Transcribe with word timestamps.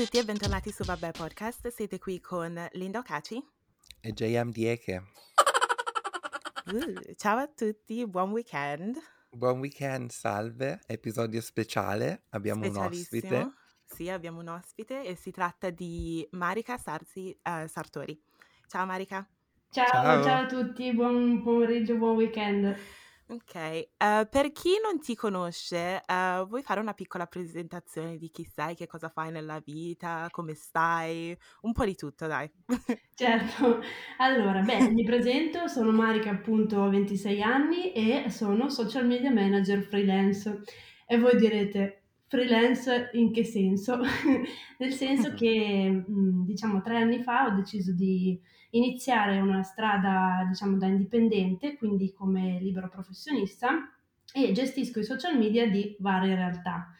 tutti 0.00 0.16
e 0.16 0.24
bentornati 0.24 0.72
su 0.72 0.82
Vabbè 0.82 1.10
Podcast. 1.10 1.68
Siete 1.68 1.98
qui 1.98 2.20
con 2.20 2.58
Linda 2.72 3.00
Ocaci 3.00 3.38
e 4.00 4.12
JM 4.14 4.50
Dieke. 4.50 5.02
Uh, 6.72 7.14
ciao 7.16 7.36
a 7.36 7.46
tutti, 7.46 8.06
buon 8.06 8.30
weekend. 8.30 8.96
Buon 9.28 9.58
weekend, 9.58 10.08
salve. 10.08 10.80
Episodio 10.86 11.42
speciale. 11.42 12.22
Abbiamo 12.30 12.66
un 12.66 12.76
ospite. 12.78 13.52
Sì, 13.84 14.08
abbiamo 14.08 14.40
un 14.40 14.48
ospite 14.48 15.04
e 15.04 15.16
si 15.16 15.32
tratta 15.32 15.68
di 15.68 16.26
Marika 16.30 16.78
Sarsi, 16.78 17.38
uh, 17.42 17.66
Sartori. 17.66 18.18
Ciao 18.68 18.86
Marika. 18.86 19.28
Ciao, 19.68 19.84
ciao, 19.84 20.22
ciao 20.22 20.44
a 20.44 20.46
tutti, 20.46 20.94
buon 20.94 21.42
pomeriggio, 21.42 21.96
buon 21.96 22.16
weekend. 22.16 22.74
Ok, 23.30 23.54
uh, 23.54 24.28
per 24.28 24.50
chi 24.50 24.70
non 24.82 24.98
ti 24.98 25.14
conosce, 25.14 26.02
uh, 26.04 26.44
vuoi 26.48 26.62
fare 26.62 26.80
una 26.80 26.94
piccola 26.94 27.26
presentazione 27.26 28.16
di 28.16 28.28
chi 28.28 28.42
sei, 28.44 28.74
che 28.74 28.88
cosa 28.88 29.08
fai 29.08 29.30
nella 29.30 29.62
vita, 29.64 30.26
come 30.32 30.54
stai, 30.54 31.36
un 31.60 31.70
po' 31.70 31.84
di 31.84 31.94
tutto, 31.94 32.26
dai. 32.26 32.50
certo, 33.14 33.80
allora, 34.16 34.62
beh, 34.62 34.90
mi 34.90 35.04
presento, 35.04 35.68
sono 35.68 35.92
Marica, 35.92 36.30
appunto, 36.30 36.80
ho 36.80 36.90
26 36.90 37.40
anni 37.40 37.92
e 37.92 38.30
sono 38.30 38.68
social 38.68 39.06
media 39.06 39.30
manager 39.30 39.80
freelance. 39.82 40.62
E 41.06 41.16
voi 41.16 41.36
direte, 41.36 42.02
freelance 42.26 43.10
in 43.12 43.32
che 43.32 43.44
senso? 43.44 44.00
Nel 44.78 44.92
senso 44.92 45.34
che, 45.38 46.04
diciamo, 46.08 46.82
tre 46.82 46.96
anni 46.96 47.22
fa 47.22 47.46
ho 47.46 47.54
deciso 47.54 47.92
di 47.92 48.40
iniziare 48.70 49.40
una 49.40 49.62
strada, 49.62 50.44
diciamo, 50.48 50.76
da 50.76 50.86
indipendente, 50.86 51.76
quindi 51.76 52.12
come 52.12 52.58
libero 52.60 52.88
professionista, 52.88 53.92
e 54.32 54.52
gestisco 54.52 55.00
i 55.00 55.04
social 55.04 55.36
media 55.36 55.68
di 55.68 55.96
varie 55.98 56.34
realtà. 56.34 56.94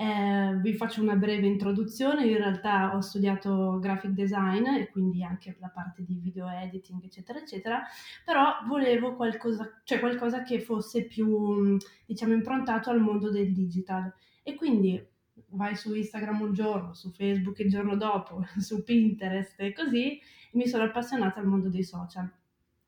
Eh, 0.00 0.56
vi 0.60 0.74
faccio 0.74 1.02
una 1.02 1.16
breve 1.16 1.48
introduzione, 1.48 2.24
in 2.24 2.36
realtà 2.36 2.94
ho 2.94 3.00
studiato 3.00 3.80
graphic 3.80 4.12
design 4.12 4.64
e 4.66 4.88
quindi 4.90 5.24
anche 5.24 5.56
la 5.58 5.70
parte 5.70 6.04
di 6.04 6.14
video 6.14 6.48
editing, 6.48 7.02
eccetera, 7.02 7.40
eccetera, 7.40 7.82
però 8.24 8.58
volevo 8.68 9.16
qualcosa, 9.16 9.80
cioè 9.82 9.98
qualcosa 9.98 10.44
che 10.44 10.60
fosse 10.60 11.04
più, 11.06 11.76
diciamo, 12.06 12.32
improntato 12.32 12.90
al 12.90 13.00
mondo 13.00 13.30
del 13.30 13.52
digital. 13.52 14.12
E 14.44 14.54
quindi 14.54 15.04
vai 15.50 15.74
su 15.74 15.92
Instagram 15.92 16.42
un 16.42 16.52
giorno, 16.52 16.94
su 16.94 17.10
Facebook 17.10 17.58
il 17.58 17.68
giorno 17.70 17.96
dopo, 17.96 18.44
su 18.58 18.84
Pinterest 18.84 19.58
e 19.60 19.72
così, 19.72 20.20
mi 20.52 20.66
sono 20.66 20.84
appassionata 20.84 21.40
al 21.40 21.46
mondo 21.46 21.68
dei 21.68 21.82
social. 21.82 22.30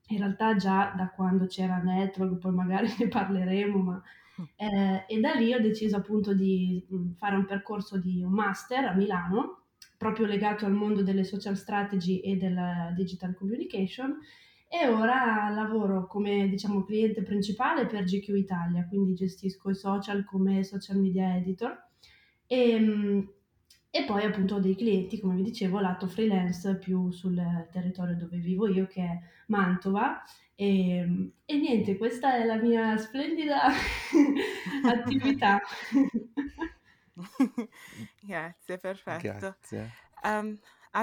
In 0.08 0.18
realtà 0.18 0.56
già 0.56 0.92
da 0.96 1.10
quando 1.10 1.46
c'era 1.46 1.76
Network, 1.78 2.38
poi 2.38 2.52
magari 2.52 2.88
ne 2.98 3.08
parleremo, 3.08 3.78
ma... 3.78 4.02
Eh, 4.56 5.04
e 5.06 5.20
da 5.20 5.34
lì 5.34 5.52
ho 5.52 5.60
deciso 5.60 5.96
appunto 5.96 6.32
di 6.32 6.82
mm, 6.92 7.12
fare 7.12 7.36
un 7.36 7.44
percorso 7.44 7.98
di 7.98 8.22
un 8.22 8.32
master 8.32 8.86
a 8.86 8.94
Milano, 8.94 9.64
proprio 9.98 10.24
legato 10.24 10.64
al 10.64 10.72
mondo 10.72 11.02
delle 11.02 11.24
social 11.24 11.58
strategy 11.58 12.20
e 12.20 12.36
della 12.36 12.90
digital 12.96 13.34
communication, 13.34 14.18
e 14.66 14.88
ora 14.88 15.50
lavoro 15.50 16.06
come 16.06 16.48
diciamo 16.48 16.84
cliente 16.84 17.22
principale 17.22 17.86
per 17.86 18.04
GQ 18.04 18.28
Italia, 18.28 18.86
quindi 18.88 19.14
gestisco 19.14 19.68
i 19.68 19.74
social 19.74 20.24
come 20.24 20.62
social 20.62 20.96
media 20.96 21.36
editor 21.36 21.76
e, 22.46 22.78
mm, 22.78 23.20
e 23.90 24.04
poi 24.04 24.22
appunto 24.24 24.54
ho 24.54 24.60
dei 24.60 24.76
clienti, 24.76 25.18
come 25.18 25.34
vi 25.34 25.42
dicevo, 25.42 25.80
lato 25.80 26.06
freelance 26.06 26.78
più 26.78 27.10
sul 27.10 27.42
territorio 27.72 28.16
dove 28.16 28.38
vivo 28.38 28.68
io, 28.68 28.86
che 28.86 29.02
è 29.02 29.18
Mantova. 29.46 30.22
E, 30.54 31.32
e 31.44 31.56
niente, 31.56 31.96
questa 31.96 32.36
è 32.36 32.44
la 32.44 32.56
mia 32.56 32.96
splendida 32.98 33.62
attività. 34.86 35.58
Grazie, 38.22 38.78
perfetto. 38.78 39.22
Grazie. 39.22 39.90
Um, 40.22 40.56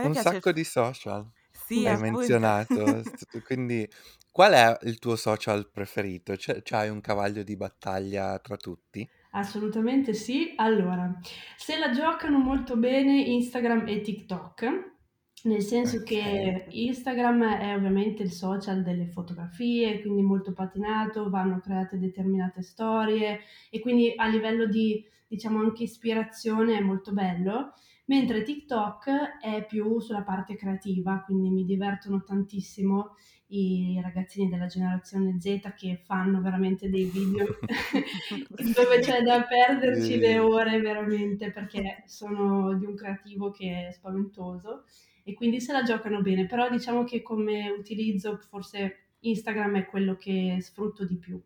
Un 0.04 0.16
sacco 0.16 0.52
di 0.52 0.64
social. 0.64 1.30
Sì, 1.52 1.86
hai 1.86 1.94
appunto. 1.94 2.18
menzionato. 2.18 3.04
Quindi, 3.46 3.90
qual 4.32 4.54
è 4.54 4.78
il 4.84 5.00
tuo 5.00 5.18
social 5.18 5.70
preferito? 5.70 6.36
C- 6.36 6.62
c'hai 6.64 6.90
un 6.90 7.02
cavallo 7.02 7.44
di 7.44 7.58
battaglia 7.58 8.40
tra 8.40 8.56
tutti? 8.56 9.08
Assolutamente 9.32 10.14
sì. 10.14 10.54
Allora, 10.56 11.20
se 11.58 11.78
la 11.78 11.92
giocano 11.92 12.40
molto 12.40 12.78
bene 12.78 13.22
Instagram 13.22 13.88
e 13.88 14.02
TikTok, 14.02 14.96
nel 15.44 15.62
senso 15.62 16.02
che 16.04 16.66
Instagram 16.70 17.44
è 17.58 17.76
ovviamente 17.76 18.24
il 18.24 18.32
social 18.32 18.84
delle 18.84 19.08
fotografie, 19.08 20.02
quindi 20.02 20.22
molto 20.24 20.54
patinato, 20.54 21.30
vanno 21.30 21.60
create 21.60 21.98
determinate 22.00 22.62
storie 22.62 23.42
e 23.70 23.80
quindi 23.80 24.14
a 24.16 24.28
livello 24.28 24.66
di, 24.66 25.06
diciamo, 25.28 25.60
anche 25.60 25.84
ispirazione 25.84 26.78
è 26.78 26.82
molto 26.82 27.14
bello 27.14 27.74
mentre 28.06 28.42
TikTok 28.42 29.40
è 29.42 29.66
più 29.66 30.00
sulla 30.00 30.24
parte 30.24 30.56
creativa, 30.56 31.22
quindi 31.26 31.50
mi 31.50 31.66
divertono 31.66 32.24
tantissimo 32.24 33.16
i 33.50 34.00
ragazzini 34.02 34.50
della 34.50 34.68
generazione 34.68 35.40
Z 35.40 35.74
che 35.76 36.02
fanno 36.04 36.42
veramente 36.42 36.90
dei 36.90 37.06
video 37.06 37.46
dove 38.76 39.00
c'è 39.00 39.22
da 39.22 39.44
perderci 39.44 40.18
le 40.18 40.40
ore 40.40 40.82
veramente 40.82 41.52
perché 41.52 42.04
sono 42.08 42.74
di 42.78 42.86
un 42.86 42.96
creativo 42.96 43.52
che 43.52 43.88
è 43.88 43.92
spaventoso 43.92 44.84
e 45.24 45.34
quindi 45.34 45.60
se 45.60 45.74
la 45.74 45.84
giocano 45.84 46.22
bene, 46.22 46.46
però 46.46 46.70
diciamo 46.70 47.04
che 47.04 47.22
come 47.22 47.70
utilizzo 47.70 48.38
forse 48.50 49.08
Instagram 49.20 49.78
è 49.78 49.86
quello 49.86 50.16
che 50.16 50.58
sfrutto 50.62 51.06
di 51.06 51.18
più. 51.18 51.42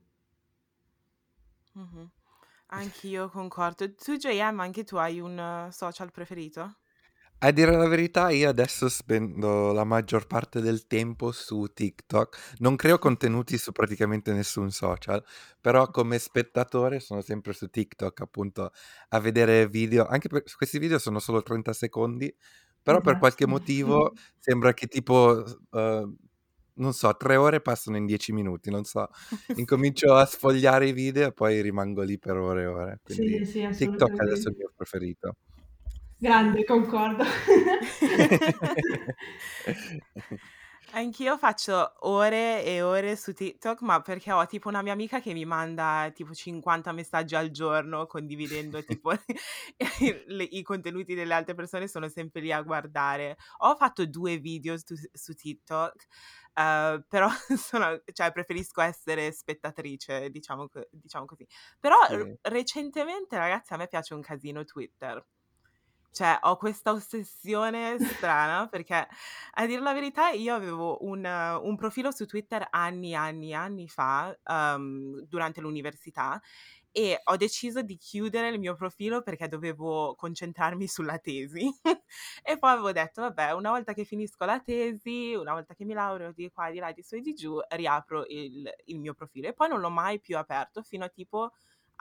Mm-hmm. 1.78 2.06
Anch'io 2.68 3.30
concordo. 3.30 3.92
Tu, 3.96 4.18
JM, 4.18 4.60
anche 4.60 4.84
tu 4.84 4.98
hai 4.98 5.20
un 5.20 5.38
uh, 5.38 5.72
social 5.72 6.12
preferito? 6.12 6.81
A 7.44 7.50
dire 7.50 7.76
la 7.76 7.88
verità, 7.88 8.30
io 8.30 8.50
adesso 8.50 8.88
spendo 8.88 9.72
la 9.74 9.84
maggior 9.84 10.28
parte 10.28 10.62
del 10.62 10.86
tempo 10.86 11.32
su 11.32 11.66
TikTok. 11.74 12.58
Non 12.60 12.76
creo 12.76 13.00
contenuti 13.00 13.58
su 13.58 13.72
praticamente 13.72 14.32
nessun 14.32 14.70
social, 14.70 15.24
però 15.60 15.90
come 15.90 16.20
spettatore 16.20 17.00
sono 17.00 17.22
sempre 17.22 17.54
su 17.54 17.68
TikTok, 17.68 18.22
appunto, 18.22 18.72
a 19.10 19.20
vedere 19.20 19.68
video. 19.68 20.06
Anche 20.06 20.30
per 20.30 20.44
questi 20.56 20.78
video 20.78 21.00
sono 21.00 21.18
solo 21.18 21.42
30 21.42 21.74
secondi, 21.74 22.32
però 22.80 23.02
per 23.02 23.18
qualche 23.18 23.48
motivo 23.48 24.14
sembra 24.38 24.74
che 24.74 24.86
tipo 24.86 25.44
uh, 25.72 26.16
non 26.76 26.94
so, 26.94 27.16
tre 27.18 27.36
ore 27.38 27.60
passano 27.60 27.98
in 27.98 28.06
dieci 28.06 28.34
minuti, 28.34 28.70
non 28.70 28.84
so. 28.84 29.08
Incomincio 29.56 30.14
a 30.14 30.26
sfogliare 30.26 30.88
i 30.88 30.94
video 30.94 31.28
e 31.30 31.34
poi 31.34 31.60
rimango 31.62 32.04
lì 32.04 32.20
per 32.20 32.38
ore 32.38 32.62
e 32.64 32.66
ore. 32.68 33.00
Quindi 33.04 33.44
sì, 33.46 33.68
sì, 33.72 33.74
TikTok 33.76 34.12
è 34.12 34.24
adesso 34.24 34.50
il 34.50 34.56
mio 34.58 34.72
preferito. 34.76 35.38
Grande, 36.22 36.64
concordo. 36.66 37.24
Anch'io 40.94 41.36
faccio 41.40 41.94
ore 42.02 42.64
e 42.64 42.84
ore 42.84 43.16
su 43.16 43.34
TikTok, 43.34 43.82
ma 43.82 44.02
perché 44.02 44.32
ho 44.32 44.46
tipo 44.46 44.68
una 44.70 44.84
mia 44.84 44.94
amica 44.94 45.20
che 45.20 45.34
mi 45.34 45.46
manda 45.46 46.12
tipo 46.14 46.36
50 46.36 46.92
messaggi 46.92 47.34
al 47.34 47.50
giorno 47.50 48.06
condividendo 48.06 48.84
tipo 48.84 49.12
le, 50.28 50.44
i 50.44 50.62
contenuti 50.62 51.16
delle 51.16 51.34
altre 51.34 51.56
persone, 51.56 51.88
sono 51.88 52.08
sempre 52.08 52.42
lì 52.42 52.52
a 52.52 52.62
guardare. 52.62 53.36
Ho 53.60 53.76
fatto 53.76 54.06
due 54.06 54.38
video 54.38 54.78
su, 54.78 54.94
su 55.12 55.34
TikTok, 55.34 56.06
uh, 56.54 57.04
però 57.08 57.30
sono, 57.58 58.00
cioè, 58.14 58.32
preferisco 58.32 58.82
essere 58.82 59.32
spettatrice, 59.32 60.30
diciamo, 60.30 60.70
diciamo 60.92 61.26
così. 61.26 61.48
Però 61.80 61.96
sì. 62.08 62.14
r- 62.14 62.38
recentemente, 62.44 63.38
ragazzi, 63.38 63.74
a 63.74 63.78
me 63.78 63.88
piace 63.88 64.14
un 64.14 64.22
casino 64.22 64.64
Twitter. 64.66 65.26
Cioè, 66.14 66.40
ho 66.42 66.58
questa 66.58 66.92
ossessione 66.92 67.98
strana 68.00 68.68
perché, 68.68 69.08
a 69.54 69.66
dire 69.66 69.80
la 69.82 69.94
verità, 69.94 70.30
io 70.30 70.54
avevo 70.54 71.06
un, 71.06 71.24
un 71.24 71.76
profilo 71.78 72.12
su 72.12 72.26
Twitter 72.26 72.68
anni, 72.70 73.16
anni, 73.16 73.54
anni 73.54 73.88
fa, 73.88 74.38
um, 74.46 75.22
durante 75.22 75.62
l'università, 75.62 76.42
e 76.92 77.22
ho 77.24 77.38
deciso 77.38 77.82
di 77.82 77.96
chiudere 77.96 78.50
il 78.50 78.60
mio 78.60 78.76
profilo 78.76 79.22
perché 79.22 79.48
dovevo 79.48 80.14
concentrarmi 80.16 80.86
sulla 80.88 81.18
tesi. 81.18 81.72
e 82.44 82.58
poi 82.60 82.72
avevo 82.72 82.92
detto, 82.92 83.22
vabbè, 83.22 83.54
una 83.54 83.70
volta 83.70 83.94
che 83.94 84.04
finisco 84.04 84.44
la 84.44 84.60
tesi, 84.60 85.34
una 85.34 85.54
volta 85.54 85.74
che 85.74 85.86
mi 85.86 85.94
laureo 85.94 86.34
di 86.34 86.52
qua, 86.52 86.70
di 86.70 86.80
là, 86.80 86.92
di 86.92 87.02
su 87.04 87.16
e 87.16 87.22
di 87.22 87.34
giù, 87.34 87.58
riapro 87.70 88.26
il, 88.28 88.70
il 88.86 89.00
mio 89.00 89.14
profilo. 89.14 89.48
E 89.48 89.54
poi 89.54 89.70
non 89.70 89.80
l'ho 89.80 89.90
mai 89.90 90.20
più 90.20 90.38
aperto 90.38 90.82
fino 90.84 91.06
a 91.06 91.10
tipo 91.10 91.52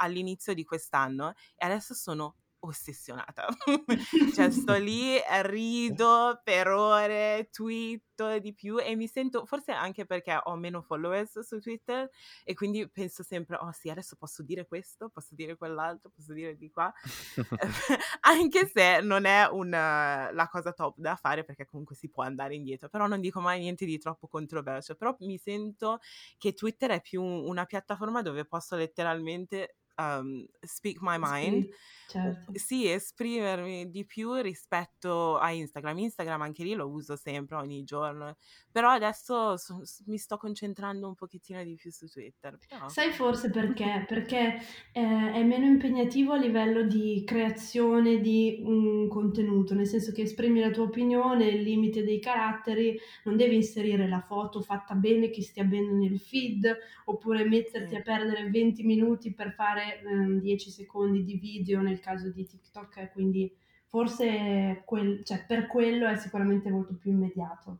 all'inizio 0.00 0.54
di 0.54 0.64
quest'anno 0.64 1.34
e 1.56 1.66
adesso 1.66 1.94
sono 1.94 2.36
ossessionata. 2.60 3.46
cioè 4.34 4.50
sto 4.50 4.74
lì, 4.78 5.18
rido 5.42 6.40
per 6.42 6.68
ore, 6.68 7.48
twitto 7.50 8.38
di 8.38 8.52
più 8.52 8.78
e 8.78 8.94
mi 8.96 9.06
sento, 9.06 9.46
forse 9.46 9.72
anche 9.72 10.04
perché 10.04 10.38
ho 10.42 10.54
meno 10.56 10.82
followers 10.82 11.40
su 11.40 11.58
Twitter 11.58 12.08
e 12.44 12.54
quindi 12.54 12.88
penso 12.88 13.22
sempre, 13.22 13.56
oh 13.56 13.72
sì, 13.72 13.88
adesso 13.88 14.16
posso 14.16 14.42
dire 14.42 14.66
questo, 14.66 15.08
posso 15.08 15.34
dire 15.34 15.56
quell'altro, 15.56 16.10
posso 16.14 16.32
dire 16.32 16.56
di 16.56 16.70
qua. 16.70 16.92
anche 18.20 18.66
se 18.66 19.00
non 19.00 19.24
è 19.24 19.46
una, 19.50 20.30
la 20.32 20.48
cosa 20.48 20.72
top 20.72 20.98
da 20.98 21.16
fare 21.16 21.44
perché 21.44 21.64
comunque 21.64 21.94
si 21.94 22.10
può 22.10 22.22
andare 22.22 22.54
indietro, 22.54 22.88
però 22.88 23.06
non 23.06 23.20
dico 23.20 23.40
mai 23.40 23.60
niente 23.60 23.84
di 23.84 23.98
troppo 23.98 24.28
controverso, 24.28 24.94
però 24.94 25.16
mi 25.20 25.38
sento 25.38 26.00
che 26.36 26.52
Twitter 26.52 26.90
è 26.90 27.00
più 27.00 27.22
una 27.22 27.64
piattaforma 27.64 28.22
dove 28.22 28.44
posso 28.44 28.76
letteralmente 28.76 29.76
um, 30.00 30.46
speak 30.60 30.98
my 31.00 31.16
mind. 31.18 31.64
Sì, 31.64 31.74
certo. 32.06 32.52
Sì, 32.52 32.88
esprimermi 32.90 33.90
di 33.90 34.04
più 34.04 34.34
rispetto 34.34 35.38
a 35.38 35.52
Instagram. 35.52 35.98
Instagram 35.98 36.42
anche 36.42 36.64
lì 36.64 36.74
lo 36.74 36.88
uso 36.88 37.16
sempre, 37.16 37.56
ogni 37.56 37.84
giorno, 37.84 38.36
però 38.70 38.90
adesso 38.90 39.56
so- 39.56 39.82
mi 40.06 40.16
sto 40.18 40.36
concentrando 40.36 41.06
un 41.08 41.14
pochettino 41.14 41.62
di 41.64 41.74
più 41.74 41.90
su 41.90 42.06
Twitter. 42.06 42.56
Però... 42.68 42.88
Sai 42.88 43.10
forse 43.10 43.50
perché? 43.50 44.04
Perché 44.06 44.58
eh, 44.92 45.32
è 45.32 45.42
meno 45.42 45.66
impegnativo 45.66 46.32
a 46.32 46.36
livello 46.36 46.82
di 46.82 47.22
creazione 47.26 48.20
di 48.20 48.60
un 48.64 49.08
contenuto, 49.08 49.74
nel 49.74 49.86
senso 49.86 50.12
che 50.12 50.22
esprimi 50.22 50.60
la 50.60 50.70
tua 50.70 50.84
opinione, 50.84 51.46
il 51.46 51.62
limite 51.62 52.04
dei 52.04 52.20
caratteri, 52.20 52.98
non 53.24 53.36
devi 53.36 53.56
inserire 53.56 54.08
la 54.08 54.20
foto 54.20 54.60
fatta 54.60 54.94
bene, 54.94 55.30
che 55.30 55.42
stia 55.42 55.64
bene 55.64 55.90
nel 55.92 56.18
feed, 56.20 56.76
oppure 57.06 57.44
metterti 57.44 57.90
Sì. 57.90 57.96
a 57.96 58.02
perdere 58.02 58.48
20 58.50 58.84
minuti 58.84 59.32
per 59.32 59.52
fare 59.52 60.00
ehm, 60.02 60.38
10 60.40 60.70
secondi 60.70 61.24
di 61.24 61.36
video 61.38 61.80
nel 61.80 62.00
caso 62.00 62.30
di 62.30 62.46
TikTok, 62.46 63.10
quindi 63.12 63.52
forse 63.88 64.82
quel- 64.84 65.24
cioè, 65.24 65.44
per 65.46 65.66
quello 65.66 66.06
è 66.06 66.16
sicuramente 66.16 66.70
molto 66.70 66.94
più 66.94 67.10
immediato. 67.10 67.78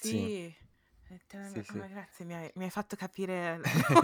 Sì. 0.00 0.08
Sì. 0.08 0.54
Te- 1.28 1.44
Sì, 1.52 1.62
sì. 1.62 1.76
ma 1.78 1.86
grazie, 1.86 2.24
mi 2.24 2.34
hai, 2.34 2.50
mi 2.56 2.64
hai 2.64 2.70
fatto 2.70 2.96
capire 2.96 3.60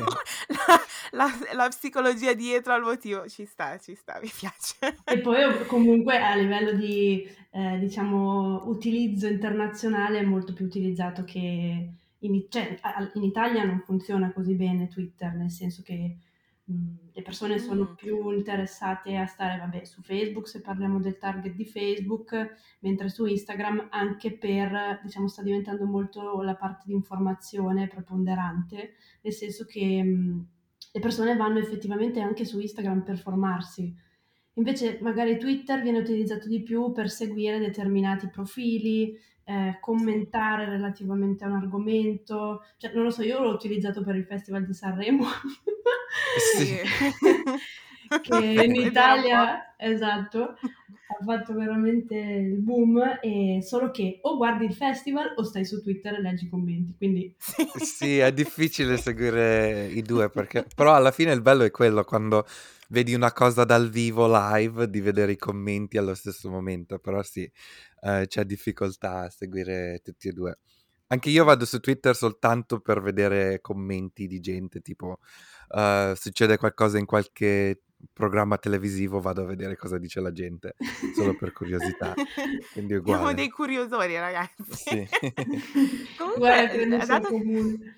la, 0.49 0.81
la- 1.11 1.38
la 1.55 1.69
psicologia 1.69 2.32
dietro 2.32 2.73
al 2.73 2.82
motivo. 2.82 3.29
Ci 3.29 3.44
sta, 3.44 3.76
ci 3.79 3.94
sta, 3.96 4.20
mi 4.23 4.31
piace. 4.34 4.96
E 5.05 5.19
poi 5.19 5.43
ov- 5.43 5.67
comunque 5.67 6.17
a 6.19 6.34
livello 6.37 6.73
di, 6.73 7.26
eh, 7.50 7.79
diciamo, 7.81 8.69
utilizzo 8.69 9.26
internazionale 9.26 10.20
è 10.20 10.23
molto 10.23 10.52
più 10.52 10.64
utilizzato 10.64 11.25
che 11.25 11.88
in, 12.20 12.44
cioè, 12.49 12.78
a- 12.82 13.11
in 13.14 13.25
Italia 13.25 13.64
non 13.64 13.81
funziona 13.85 14.32
così 14.32 14.55
bene 14.55 14.87
Twitter, 14.88 15.32
nel 15.35 15.50
senso 15.50 15.82
che 15.82 16.17
le 16.64 17.23
persone 17.23 17.59
sono 17.59 17.91
Mm. 17.91 17.94
più 17.94 18.31
interessate 18.31 19.17
a 19.17 19.26
stare, 19.26 19.59
vabbè, 19.59 19.85
su 19.85 20.00
Facebook 20.03 20.49
se 20.49 20.61
parliamo 20.61 21.00
del 21.00 21.19
target 21.19 21.55
di 21.55 21.64
Facebook, 21.64 22.56
mentre 22.81 23.09
su 23.09 23.26
Instagram 23.26 23.88
anche 23.91 24.32
per, 24.38 25.00
diciamo, 25.03 25.29
sta 25.29 25.43
diventando 25.43 25.85
molto 25.85 26.41
la 26.43 26.55
parte 26.55 26.85
di 26.87 26.93
informazione 26.94 27.88
preponderante, 27.88 28.94
nel 29.23 29.32
senso 29.32 29.64
che 29.67 30.03
mh, 30.03 30.47
le 30.93 31.00
persone 31.00 31.37
vanno 31.37 31.59
effettivamente 31.59 32.20
anche 32.20 32.44
su 32.44 32.61
Instagram 32.61 33.03
per 33.03 33.19
formarsi. 33.19 33.94
Invece 34.55 34.99
magari 35.00 35.38
Twitter 35.38 35.81
viene 35.82 35.99
utilizzato 35.99 36.47
di 36.47 36.62
più 36.62 36.93
per 36.93 37.11
seguire 37.11 37.59
determinati 37.59 38.29
profili, 38.29 39.19
eh, 39.44 39.78
commentare 39.80 40.66
relativamente 40.66 41.44
a 41.44 41.48
un 41.48 41.56
argomento. 41.56 42.64
Cioè, 42.76 42.92
non 42.94 43.04
lo 43.04 43.10
so, 43.10 43.22
io 43.22 43.40
l'ho 43.40 43.50
utilizzato 43.50 44.02
per 44.02 44.16
il 44.16 44.24
Festival 44.24 44.64
di 44.64 44.74
Sanremo. 44.74 45.24
Sì. 46.56 46.78
che 48.20 48.37
in 48.64 48.75
Italia, 48.75 49.75
esatto, 49.76 50.43
ha 50.43 51.25
fatto 51.25 51.55
veramente 51.55 52.14
il 52.14 52.61
boom, 52.61 53.19
e 53.20 53.61
solo 53.62 53.91
che 53.91 54.19
o 54.23 54.37
guardi 54.37 54.64
il 54.64 54.75
festival 54.75 55.35
o 55.37 55.43
stai 55.44 55.64
su 55.64 55.82
Twitter 55.82 56.14
e 56.14 56.20
leggi 56.20 56.47
i 56.47 56.49
commenti, 56.49 56.94
quindi... 56.97 57.35
Sì. 57.82 58.19
È 58.19 58.32
difficile 58.32 58.97
seguire 58.97 59.87
i 59.87 60.03
due 60.03 60.29
perché 60.29 60.67
però 60.75 60.94
alla 60.94 61.11
fine 61.11 61.32
il 61.32 61.41
bello 61.41 61.62
è 61.62 61.70
quello 61.70 62.03
quando 62.05 62.44
vedi 62.88 63.14
una 63.14 63.32
cosa 63.32 63.64
dal 63.64 63.88
vivo 63.91 64.26
live 64.29 64.88
di 64.88 65.00
vedere 65.00 65.32
i 65.32 65.37
commenti 65.37 65.99
allo 65.99 66.14
stesso 66.14 66.50
momento, 66.50 66.99
però 66.99 67.23
sì, 67.23 67.50
eh, 68.03 68.26
c'è 68.26 68.44
difficoltà 68.44 69.20
a 69.20 69.31
seguire 69.31 70.00
tutti 70.03 70.29
e 70.29 70.32
due. 70.32 70.59
Anche 71.09 71.31
io 71.31 71.44
vado 71.44 71.64
su 71.67 71.79
Twitter 71.81 72.17
soltanto 72.17 72.81
per 72.81 73.03
vedere 73.03 73.61
commenti 73.61 74.26
di 74.26 74.41
gente, 74.41 74.81
tipo 74.81 75.19
eh, 75.69 76.14
succede 76.17 76.56
qualcosa 76.56 76.99
in 76.99 77.06
qualche 77.06 77.82
programma 78.12 78.58
televisivo, 78.58 79.20
vado 79.20 79.43
a 79.43 79.46
vedere 79.46 79.76
cosa 79.76 79.99
dice 79.99 80.20
la 80.20 80.32
gente, 80.32 80.75
solo 81.14 81.37
per 81.37 81.52
curiosità. 81.52 82.14
Quindi 82.72 82.94
è 82.94 83.00
Siamo 83.02 83.20
uguale. 83.20 83.34
dei 83.34 83.50
curiosori, 83.50 84.19
ragazzi. 84.19 84.64
Sì. 84.70 85.08
Comunque, 86.16 86.87
Guarda, 86.87 87.06
dato... 87.06 87.28
comune. 87.28 87.96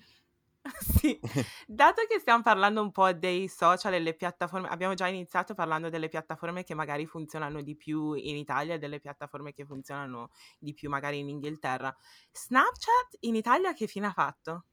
Sì, 0.79 1.19
dato 1.67 2.05
che 2.07 2.19
stiamo 2.19 2.41
parlando 2.41 2.81
un 2.81 2.91
po' 2.91 3.13
dei 3.13 3.47
social 3.47 3.93
e 3.93 3.99
le 3.99 4.15
piattaforme, 4.15 4.67
abbiamo 4.67 4.95
già 4.95 5.07
iniziato 5.07 5.53
parlando 5.53 5.89
delle 5.89 6.09
piattaforme 6.09 6.63
che 6.63 6.73
magari 6.73 7.05
funzionano 7.05 7.61
di 7.61 7.75
più 7.75 8.13
in 8.13 8.35
Italia 8.35 8.73
e 8.73 8.79
delle 8.79 8.99
piattaforme 8.99 9.53
che 9.53 9.63
funzionano 9.63 10.31
di 10.57 10.73
più 10.73 10.89
magari 10.89 11.19
in 11.19 11.29
Inghilterra. 11.29 11.95
Snapchat 12.31 13.17
in 13.21 13.35
Italia 13.35 13.73
che 13.73 13.85
fine 13.85 14.07
ha 14.07 14.11
fatto? 14.11 14.65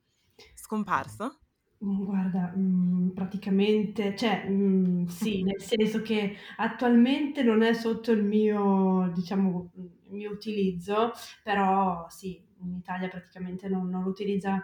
Scomparso? 0.54 1.40
Mm, 1.84 2.04
Guarda, 2.04 2.52
mm, 2.56 3.08
praticamente, 3.10 4.14
cioè, 4.16 4.46
mm, 4.48 5.06
sì, 5.06 5.42
nel 5.42 5.60
senso 5.60 6.00
che 6.02 6.36
attualmente 6.56 7.42
non 7.42 7.62
è 7.62 7.72
sotto 7.74 8.12
il 8.12 8.22
mio, 8.22 9.10
diciamo, 9.14 9.70
il 9.76 9.90
mio 10.14 10.30
utilizzo, 10.30 11.12
però 11.42 12.06
sì, 12.08 12.40
in 12.62 12.74
Italia 12.76 13.08
praticamente 13.08 13.68
non, 13.68 13.88
non 13.88 14.04
lo 14.04 14.10
utilizza, 14.10 14.62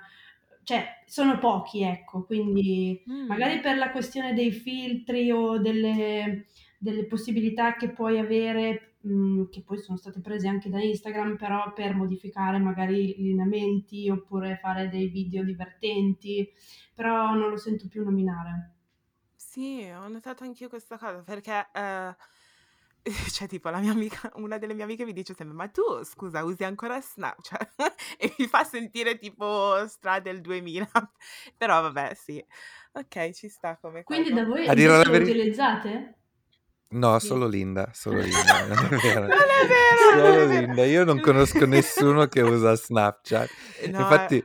cioè, 0.62 1.03
sono 1.06 1.38
pochi, 1.38 1.82
ecco, 1.82 2.25
quindi 2.25 3.03
Mm. 3.11 3.26
magari 3.26 3.61
per 3.61 3.76
la 3.76 3.91
questione 3.91 4.32
dei 4.35 4.53
filtri 4.53 5.31
o 5.32 5.59
delle, 5.59 6.47
delle 6.79 7.05
possibilità 7.06 7.75
che 7.76 7.91
puoi 7.91 8.19
avere, 8.19 8.88
che 9.50 9.62
poi 9.62 9.79
sono 9.79 9.97
state 9.97 10.21
prese 10.21 10.49
anche 10.49 10.69
da 10.69 10.81
Instagram, 10.83 11.37
però 11.37 11.73
per 11.73 11.95
modificare 11.95 12.59
magari 12.59 13.19
i 13.21 13.23
lineamenti 13.23 14.09
oppure 14.11 14.59
fare 14.61 14.89
dei 14.89 15.09
video 15.09 15.45
divertenti 15.45 16.50
però 16.95 17.33
non 17.35 17.49
lo 17.50 17.56
sento 17.56 17.87
più 17.89 18.03
nominare. 18.05 18.75
Sì, 19.37 19.89
ho 19.89 20.09
notato 20.09 20.43
anch'io 20.43 20.69
questa 20.69 20.99
cosa 20.99 21.23
perché, 21.23 21.69
eh, 21.73 22.17
cioè, 23.33 23.47
tipo, 23.47 23.71
la 23.71 23.79
mia 23.79 23.93
amica, 23.93 24.31
una 24.35 24.59
delle 24.59 24.75
mie 24.75 24.83
amiche 24.85 25.05
mi 25.05 25.12
dice 25.12 25.33
sempre: 25.35 25.55
Ma 25.55 25.69
tu, 25.69 25.83
scusa, 26.03 26.44
usi 26.44 26.65
ancora 26.65 27.01
Snapchat? 27.01 27.75
e 28.19 28.35
mi 28.39 28.47
fa 28.47 28.65
sentire 28.65 29.17
tipo 29.19 29.87
stra 29.87 30.19
del 30.21 30.41
2000. 30.41 30.89
Però, 31.56 31.81
vabbè, 31.83 32.15
sì. 32.15 32.44
Ok, 32.93 33.31
ci 33.31 33.49
sta 33.49 33.79
come 33.79 34.03
Quindi 34.03 34.31
cosa. 34.31 34.43
da 34.43 34.49
voi 34.49 34.67
A 34.67 34.75
lo 34.75 35.11
veri- 35.12 35.31
utilizzate? 35.31 36.18
No, 36.90 37.19
solo 37.19 37.46
Linda, 37.46 37.90
solo 37.93 38.20
Linda, 38.20 38.64
non 38.67 38.79
è 38.79 38.96
vero. 39.02 39.20
Non 39.20 39.31
è 39.31 39.67
vero, 39.67 40.23
non 40.23 40.25
Solo 40.25 40.43
è. 40.43 40.58
Linda, 40.61 40.85
io 40.87 41.05
non 41.05 41.20
conosco 41.20 41.67
nessuno 41.67 42.26
che 42.26 42.40
usa 42.40 42.75
Snapchat. 42.75 43.50
No, 43.90 44.00
Infatti, 44.00 44.37
eh, 44.38 44.44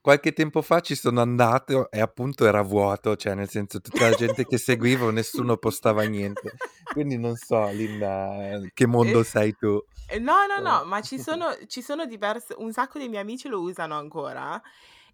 qualche 0.00 0.32
tempo 0.32 0.62
fa 0.62 0.80
ci 0.80 0.94
sono 0.94 1.20
andato 1.20 1.90
e 1.90 2.00
appunto 2.00 2.46
era 2.46 2.62
vuoto, 2.62 3.14
cioè 3.16 3.34
nel 3.34 3.48
senso 3.50 3.80
tutta 3.80 4.08
la 4.08 4.14
gente 4.16 4.46
che 4.46 4.56
seguivo, 4.56 5.10
nessuno 5.10 5.58
postava 5.58 6.02
niente. 6.04 6.54
Quindi 6.92 7.18
non 7.18 7.36
so, 7.36 7.70
Linda, 7.72 8.58
che 8.72 8.86
mondo 8.86 9.20
Eh, 9.20 9.24
sei 9.24 9.54
tu? 9.54 9.78
eh, 10.06 10.18
No, 10.18 10.46
no, 10.46 10.60
no, 10.60 10.84
ma 10.84 11.02
ci 11.02 11.18
sono, 11.18 11.54
ci 11.66 11.82
sono 11.82 12.06
diverse, 12.06 12.54
un 12.56 12.72
sacco 12.72 12.98
di 12.98 13.08
miei 13.08 13.20
amici 13.22 13.48
lo 13.48 13.60
usano 13.60 13.98
ancora 13.98 14.60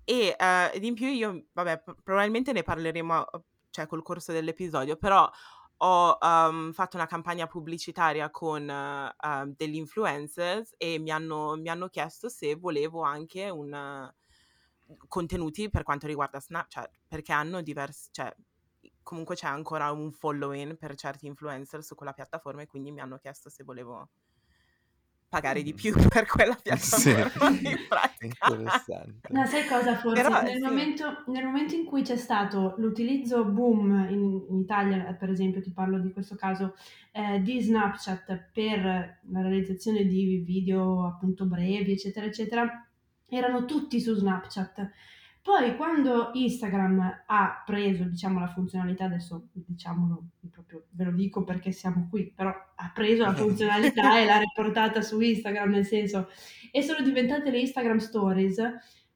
e 0.04 0.34
eh, 0.38 0.70
ed 0.72 0.84
in 0.84 0.94
più 0.94 1.08
io, 1.08 1.46
vabbè, 1.52 1.82
probabilmente 2.04 2.52
ne 2.52 2.62
parleremo, 2.62 3.30
eh, 3.32 3.40
cioè 3.70 3.86
col 3.86 4.02
corso 4.02 4.32
dell'episodio, 4.32 4.96
però 4.96 5.28
ho 5.78 6.18
ehm, 6.20 6.72
fatto 6.72 6.96
una 6.96 7.06
campagna 7.06 7.46
pubblicitaria 7.46 8.30
con 8.30 8.68
eh, 8.68 9.14
ehm, 9.20 9.54
degli 9.56 9.76
influencers 9.76 10.74
e 10.76 10.98
mi 10.98 11.10
hanno, 11.10 11.56
mi 11.56 11.68
hanno 11.68 11.88
chiesto 11.88 12.28
se 12.28 12.54
volevo 12.56 13.02
anche 13.02 13.48
un 13.50 13.72
eh, 13.74 14.14
contenuti 15.06 15.70
per 15.70 15.82
quanto 15.82 16.06
riguarda 16.06 16.40
Snapchat, 16.40 16.90
perché 17.06 17.32
hanno 17.32 17.62
diversi, 17.62 18.08
cioè 18.12 18.34
comunque 19.02 19.34
c'è 19.36 19.46
ancora 19.46 19.90
un 19.92 20.12
following 20.12 20.76
per 20.76 20.94
certi 20.94 21.26
influencer 21.26 21.82
su 21.82 21.94
quella 21.94 22.12
piattaforma 22.12 22.62
e 22.62 22.66
quindi 22.66 22.92
mi 22.92 23.00
hanno 23.00 23.18
chiesto 23.18 23.48
se 23.48 23.64
volevo 23.64 24.10
pagare 25.28 25.62
di 25.62 25.74
più 25.74 25.92
per 26.08 26.26
quella 26.26 26.54
Sì, 26.74 27.12
piattaforma 27.12 27.50
pratica. 27.88 28.36
interessante. 28.46 29.28
Ma 29.30 29.44
sai 29.46 29.66
cosa 29.66 29.96
forse? 29.96 30.22
Però 30.22 30.42
Nel 30.42 30.56
sì. 30.56 30.62
momento, 30.64 31.24
nel 31.26 31.44
momento 31.44 31.74
in 31.74 31.84
cui 31.84 32.02
c'è 32.02 32.16
stato 32.16 32.74
l'utilizzo 32.78 33.44
boom 33.44 34.06
in, 34.08 34.46
in 34.48 34.58
Italia, 34.58 35.12
per 35.14 35.30
esempio, 35.30 35.60
ti 35.60 35.72
parlo 35.72 35.98
di 35.98 36.12
questo 36.12 36.34
caso, 36.34 36.74
eh, 37.12 37.40
di 37.42 37.60
Snapchat 37.60 38.50
per 38.52 38.80
la 39.30 39.40
realizzazione 39.42 40.04
di 40.06 40.38
video 40.38 41.06
appunto 41.06 41.44
brevi, 41.46 41.92
eccetera, 41.92 42.26
eccetera, 42.26 42.88
erano 43.28 43.64
tutti 43.66 44.00
su 44.00 44.14
Snapchat. 44.14 44.90
Poi 45.48 45.76
quando 45.76 46.28
Instagram 46.34 47.22
ha 47.24 47.62
preso, 47.64 48.04
diciamo, 48.04 48.38
la 48.38 48.48
funzionalità, 48.48 49.06
adesso 49.06 49.48
diciamolo 49.50 50.24
proprio, 50.50 50.84
ve 50.90 51.04
lo 51.04 51.12
dico 51.12 51.42
perché 51.42 51.72
siamo 51.72 52.06
qui, 52.10 52.30
però 52.30 52.50
ha 52.50 52.90
preso 52.92 53.22
la 53.24 53.32
funzionalità 53.32 54.20
e 54.20 54.26
l'ha 54.26 54.36
riportata 54.40 55.00
su 55.00 55.18
Instagram, 55.18 55.70
nel 55.70 55.86
senso, 55.86 56.28
e 56.70 56.82
sono 56.82 57.02
diventate 57.02 57.50
le 57.50 57.60
Instagram 57.60 57.96
Stories. 57.96 58.56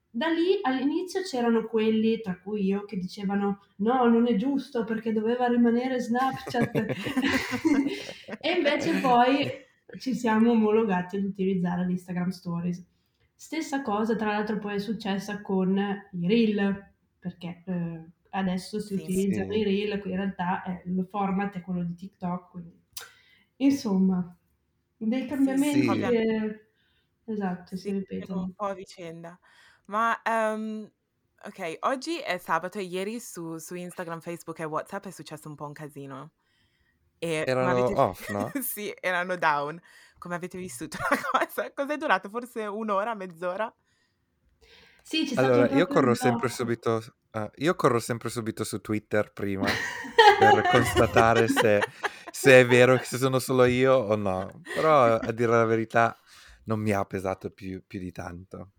Da 0.08 0.28
lì 0.28 0.58
all'inizio 0.62 1.20
c'erano 1.20 1.66
quelli, 1.66 2.22
tra 2.22 2.40
cui 2.42 2.64
io, 2.64 2.86
che 2.86 2.96
dicevano 2.96 3.66
no, 3.76 4.08
non 4.08 4.26
è 4.26 4.34
giusto 4.36 4.84
perché 4.84 5.12
doveva 5.12 5.48
rimanere 5.48 6.00
Snapchat. 6.00 6.72
e 8.40 8.52
invece 8.52 9.00
poi 9.00 9.50
ci 9.98 10.14
siamo 10.14 10.52
omologati 10.52 11.16
ad 11.16 11.24
utilizzare 11.24 11.84
l'Instagram 11.84 12.30
Stories. 12.30 12.82
Stessa 13.44 13.82
cosa, 13.82 14.14
tra 14.14 14.30
l'altro, 14.30 14.61
poi 14.61 14.76
è 14.76 14.78
successa 14.78 15.42
con 15.42 15.76
i 16.12 16.26
reel, 16.28 16.92
perché 17.18 17.64
eh, 17.66 18.04
adesso 18.30 18.78
si 18.78 18.94
Sì. 18.94 19.08
utilizzano 19.08 19.52
Sì. 19.52 19.58
i 19.58 19.64
reel, 19.64 20.00
in 20.06 20.14
realtà 20.14 20.62
è 20.62 20.82
il 20.87 21.04
format 21.11 21.52
è 21.56 21.61
quello 21.61 21.82
di 21.82 21.96
TikTok, 21.96 22.50
quindi 22.50 22.80
insomma, 23.56 24.38
dei 24.96 25.26
cambiamenti 25.26 25.96
Sì. 25.96 25.99
che 25.99 26.68
esatto, 27.25 27.76
si 27.76 27.90
Sì, 28.18 28.25
un 28.28 28.46
ripetono. 28.46 28.54
po' 28.54 28.64
a 28.66 28.75
vicenda. 28.75 29.38
Ma, 29.87 30.20
ehm, 30.22 30.90
okay, 31.44 31.76
oggi 31.80 32.18
è 32.20 32.38
sabato 32.38 32.78
e 32.78 32.82
ieri 32.82 33.18
su 33.20 33.58
su 33.58 33.75
Instagram, 33.75 34.20
Facebook 34.20 34.58
e 34.61 34.64
WhatsApp 34.64 35.06
è 35.06 35.11
successo 35.11 35.49
un 35.49 35.54
po' 35.56 35.66
un 35.66 35.72
casino. 35.72 36.32
E 37.18 37.46
Erano 37.46 37.70
avete 37.70 37.94
off, 37.94 38.28
no? 38.30 38.52
sì, 38.62 38.94
erano 39.00 39.37
down. 39.37 39.80
Come 40.22 40.36
avete 40.36 40.56
vissuto 40.56 40.98
la 41.10 41.18
cosa? 41.32 41.72
Cos'è 41.72 41.96
durato? 41.96 42.28
Forse 42.28 42.64
1 42.64 42.90
ora, 42.90 43.12
mezz'ora? 43.16 43.74
Sì, 45.02 45.26
stato 45.26 45.40
Allora, 45.40 45.68
io 45.74 45.86
corro 45.88 46.14
subito 46.48 47.00
s 47.00 47.10
uhm, 47.32 47.50
io 47.56 47.74
corro 47.74 47.98
sempre 47.98 48.28
subito 48.30 48.62
su 48.62 48.80
Twitter 48.80 49.32
prima, 49.32 49.66
per 50.38 50.62
constatare 50.70 51.48
se 51.48 51.80
se 52.30 52.60
è 52.60 52.64
vero 52.66 52.96
che 52.98 53.04
se 53.04 53.18
sono 53.18 53.40
solo 53.40 53.64
io 53.64 53.94
o 53.94 54.14
no. 54.14 54.60
Però 54.72 55.16
a 55.16 55.32
dire 55.32 55.50
la 55.50 55.64
verità 55.64 56.16
non 56.66 56.78
mi 56.78 56.92
ha 56.92 57.04
pesato 57.04 57.50
più 57.50 57.82
più 57.84 57.98
di 57.98 58.12
tanto. 58.12 58.70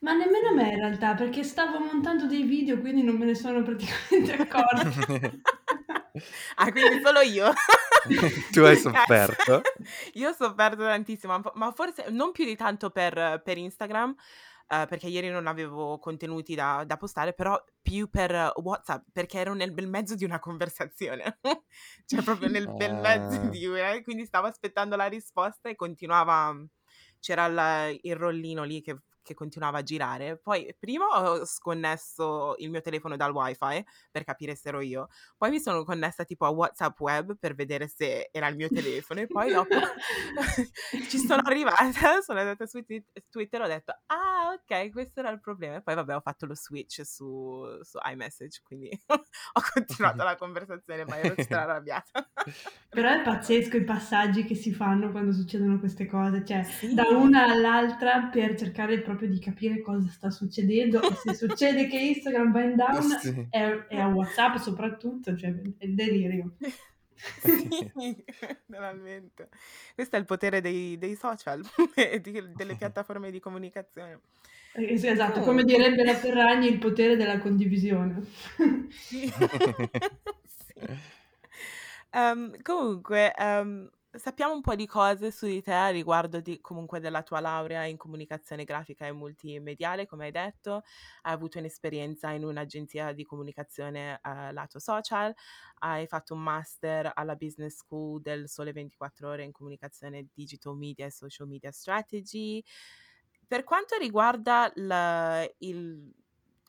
Ma 0.00 0.12
nemmeno 0.14 0.52
me 0.54 0.68
in 0.70 0.76
realtà, 0.76 1.14
perché 1.14 1.42
stavo 1.42 1.78
montando 1.78 2.26
dei 2.26 2.42
video, 2.42 2.78
quindi 2.80 3.02
non 3.02 3.16
me 3.16 3.24
ne 3.26 3.34
sono 3.34 3.62
praticamente 3.62 4.32
accorta. 4.42 4.90
Ah, 6.56 6.70
quindi 6.70 7.00
solo 7.02 7.20
io? 7.20 7.52
Tu 8.52 8.60
hai 8.62 8.76
sofferto? 8.76 9.62
Io 10.14 10.30
ho 10.30 10.32
sofferto 10.32 10.82
tantissimo, 10.84 11.40
ma 11.54 11.72
forse 11.72 12.06
non 12.10 12.32
più 12.32 12.44
di 12.44 12.56
tanto 12.56 12.90
per 12.90 13.42
per 13.44 13.58
Instagram, 13.58 14.14
uhm, 14.68 14.86
perché 14.86 15.08
ieri 15.08 15.28
non 15.28 15.46
avevo 15.46 15.98
contenuti 15.98 16.54
da 16.54 16.84
da 16.86 16.96
postare, 16.96 17.34
però 17.34 17.62
più 17.82 18.08
per 18.08 18.52
WhatsApp, 18.56 19.06
perché 19.12 19.38
ero 19.40 19.54
nel 19.54 19.72
bel 19.72 19.88
mezzo 19.88 20.14
di 20.14 20.24
una 20.24 20.38
conversazione. 20.38 21.38
Cioè 22.06 22.22
proprio 22.22 22.48
nel 22.48 22.72
bel 22.72 22.94
mezzo 22.94 23.36
Ah. 23.40 23.48
di 23.48 23.66
una 23.66 24.00
quindi 24.02 24.24
stavo 24.24 24.46
aspettando 24.46 24.96
la 24.96 25.06
risposta 25.06 25.68
e 25.68 25.74
continuava 25.74 26.54
c'era 27.20 27.46
il 27.46 27.98
il 28.02 28.16
rollino 28.16 28.62
lì 28.64 28.80
che 28.82 28.96
che 29.26 29.34
continuava 29.34 29.78
a 29.78 29.82
girare. 29.82 30.38
Poi 30.38 30.74
prima 30.78 31.04
ho 31.32 31.44
sconnesso 31.44 32.54
il 32.58 32.70
mio 32.70 32.80
telefono 32.80 33.16
dal 33.16 33.32
wifi 33.32 33.84
per 34.10 34.24
capire 34.24 34.54
se 34.54 34.68
ero 34.68 34.80
io, 34.80 35.08
poi 35.36 35.50
mi 35.50 35.60
sono 35.60 35.84
connessa 35.84 36.24
tipo 36.24 36.46
a 36.46 36.50
WhatsApp 36.50 36.98
web 37.00 37.36
per 37.38 37.54
vedere 37.54 37.88
se 37.88 38.28
era 38.32 38.46
il 38.48 38.56
mio 38.56 38.70
telefono 38.70 39.20
e 39.20 39.28
poi 39.28 39.50
dopo 39.50 39.90
ci 41.08 41.18
sono 41.18 41.42
arrivata, 41.44 42.20
sono 42.22 42.38
andata 42.40 42.66
su 42.66 42.82
Twi 42.84 43.04
Twitter 43.30 43.60
e 43.60 43.64
ho 43.64 43.66
detto: 43.68 43.92
"Ah 44.06 44.52
okay, 44.54 44.90
questo 44.90 45.20
era 45.20 45.30
il 45.30 45.40
problema." 45.40 45.76
E 45.76 45.82
poi 45.82 45.94
vabbè 45.94 46.14
ho 46.14 46.20
fatto 46.20 46.46
lo 46.46 46.54
switch 46.54 47.04
su 47.04 47.64
su 47.82 47.98
iMessage, 48.04 48.60
quindi 48.64 48.88
ho 49.08 49.62
continuato 49.74 50.22
la 50.24 50.36
conversazione, 50.36 51.04
ma 51.04 51.18
ero 51.18 51.34
arrabbiata. 51.48 52.30
Però 52.88 53.10
è 53.10 53.22
pazzesco 53.22 53.76
i 53.76 53.84
passaggi 53.84 54.44
che 54.44 54.54
si 54.54 54.72
fanno 54.72 55.10
quando 55.10 55.32
succedono 55.32 55.78
queste 55.78 56.06
cose, 56.06 56.44
cioè 56.44 56.64
da 56.88 57.04
Sì. 57.08 57.14
una 57.14 57.44
all'altra 57.44 58.28
per 58.32 58.56
cercare 58.56 58.94
proprio 59.16 59.28
di 59.28 59.38
capire 59.40 59.80
cosa 59.80 60.08
sta 60.08 60.30
succedendo 60.30 61.00
e 61.02 61.14
se 61.14 61.34
succede 61.34 61.86
che 61.88 61.98
Instagram 61.98 62.52
va 62.52 62.60
in 62.62 62.76
down 62.76 63.02
Sì. 63.18 63.46
e 63.50 63.84
e 63.88 63.96
a 63.98 64.06
WhatsApp 64.08 64.56
soprattutto, 64.56 65.36
cioè 65.36 65.54
è 65.78 65.86
delirio. 65.88 66.56
Sì, 67.16 68.24
veramente. 68.66 69.48
Questo 69.94 70.16
è 70.16 70.18
il 70.18 70.26
potere 70.26 70.60
dei 70.60 70.98
dei 70.98 71.14
social 71.16 71.62
e 71.96 72.20
di 72.20 72.52
delle 72.54 72.74
piattaforme 72.74 73.30
di 73.30 73.40
comunicazione. 73.40 74.20
Eh 74.74 74.92
esatto, 74.92 75.40
come 75.40 75.64
direbbe 75.64 76.04
la 76.04 76.14
Ferragni: 76.14 76.68
"Il 76.68 76.78
potere 76.78 77.16
della 77.16 77.38
condivisione." 77.38 78.22
Sì. 78.90 79.32
Sì. 80.44 80.74
Ehm, 82.10 82.60
comunque, 82.62 83.32
ehm, 83.34 83.90
sappiamo 84.18 84.52
un 84.54 84.60
po' 84.60 84.74
di 84.74 84.86
cose 84.86 85.30
su 85.30 85.46
di 85.46 85.62
te 85.62 85.90
riguardo 85.90 86.40
di 86.40 86.60
comunque 86.60 87.00
della 87.00 87.22
tua 87.22 87.40
laurea 87.40 87.84
in 87.84 87.96
comunicazione 87.96 88.64
grafica 88.64 89.06
e 89.06 89.12
multimediale, 89.12 90.06
come 90.06 90.26
hai 90.26 90.30
detto. 90.30 90.82
Hai 91.22 91.32
avuto 91.32 91.58
un'esperienza 91.58 92.30
in 92.30 92.44
un'agenzia 92.44 93.12
di 93.12 93.24
comunicazione, 93.24 94.20
ehm, 94.22 94.52
lato 94.52 94.78
social, 94.78 95.32
hai 95.80 96.06
fatto 96.06 96.34
un 96.34 96.42
master 96.42 97.10
alla 97.14 97.36
Business 97.36 97.76
School 97.76 98.20
del 98.20 98.48
Sole 98.48 98.72
24 98.72 99.28
Ore 99.28 99.44
in 99.44 99.52
comunicazione 99.52 100.28
digital 100.32 100.76
media 100.76 101.06
e 101.06 101.10
social 101.10 101.46
media 101.46 101.70
strategy. 101.72 102.62
Per 103.46 103.62
quanto 103.64 103.96
riguarda 103.96 104.70
l 104.74 105.54
il 105.58 106.12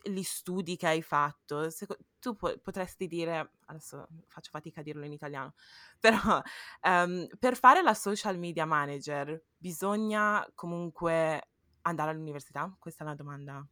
gli 0.09 0.23
studi 0.23 0.75
che 0.75 0.87
hai 0.87 1.01
fatto, 1.01 1.69
seco 1.69 1.97
tu 2.19 2.35
po 2.35 2.57
potresti 2.59 3.07
dire 3.07 3.53
adesso 3.65 4.07
faccio 4.27 4.49
fatica 4.51 4.81
a 4.81 4.83
dirlo 4.83 5.05
in 5.05 5.11
italiano, 5.13 5.53
però, 5.99 6.41
ehm, 6.81 7.27
per 7.39 7.57
fare 7.57 7.81
la 7.81 7.93
social 7.93 8.37
media 8.37 8.65
manager 8.65 9.41
bisogna 9.57 10.47
comunque 10.55 11.49
andare 11.81 12.11
all'università? 12.11 12.73
Questa 12.79 13.03
è 13.03 13.07
una 13.07 13.15
domanda 13.15 13.65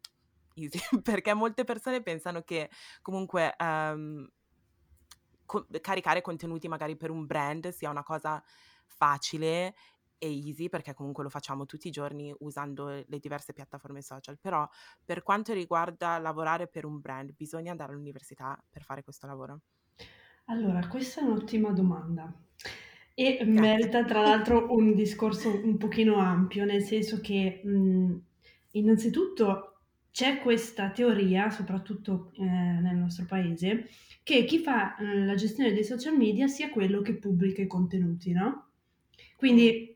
easy, 0.56 0.80
perché 1.02 1.34
molte 1.34 1.64
persone 1.64 2.02
pensano 2.02 2.42
che 2.42 2.70
comunque, 3.02 3.56
ehm, 3.58 4.28
co 5.46 5.68
caricare 5.82 6.22
contenuti 6.22 6.68
magari 6.68 6.98
per 6.98 7.12
un 7.12 7.26
brand 7.26 7.70
sia 7.70 7.90
una 7.90 8.04
cosa 8.04 8.44
facile 8.88 9.76
e 10.18 10.28
easy, 10.30 10.70
perché 10.70 10.94
comunque 10.94 11.24
lo 11.24 11.30
facciamo 11.30 11.66
tutti 11.66 11.88
i 11.88 11.92
giorni 11.92 12.34
usando 12.40 12.88
le 12.90 13.20
diverse 13.20 13.54
piattaforme 13.54 14.02
social, 14.02 14.40
però 14.40 14.68
per 15.04 15.24
quanto 15.24 15.54
riguarda 15.54 16.18
lavorare 16.20 16.68
per 16.68 16.86
un 16.86 17.00
brand, 17.00 17.34
bisogna 17.36 17.72
andare 17.72 17.94
all'università 17.94 18.62
per 18.70 18.84
fare 18.84 19.04
questo 19.04 19.28
lavoro? 19.28 19.62
Allora, 20.46 20.88
questa 20.88 21.22
è 21.22 21.24
un'ottima 21.24 21.72
domanda 21.72 22.32
e 23.14 23.40
Grazie. 23.50 23.90
merita 23.90 24.04
tra 24.06 24.22
l'altro 24.22 24.68
un 24.74 24.94
discorso 24.94 25.50
un 25.64 25.78
pochino 25.78 26.18
ampio, 26.18 26.66
nel 26.66 26.82
senso 26.84 27.20
che, 27.22 27.62
mhmm, 27.64 28.22
innanzitutto 28.72 29.72
c'è 30.12 30.40
questa 30.40 30.92
teoria, 30.92 31.50
soprattutto, 31.50 32.32
ehm, 32.38 32.82
nel 32.82 32.96
nostro 32.96 33.26
paese, 33.26 33.88
che 34.24 34.46
chi 34.46 34.60
fa, 34.60 34.96
uhm, 35.00 35.26
la 35.26 35.36
gestione 35.36 35.74
dei 35.74 35.84
social 35.84 36.16
media 36.16 36.48
sia 36.48 36.70
quello 36.70 37.02
che 37.02 37.16
pubblica 37.18 37.62
i 37.62 37.68
contenuti, 37.68 38.32
no, 38.32 38.70
Mh. 39.48 39.66
quindi 39.66 39.95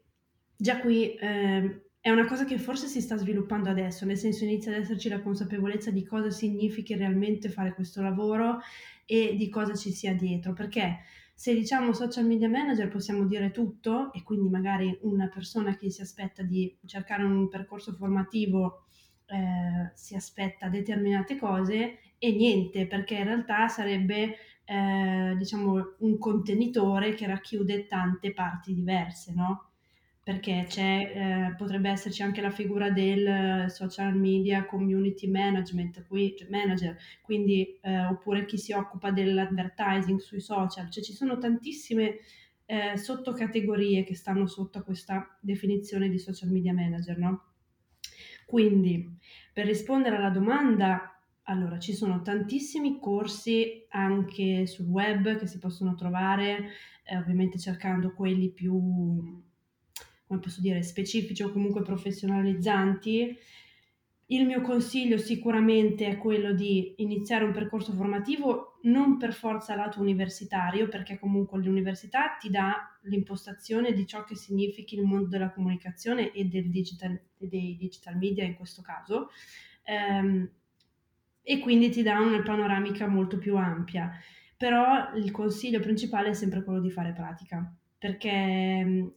già 0.62 0.80
qui, 0.80 1.16
ehm, 1.16 1.82
è 2.02 2.10
una 2.10 2.26
cosa 2.26 2.44
che 2.46 2.58
forse 2.58 2.88
si 2.88 3.02
sta 3.02 3.16
sviluppando 3.18 3.70
adesso, 3.70 4.06
nel 4.06 4.18
senso 4.18 4.44
inizia 4.44 4.72
ad 4.74 4.82
esserci 4.82 5.10
la 5.10 5.22
consapevolezza 5.22 5.92
di 5.92 6.04
cosa 6.06 6.30
significhi 6.32 6.96
realmente 6.96 7.50
fare 7.50 7.74
questo 7.74 8.02
lavoro 8.02 8.60
e 9.06 9.36
di 9.38 9.50
cosa 9.50 9.74
ci 9.76 9.92
sia 9.92 10.14
dietro, 10.14 10.54
perché 10.54 11.00
se 11.34 11.54
diciamo 11.54 11.94
social 11.94 12.26
media 12.26 12.50
manager 12.50 12.90
possiamo 12.90 13.26
dire 13.26 13.52
tutto 13.52 14.12
e 14.14 14.24
quindi 14.24 14.50
magari 14.50 14.98
una 15.04 15.30
persona 15.30 15.76
che 15.78 15.90
si 15.90 16.02
aspetta 16.02 16.44
di 16.44 16.78
cercare 16.86 17.24
un 17.24 17.48
percorso 17.48 17.94
formativo, 17.94 18.84
ehm, 19.28 19.92
si 19.94 20.16
aspetta 20.16 20.68
determinate 20.68 21.38
cose 21.38 22.00
e 22.18 22.32
niente, 22.34 22.88
perché 22.88 23.16
in 23.16 23.24
realtà 23.26 23.68
sarebbe, 23.70 24.36
ehm, 24.66 25.38
diciamo 25.38 25.96
un 26.00 26.18
contenitore 26.18 27.14
che 27.14 27.26
racchiude 27.28 27.86
tante 27.88 28.34
parti 28.34 28.74
diverse, 28.74 29.34
no, 29.34 29.69
perché 30.30 30.68
ehm, 30.70 31.56
potrebbe 31.56 31.90
esserci 31.90 32.22
anche 32.22 32.40
la 32.40 32.52
figura 32.52 32.92
del 32.92 33.66
social 33.72 34.16
media 34.16 34.64
community 34.64 35.28
management, 35.28 36.06
qui 36.06 36.36
cioè 36.38 36.48
manager, 36.52 36.96
quindi 37.24 37.80
ehm, 37.82 38.10
oppure 38.12 38.46
chi 38.46 38.60
si 38.60 38.72
occupa 38.72 39.10
dell'advertising 39.10 40.20
sui 40.20 40.40
social, 40.40 40.92
cioè 40.92 41.02
ci 41.02 41.14
sono 41.14 41.40
tantissime, 41.40 42.20
ehm, 42.66 42.94
sottocategorie 42.94 44.04
che 44.04 44.14
stanno 44.14 44.46
sotto 44.46 44.78
a 44.78 44.84
questa 44.84 45.36
definizione 45.42 46.10
di 46.10 46.20
social 46.20 46.50
media 46.50 46.74
manager, 46.74 47.18
no. 47.18 47.44
Quindi, 48.46 49.18
per 49.52 49.66
rispondere 49.66 50.18
alla 50.18 50.30
domanda, 50.30 51.24
allora 51.46 51.80
ci 51.80 51.94
sono 51.94 52.22
tantissimi 52.22 53.00
corsi 53.00 53.84
anche 53.90 54.68
sul 54.68 54.86
web 54.86 55.40
che 55.40 55.48
si 55.48 55.58
possono 55.58 55.96
trovare, 55.96 56.70
ehm, 57.04 57.20
ovviamente 57.20 57.58
cercando 57.58 58.14
quelli 58.14 58.52
più, 58.52 59.44
come 60.30 60.42
posso 60.42 60.62
dire, 60.62 60.84
specifici 60.84 61.42
o 61.42 61.52
comunque 61.52 61.82
professionalizzanti. 61.82 63.36
Il 64.28 64.46
mio 64.46 64.62
consiglio 64.62 65.18
sicuramente 65.18 66.06
è 66.06 66.18
quello 66.18 66.54
di 66.54 66.94
iniziare 66.98 67.46
un 67.46 67.52
percorso 67.52 67.94
formativo, 67.94 68.78
non 68.84 69.18
per 69.18 69.34
forza 69.34 69.74
lato 69.76 70.00
universitario, 70.00 70.88
perché 70.88 71.18
comunque 71.18 71.58
l'università 71.58 72.38
ti 72.40 72.52
dà 72.52 72.96
l'impostazione 73.06 73.92
di 73.92 74.06
ciò 74.06 74.24
che 74.24 74.36
significhi 74.36 74.94
il 74.94 75.02
mondo 75.02 75.30
della 75.30 75.50
comunicazione 75.50 76.32
e 76.32 76.48
digital 76.48 77.20
dei 77.36 77.76
digital 77.76 78.16
media 78.18 78.44
in 78.44 78.54
questo 78.54 78.84
caso, 78.84 79.30
ehm, 79.82 80.48
e 81.42 81.60
quindi 81.60 81.90
ti 81.90 82.04
dà 82.04 82.20
una 82.20 82.44
panoramica 82.44 83.08
molto 83.08 83.40
più 83.40 83.58
ampia. 83.58 84.12
Però 84.56 85.12
il 85.16 85.32
consiglio 85.32 85.80
principale 85.80 86.30
è 86.30 86.34
sempre 86.34 86.64
quello 86.64 86.82
di 86.82 86.92
fare 86.92 87.14
pratica, 87.14 87.76
perché, 87.98 89.12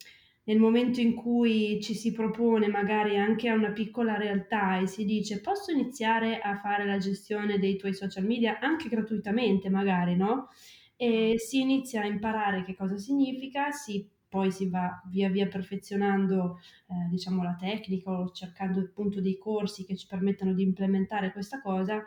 nel 0.44 0.58
momento 0.58 1.00
in 1.00 1.14
cui 1.14 1.80
ci 1.80 1.94
si 1.94 2.12
propone 2.12 2.66
magari 2.68 3.16
anche 3.16 3.48
a 3.48 3.54
una 3.54 3.70
piccola 3.70 4.16
realtà 4.16 4.78
e 4.78 4.86
si 4.86 5.04
dice 5.04 5.40
posso 5.40 5.70
iniziare 5.70 6.40
a 6.40 6.58
fare 6.58 6.84
la 6.84 6.98
gestione 6.98 7.58
dei 7.58 7.76
tuoi 7.76 7.94
social 7.94 8.24
media 8.24 8.58
anche 8.58 8.88
gratuitamente 8.88 9.70
magari, 9.70 10.16
no? 10.16 10.48
E 10.96 11.34
si 11.38 11.60
inizia 11.60 12.02
a 12.02 12.06
imparare 12.06 12.64
che 12.64 12.74
cosa 12.74 12.96
significa, 12.96 13.70
si, 13.70 14.08
poi 14.28 14.50
si 14.50 14.68
va 14.68 15.00
via 15.08 15.28
via 15.30 15.46
perfezionando 15.46 16.58
eh, 16.88 17.08
diciamo 17.10 17.42
la 17.42 17.56
tecnica 17.58 18.10
o 18.10 18.30
cercando 18.30 18.80
appunto 18.80 19.20
dei 19.20 19.38
corsi 19.38 19.84
che 19.84 19.96
ci 19.96 20.06
permettano 20.06 20.52
di 20.54 20.62
implementare 20.62 21.32
questa 21.32 21.60
cosa. 21.60 22.04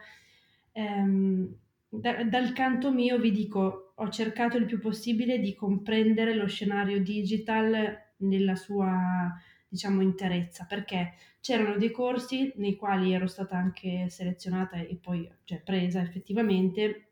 Ehm, 0.72 1.56
da- 1.90 2.24
dal 2.24 2.52
canto 2.54 2.92
mio 2.92 3.18
vi 3.20 3.32
dico, 3.32 3.94
ho 3.96 4.10
cercato 4.10 4.58
il 4.58 4.66
più 4.66 4.80
possibile 4.80 5.40
di 5.40 5.56
comprendere 5.56 6.36
lo 6.36 6.48
scenario 6.48 7.02
digital 7.02 8.04
nella 8.18 8.56
sua, 8.56 9.34
diciamo, 9.68 10.02
interezza, 10.02 10.66
perché 10.66 11.14
c'erano 11.42 11.78
dei 11.78 11.92
corsi 11.92 12.52
nei 12.56 12.76
quali 12.76 13.14
ero 13.14 13.28
stata 13.28 13.58
anche 13.58 14.10
selezionata 14.10 14.78
e 14.78 14.98
poi, 15.02 15.30
cioè, 15.44 15.62
presa 15.62 16.02
effettivamente 16.02 17.10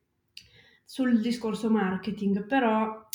sul 0.85 1.21
discorso 1.21 1.69
marketing, 1.69 2.45
però 2.45 3.07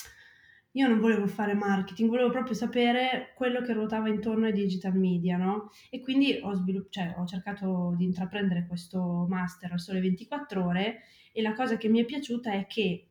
io 0.72 0.88
non 0.88 1.00
volevo 1.00 1.26
fare 1.26 1.54
marketing, 1.54 2.08
volevo 2.08 2.30
proprio 2.30 2.54
sapere 2.54 3.32
quello 3.34 3.62
che 3.62 3.72
ruotava 3.72 4.08
intorno 4.08 4.46
ai 4.46 4.52
digital 4.52 4.94
media, 4.94 5.36
no? 5.36 5.70
E 5.90 6.00
quindi 6.00 6.38
ho, 6.42 6.54
svilupp- 6.54 6.92
cioè, 6.92 7.14
ho 7.16 7.24
cercato 7.24 7.94
di 7.96 8.04
intraprendere 8.04 8.66
questo 8.66 9.26
master 9.28 9.72
al 9.72 9.80
sole 9.80 10.00
24 10.00 10.64
ore 10.64 11.00
e 11.32 11.42
la 11.42 11.54
cosa 11.54 11.76
che 11.76 11.88
mi 11.88 12.00
è 12.00 12.04
piaciuta 12.04 12.52
è 12.52 12.66
che 12.66 13.08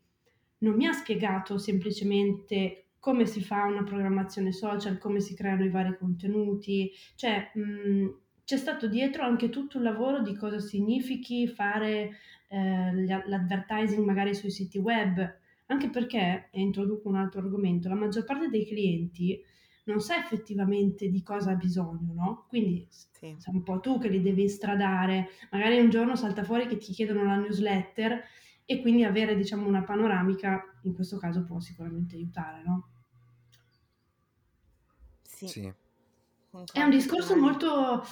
non 0.60 0.75
mi 0.75 0.86
ha 0.86 0.93
spiegato 0.93 1.57
semplicemente 1.57 2.87
come 3.08 3.26
si 3.26 3.42
fa 3.42 3.64
una 3.64 3.84
programmazione 3.84 4.52
social, 4.52 4.98
come 4.98 5.22
si 5.22 5.34
creano 5.34 5.64
i 5.64 5.70
vari 5.70 5.96
contenuti, 5.98 6.92
cioè 7.16 7.52
mh, 7.54 8.08
c'è 8.44 8.58
stato 8.58 8.90
dietro 8.90 9.24
anche 9.24 9.48
tutto 9.48 9.78
un 9.78 9.84
lavoro 9.84 10.20
di 10.20 10.36
cosa 10.36 10.60
significhi 10.60 11.48
fare 11.48 12.18
eh, 12.50 12.92
l'advertising 13.26 14.04
magari 14.04 14.36
sui 14.36 14.52
siti 14.52 14.78
web, 14.78 15.26
anche 15.68 15.90
perché, 15.90 16.50
e 16.52 16.60
introduco 16.60 17.08
un 17.08 17.16
altro 17.16 17.40
argomento, 17.40 17.88
la 17.88 17.96
maggior 17.96 18.26
parte 18.26 18.50
dei 18.50 18.66
clienti 18.66 19.42
non 19.86 20.02
sa 20.02 20.18
effettivamente 20.18 21.08
di 21.08 21.24
cosa 21.24 21.52
ha 21.52 21.56
bisogno, 21.56 22.12
no? 22.14 22.46
Quindi 22.50 22.88
sì. 22.90 23.34
sei 23.38 23.54
un 23.54 23.64
po' 23.64 23.80
tu 23.80 24.00
che 24.00 24.10
li 24.10 24.22
devi 24.22 24.50
stradare, 24.50 25.30
magari 25.50 25.80
un 25.80 25.90
giorno 25.90 26.18
salta 26.18 26.44
fuori 26.44 26.68
che 26.68 26.76
ti 26.76 26.92
chiedono 26.92 27.24
la 27.24 27.38
newsletter 27.38 28.22
e 28.66 28.82
quindi 28.82 29.06
avere 29.06 29.34
diciamo 29.38 29.66
una 29.66 29.84
panoramica 29.84 30.62
in 30.82 30.94
questo 30.94 31.18
caso 31.18 31.46
può 31.46 31.62
sicuramente 31.62 32.18
aiutare, 32.18 32.64
no? 32.66 32.90
Sì. 35.38 35.48
Sì. 35.48 35.72
È 36.72 36.82
un 36.82 36.89
discorso 36.89 37.36
molto, 37.38 38.03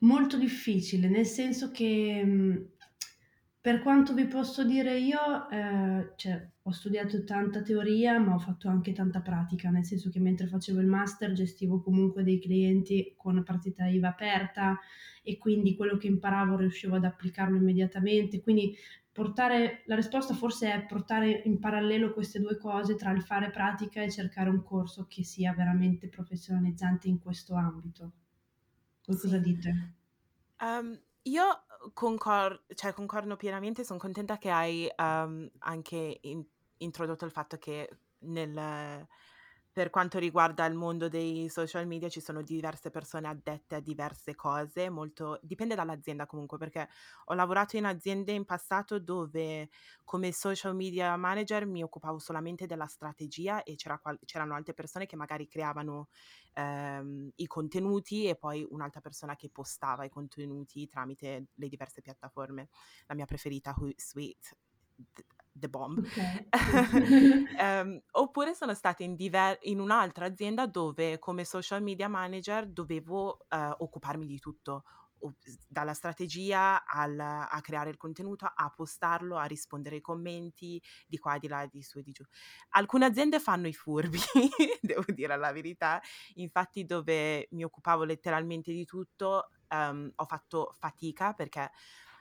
molto 0.00 0.38
difficile, 0.38 1.08
nel 1.08 1.26
senso 1.26 1.70
che 1.70 2.70
per 3.60 3.82
quanto 3.82 4.14
vi 4.14 4.26
posso 4.26 4.64
dire 4.64 4.96
io, 4.98 5.50
eh, 5.50 6.12
cioè, 6.16 6.48
ho 6.62 6.70
studiato 6.70 7.24
tanta 7.24 7.62
teoria, 7.62 8.18
ma 8.18 8.34
ho 8.34 8.38
fatto 8.38 8.68
anche 8.68 8.92
tanta 8.92 9.20
pratica, 9.20 9.70
nel 9.70 9.84
senso 9.84 10.08
che 10.08 10.20
mentre 10.20 10.46
facevo 10.46 10.80
il 10.80 10.86
master 10.86 11.32
gestivo 11.32 11.82
comunque 11.82 12.22
dei 12.22 12.40
clienti 12.40 13.12
con 13.16 13.42
partita 13.42 13.86
IVA 13.86 14.08
aperta 14.08 14.78
e 15.22 15.36
quindi 15.36 15.74
quello 15.76 15.96
che 15.96 16.06
imparavo 16.06 16.56
riuscivo 16.56 16.96
ad 16.96 17.04
applicarlo 17.04 17.56
immediatamente. 17.56 18.40
Quindi 18.40 18.74
portare, 19.16 19.82
la 19.86 19.94
risposta 19.94 20.34
forse 20.34 20.70
è 20.70 20.84
portare 20.84 21.30
in 21.46 21.58
parallelo 21.58 22.12
queste 22.12 22.38
due 22.38 22.58
cose 22.58 22.96
tra 22.96 23.12
il 23.12 23.22
fare 23.22 23.50
pratica 23.50 24.02
e 24.02 24.10
cercare 24.10 24.50
un 24.50 24.62
corso 24.62 25.06
che 25.08 25.24
sia 25.24 25.54
veramente 25.54 26.10
professionalizzante 26.10 27.08
in 27.08 27.18
questo 27.18 27.54
ambito. 27.54 28.12
Voi 29.06 29.16
cosa 29.16 29.38
dite? 29.38 29.94
Um, 30.60 31.00
io 31.22 31.44
concor- 31.94 32.64
cioè, 32.74 32.92
concordo 32.92 33.36
pienamente, 33.36 33.84
sono 33.84 33.98
contenta 33.98 34.36
che 34.36 34.50
hai 34.50 34.86
um, 34.98 35.48
anche 35.60 36.18
in- 36.20 36.44
introdotto 36.76 37.24
il 37.24 37.30
fatto 37.30 37.56
che 37.56 37.88
nel 38.18 39.06
per 39.76 39.90
quanto 39.90 40.18
riguarda 40.18 40.64
il 40.64 40.72
mondo 40.74 41.06
dei 41.10 41.50
social 41.50 41.86
media 41.86 42.08
ci 42.08 42.22
sono 42.22 42.40
diverse 42.40 42.88
persone 42.88 43.28
addette 43.28 43.74
a 43.74 43.80
diverse 43.80 44.34
cose, 44.34 44.88
molto 44.88 45.38
dipende 45.42 45.74
dall'azienda 45.74 46.24
comunque, 46.24 46.56
perché 46.56 46.88
ho 47.26 47.34
lavorato 47.34 47.76
in 47.76 47.84
aziende 47.84 48.32
in 48.32 48.46
passato 48.46 48.98
dove 48.98 49.68
come 50.02 50.32
social 50.32 50.74
media 50.74 51.14
manager 51.16 51.66
mi 51.66 51.82
occupavo 51.82 52.18
solamente 52.18 52.64
della 52.64 52.86
strategia 52.86 53.62
e 53.64 53.74
c'era 53.74 53.98
qual- 53.98 54.18
c'erano 54.24 54.54
altre 54.54 54.72
persone 54.72 55.04
che 55.04 55.16
magari 55.16 55.46
creavano 55.46 56.08
ehm, 56.54 57.32
i 57.34 57.46
contenuti 57.46 58.26
e 58.28 58.36
poi 58.36 58.66
un'altra 58.70 59.02
persona 59.02 59.36
che 59.36 59.50
postava 59.50 60.04
i 60.04 60.08
contenuti 60.08 60.88
tramite 60.88 61.48
le 61.52 61.68
diverse 61.68 62.00
piattaforme. 62.00 62.68
La 63.08 63.14
mia 63.14 63.26
preferita, 63.26 63.74
Hootsuite, 63.78 64.56
The 65.58 65.68
Bomb. 65.68 65.98
Okay. 65.98 66.46
um, 67.60 68.00
oppure 68.12 68.54
sono 68.54 68.74
stata 68.74 69.02
in, 69.02 69.14
diver- 69.16 69.58
in, 69.62 69.80
un'altra 69.80 70.26
azienda 70.26 70.66
dove 70.66 71.18
come 71.18 71.44
social 71.44 71.82
media 71.82 72.08
manager 72.08 72.66
dovevo 72.66 73.46
uh, 73.48 73.74
occuparmi 73.78 74.26
di 74.26 74.38
tutto, 74.38 74.84
dalla 75.66 75.94
strategia 75.94 76.84
al, 76.84 77.18
a 77.18 77.60
creare 77.60 77.90
il 77.90 77.96
contenuto, 77.96 78.50
a 78.52 78.72
postarlo, 78.74 79.36
a 79.36 79.44
rispondere 79.44 79.96
ai 79.96 80.00
commenti 80.00 80.80
di 81.06 81.18
qua, 81.18 81.38
di 81.38 81.48
là, 81.48 81.66
di 81.66 81.82
su 81.82 81.98
e 81.98 82.02
di 82.02 82.12
giù. 82.12 82.22
Alcune 82.70 83.06
aziende 83.06 83.40
fanno 83.40 83.66
i 83.66 83.72
furbi, 83.72 84.18
devo 84.80 85.04
dire 85.08 85.36
la 85.36 85.52
verità, 85.52 86.00
infatti 86.34 86.84
dove 86.84 87.48
mi 87.52 87.64
occupavo 87.64 88.04
letteralmente 88.04 88.72
di 88.72 88.84
tutto 88.84 89.50
um, 89.70 90.10
ho 90.14 90.24
fatto 90.24 90.74
fatica 90.78 91.32
perché 91.32 91.70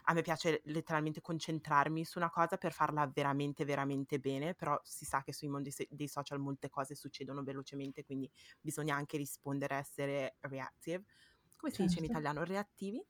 a 0.07 0.13
me 0.13 0.21
piace 0.21 0.61
letteralmente 0.65 1.21
concentrarmi 1.21 2.05
su 2.05 2.17
una 2.17 2.29
cosa 2.29 2.57
per 2.57 2.71
farla 2.71 3.09
veramente, 3.11 3.65
veramente 3.65 4.19
bene, 4.19 4.53
però 4.53 4.79
si 4.83 5.05
sa 5.05 5.21
che 5.23 5.33
sui 5.33 5.47
mondi 5.47 5.73
dei 5.89 6.07
social 6.07 6.39
molte 6.39 6.69
cose 6.69 6.95
succedono 6.95 7.43
velocemente, 7.43 8.03
quindi 8.03 8.29
bisogna 8.59 8.95
anche 8.95 9.17
rispondere, 9.17 9.75
essere 9.75 10.35
reactive. 10.41 11.03
Come 11.57 11.71
si 11.71 11.77
certo. 11.77 11.83
dice 11.83 11.99
in 11.99 12.05
certo. 12.05 12.11
italiano? 12.11 12.43
Reattivi? 12.43 13.03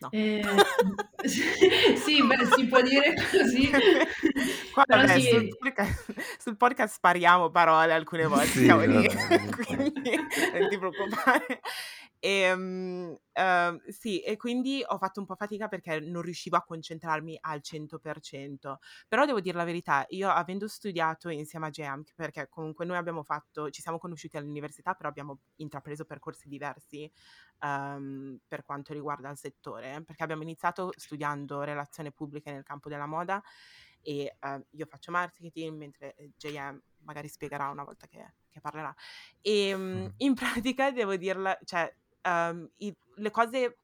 No. 0.00 0.08
Eh, 0.12 0.42
sì, 1.96 2.26
beh, 2.26 2.46
si 2.56 2.66
può 2.66 2.80
dire 2.80 3.14
così. 3.30 3.70
Qua, 4.72 4.84
vabbè, 4.86 5.18
sì. 5.18 5.28
sul, 5.28 5.56
podcast, 5.58 6.14
sul, 6.38 6.56
podcast, 6.56 6.94
spariamo 6.94 7.50
parole 7.50 7.92
alcune 7.92 8.26
volte, 8.26 8.46
sì, 8.46 8.64
siamo 8.64 8.84
lì, 8.84 9.08
quindi 9.66 10.16
non 10.52 10.68
ti 10.68 10.78
preoccupare. 10.78 11.60
E, 12.22 12.52
um, 12.52 13.18
uh, 13.32 13.80
sì, 13.90 14.20
e 14.20 14.36
quindi 14.36 14.84
ho 14.86 14.98
fatto 14.98 15.20
un 15.20 15.26
po' 15.26 15.36
fatica 15.36 15.68
perché 15.68 16.00
non 16.00 16.20
riuscivo 16.20 16.56
a 16.58 16.62
concentrarmi 16.62 17.38
al 17.40 17.60
100%. 17.62 18.76
Però 19.08 19.24
devo 19.24 19.40
dire 19.40 19.56
la 19.56 19.64
verità, 19.64 20.04
io 20.10 20.28
avendo 20.28 20.68
studiato 20.68 21.30
insieme 21.30 21.66
a 21.66 21.70
JAMC, 21.70 22.12
perché 22.14 22.48
comunque 22.50 22.84
noi 22.84 22.98
abbiamo 22.98 23.22
fatto, 23.22 23.70
ci 23.70 23.80
siamo 23.80 23.98
conosciuti 23.98 24.36
all'università, 24.36 24.92
però 24.92 25.08
abbiamo 25.08 25.40
intrapreso 25.56 26.04
percorsi 26.04 26.46
diversi 26.48 27.10
um, 27.60 28.38
per 28.46 28.64
quanto 28.64 28.92
riguarda 28.92 29.30
il 29.30 29.38
settore, 29.38 30.02
perché 30.04 30.22
abbiamo 30.22 30.42
iniziato 30.42 30.92
studiando 30.94 31.62
relazioni 31.62 32.12
pubbliche 32.12 32.52
nel 32.52 32.64
campo 32.64 32.90
della 32.90 33.06
moda 33.06 33.42
e 34.02 34.36
uh, 34.40 34.64
io 34.70 34.86
faccio 34.86 35.10
marketing 35.10 35.76
mentre 35.76 36.14
JM 36.36 36.80
magari 37.02 37.28
spiegherà 37.28 37.68
una 37.68 37.84
volta 37.84 38.06
che, 38.06 38.34
che 38.48 38.60
parlerà. 38.60 38.94
E 39.40 39.74
um, 39.74 40.12
in 40.18 40.34
pratica 40.34 40.90
devo 40.90 41.16
dirla, 41.16 41.58
cioè 41.64 41.92
um, 42.24 42.68
i, 42.78 42.94
le 43.16 43.30
cose 43.30 43.78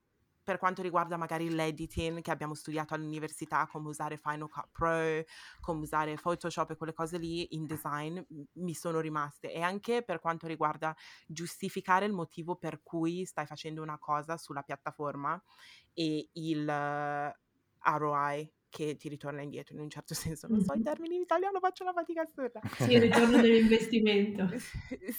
per 0.47 0.59
quanto 0.59 0.81
riguarda 0.81 1.17
magari 1.17 1.51
l'editing 1.51 2.23
che 2.23 2.31
abbiamo 2.31 2.55
studiato 2.55 2.95
all'università, 2.95 3.67
come 3.67 3.89
usare 3.89 4.17
Final 4.17 4.49
Cut 4.49 4.69
Pro, 4.71 5.25
come 5.61 5.81
usare 5.81 6.15
Photoshop 6.15 6.71
e 6.71 6.77
quelle 6.77 6.93
cose 6.93 7.19
lì 7.19 7.57
in 7.57 7.67
design, 7.67 8.21
mi 8.53 8.73
sono 8.73 9.01
rimaste. 9.01 9.53
E 9.53 9.61
anche 9.61 10.05
per 10.05 10.21
quanto 10.21 10.47
riguarda 10.47 10.95
giustificare 11.27 12.07
il 12.07 12.13
motivo 12.13 12.55
per 12.55 12.81
cui 12.85 13.25
stai 13.25 13.45
facendo 13.45 13.83
una 13.83 13.99
cosa 13.99 14.37
sulla 14.37 14.63
piattaforma 14.63 15.43
e 15.93 16.29
il 16.35 16.65
uh, 16.65 17.99
ROI 17.99 18.49
che 18.77 18.97
ti 18.97 19.09
ritorna 19.09 19.41
indietro 19.41 19.75
in 19.75 19.81
un 19.81 19.89
certo 19.89 20.13
senso. 20.37 20.47
Non 20.49 20.63
so 20.63 20.75
i 20.75 20.83
termini 20.85 21.17
in 21.17 21.23
italiano, 21.23 21.59
faccio 21.61 21.83
una 21.83 21.95
fatica 21.95 22.23
assurda. 22.23 22.61
Sì, 22.77 22.93
il 22.93 23.01
ritorno 23.01 23.41
dell'investimento. 23.41 24.49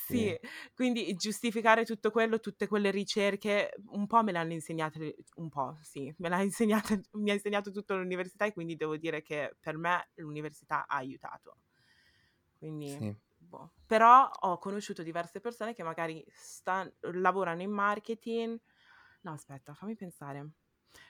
sì, 0.07 0.37
quindi 0.75 1.15
giustificare 1.15 1.83
tutto 1.83 2.11
quello, 2.11 2.39
tutte 2.39 2.67
quelle 2.67 2.91
ricerche, 2.91 3.73
un 3.87 4.05
po' 4.05 4.21
me 4.23 4.31
le 4.31 4.37
hanno 4.37 4.53
insegnate, 4.53 5.15
un 5.35 5.49
po' 5.49 5.77
sì, 5.81 6.13
me 6.19 6.29
l'ha 6.29 6.41
insegnata, 6.41 6.99
mi 7.13 7.31
ha 7.31 7.33
insegnato 7.33 7.71
tutto 7.71 7.97
l'università 7.97 8.45
e 8.45 8.53
quindi 8.53 8.75
devo 8.75 8.95
dire 8.95 9.23
che 9.23 9.55
per 9.59 9.77
me 9.77 10.09
l'università 10.15 10.85
ha 10.87 10.97
aiutato. 10.97 11.57
Quindi... 12.57 12.89
Sì. 12.89 13.15
Boh. 13.39 13.71
Però 13.85 14.29
ho 14.29 14.57
conosciuto 14.57 15.03
diverse 15.03 15.39
persone 15.39 15.73
che 15.73 15.81
magari 15.81 16.21
sta, 16.33 16.91
lavorano 17.13 17.61
in 17.61 17.71
marketing. 17.71 18.59
No, 19.21 19.31
aspetta, 19.31 19.73
fammi 19.73 19.95
pensare 19.95 20.49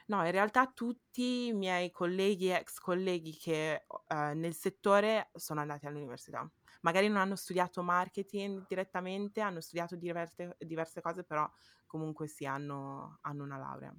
No, 0.07 0.23
in 0.25 0.31
realtà 0.31 0.67
tutti 0.67 1.47
i 1.47 1.53
miei 1.53 1.91
colleghi, 1.91 2.49
ex 2.49 2.79
colleghi 2.79 3.35
che, 3.37 3.85
uhm, 4.09 4.39
nel 4.39 4.53
settore 4.53 5.29
sono 5.33 5.59
andati 5.61 5.85
all'università. 5.85 6.49
Magari 6.81 7.07
non 7.07 7.17
hanno 7.17 7.35
studiato 7.35 7.81
marketing 7.83 8.65
direttamente, 8.67 9.41
hanno 9.41 9.59
studiato 9.61 9.95
diverte 9.95 10.55
diverse 10.59 11.01
cose, 11.01 11.23
però 11.23 11.49
comunque 11.85 12.27
sì, 12.27 12.45
hanno 12.45 13.17
hanno 13.21 13.43
una 13.43 13.57
laurea. 13.57 13.93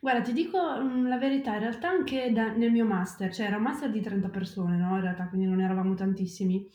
Guarda, 0.00 0.20
ti 0.22 0.32
dico, 0.32 0.58
mhmm, 0.80 1.08
la 1.08 1.18
verità, 1.18 1.54
in 1.54 1.60
realtà 1.60 1.88
anche 1.88 2.32
da 2.32 2.52
nel 2.52 2.70
mio 2.70 2.84
master, 2.84 3.32
cioè 3.32 3.46
era 3.46 3.56
un 3.56 3.62
master 3.62 3.90
di 3.90 4.00
30 4.00 4.28
persone, 4.28 4.76
no, 4.76 4.94
in 4.96 5.00
realtà, 5.00 5.28
quindi 5.28 5.46
non 5.46 5.60
eravamo 5.60 5.94
tantissimi, 5.94 6.68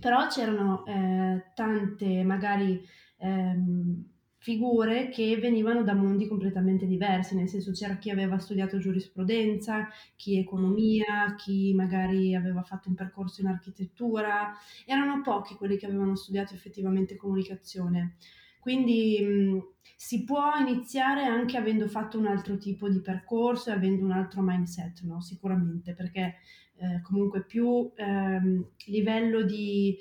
però 0.00 0.26
c'erano, 0.28 0.84
ehm, 0.86 1.52
tante 1.54 2.24
magari, 2.24 2.84
ehm, 3.18 4.14
figure 4.38 5.08
che 5.08 5.36
venivano 5.38 5.82
da 5.82 5.94
mondi 5.94 6.26
completamente 6.28 6.86
diversi, 6.86 7.34
nel 7.34 7.48
senso 7.48 7.72
c'era 7.72 7.96
chi 7.96 8.10
aveva 8.10 8.38
studiato 8.38 8.78
giurisprudenza, 8.78 9.88
chi 10.16 10.38
Mh. 10.66 10.76
economia, 10.76 11.34
chi 11.36 11.72
magari 11.74 12.34
aveva 12.34 12.62
fatto 12.62 12.88
un 12.88 12.94
percorso 12.94 13.40
in 13.40 13.48
architettura. 13.48 14.52
Erano 14.86 15.20
pochi 15.22 15.54
quelli 15.54 15.76
che 15.76 15.86
avevano 15.86 16.14
studiato 16.16 16.54
effettivamente 16.54 17.16
comunicazione. 17.16 18.16
Quindi, 18.60 19.18
mhmm, 19.22 19.60
si 19.96 20.24
può 20.24 20.52
iniziare 20.58 21.22
anche 21.24 21.56
avendo 21.56 21.88
fatto 21.88 22.18
un 22.18 22.26
altro 22.26 22.58
tipo 22.58 22.88
di 22.88 23.00
percorso 23.00 23.70
e 23.70 23.74
avendo 23.74 24.04
un 24.04 24.10
altro 24.12 24.42
mindset, 24.42 25.02
no, 25.02 25.20
sicuramente, 25.20 25.94
perché, 25.94 26.36
ehm, 26.76 27.00
comunque 27.02 27.44
più, 27.44 27.92
ehm, 27.96 28.66
livello 28.86 29.42
di 29.42 29.96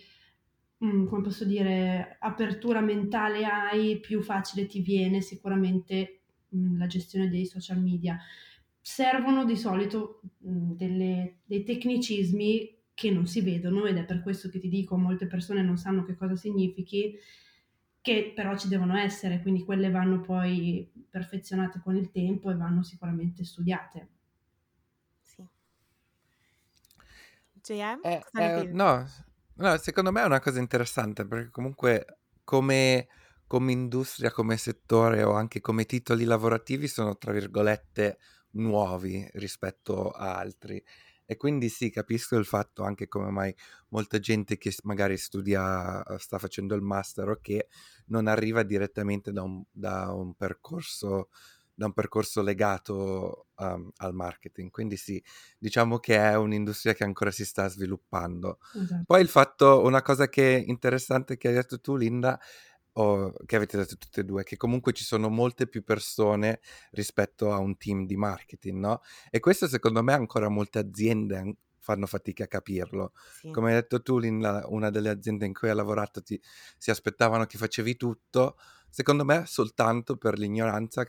mhmm, 0.80 1.08
come 1.08 1.22
posso 1.24 1.46
dire, 1.46 2.18
apertura 2.20 2.82
mentale 2.82 3.46
hai, 3.46 4.00
più 4.00 4.22
facile 4.22 4.66
ti 4.66 4.82
viene 4.82 5.22
sicuramente, 5.22 6.22
mhmm, 6.50 6.78
la 6.78 6.88
gestione 6.88 7.30
dei 7.30 7.46
social 7.46 7.80
media. 7.82 8.18
Servono 8.82 9.46
di 9.46 9.56
solito, 9.58 10.22
mhmm, 10.40 10.76
delle 10.76 11.38
dei 11.46 11.64
tecnicismi 11.64 12.74
che 12.94 13.12
non 13.12 13.28
si 13.28 13.42
vedono 13.42 13.86
ed 13.86 13.98
è 13.98 14.06
per 14.06 14.22
questo 14.24 14.50
che 14.50 14.60
ti 14.60 14.70
dico 14.70 14.96
molte 14.98 15.28
persone 15.28 15.62
non 15.62 15.78
sanno 15.78 16.04
che 16.06 16.16
cosa 16.16 16.36
significhi, 16.36 17.18
che 18.02 18.32
però 18.36 18.56
ci 18.58 18.68
devono 18.68 18.96
essere, 18.98 19.42
quindi 19.42 19.64
quelle 19.64 19.90
vanno 19.90 20.22
poi 20.22 20.90
perfezionate 21.10 21.82
con 21.84 21.96
il 21.96 22.12
tempo 22.12 22.52
e 22.52 22.56
vanno 22.56 22.84
sicuramente 22.84 23.44
studiate. 23.44 24.08
Sì. 25.24 25.48
JM, 27.64 28.04
Eh, 28.04 28.22
eh, 28.38 28.68
no, 28.72 29.08
no, 29.56 29.78
secondo 29.78 30.12
me 30.12 30.22
è 30.22 30.26
una 30.26 30.40
cosa 30.40 30.60
interessante 30.60 31.26
perché 31.26 31.50
comunque 31.50 32.20
come, 32.44 33.08
come 33.48 33.72
industria, 33.72 34.32
come 34.32 34.58
settore 34.58 35.24
o 35.24 35.34
anche 35.34 35.62
come 35.62 35.86
titoli 35.86 36.26
lavorativi 36.26 36.88
sono 36.88 37.18
tra 37.18 37.32
virgolette 37.32 38.18
nuovi 38.52 39.28
rispetto 39.34 40.12
a 40.12 40.36
altri. 40.38 40.84
E 41.28 41.38
quindi 41.38 41.70
sì, 41.70 41.90
capisco 41.90 42.36
il 42.38 42.46
fatto 42.46 42.84
anche 42.84 43.08
come 43.08 43.32
mai 43.32 43.54
molta 43.90 44.20
gente 44.20 44.58
che 44.58 44.72
magari 44.84 45.18
studia, 45.18 46.04
sta 46.20 46.38
facendo 46.38 46.76
il 46.76 46.84
master 46.84 47.30
o 47.30 47.40
che 47.42 47.68
non 48.08 48.28
arriva 48.28 48.62
direttamente 48.62 49.32
da 49.32 49.42
un, 49.42 49.64
da 49.72 50.12
un 50.14 50.36
percorso, 50.36 51.30
da 51.76 51.86
un 51.86 51.94
percorso 51.94 52.42
legato 52.42 53.48
um, 53.58 53.92
al 53.98 54.14
marketing. 54.14 54.72
Quindi 54.72 54.96
sì, 54.98 55.22
diciamo 55.58 56.00
che 56.00 56.18
è 56.18 56.36
un'industria 56.36 56.94
che 56.94 57.04
ancora 57.04 57.32
si 57.32 57.46
sta 57.46 57.68
sviluppando. 57.68 58.60
Esatto. 58.74 59.04
Poi 59.06 59.22
il 59.22 59.28
fatto, 59.28 59.84
una 59.84 60.02
cosa 60.02 60.30
che 60.30 60.56
è 60.56 60.64
interessante 60.66 61.38
che 61.38 61.50
hai 61.50 61.54
detto 61.54 61.80
tu, 61.82 61.96
Linda, 61.96 62.40
o 62.98 63.34
che 63.46 63.58
avete 63.58 63.78
detto 63.78 63.98
tutte 63.98 64.22
e 64.22 64.24
due, 64.24 64.44
che 64.44 64.56
comunque 64.56 64.94
ci 64.94 65.04
sono 65.04 65.30
molte 65.30 65.68
più 65.68 65.84
persone 65.84 66.62
rispetto 66.92 67.52
a 67.52 67.58
un 67.58 67.76
team 67.76 68.06
di 68.06 68.16
marketing, 68.16 68.80
no? 68.80 69.02
E 69.30 69.42
questo 69.42 69.68
secondo 69.68 70.02
me 70.02 70.14
ancora 70.14 70.48
molte 70.48 70.80
aziende 70.80 71.38
an- 71.38 71.58
fanno 71.78 72.08
fatica 72.08 72.46
a 72.46 72.48
capirlo. 72.48 73.12
Sì. 73.40 73.52
Come 73.52 73.70
hai 73.70 73.76
detto 73.76 74.02
tu, 74.02 74.18
Linda, 74.18 74.64
una 74.70 74.90
delle 74.90 75.10
aziende 75.10 75.46
in 75.46 75.54
cui 75.54 75.70
hai 75.70 75.76
lavorato 75.76 76.24
ti, 76.24 76.42
si 76.78 76.90
aspettavano 76.90 77.46
che 77.46 77.58
facevi 77.58 77.96
tutto, 77.96 78.58
secondo 78.90 79.24
me 79.26 79.44
soltanto 79.46 80.18
per 80.18 80.40
l'ignoranza, 80.40 81.06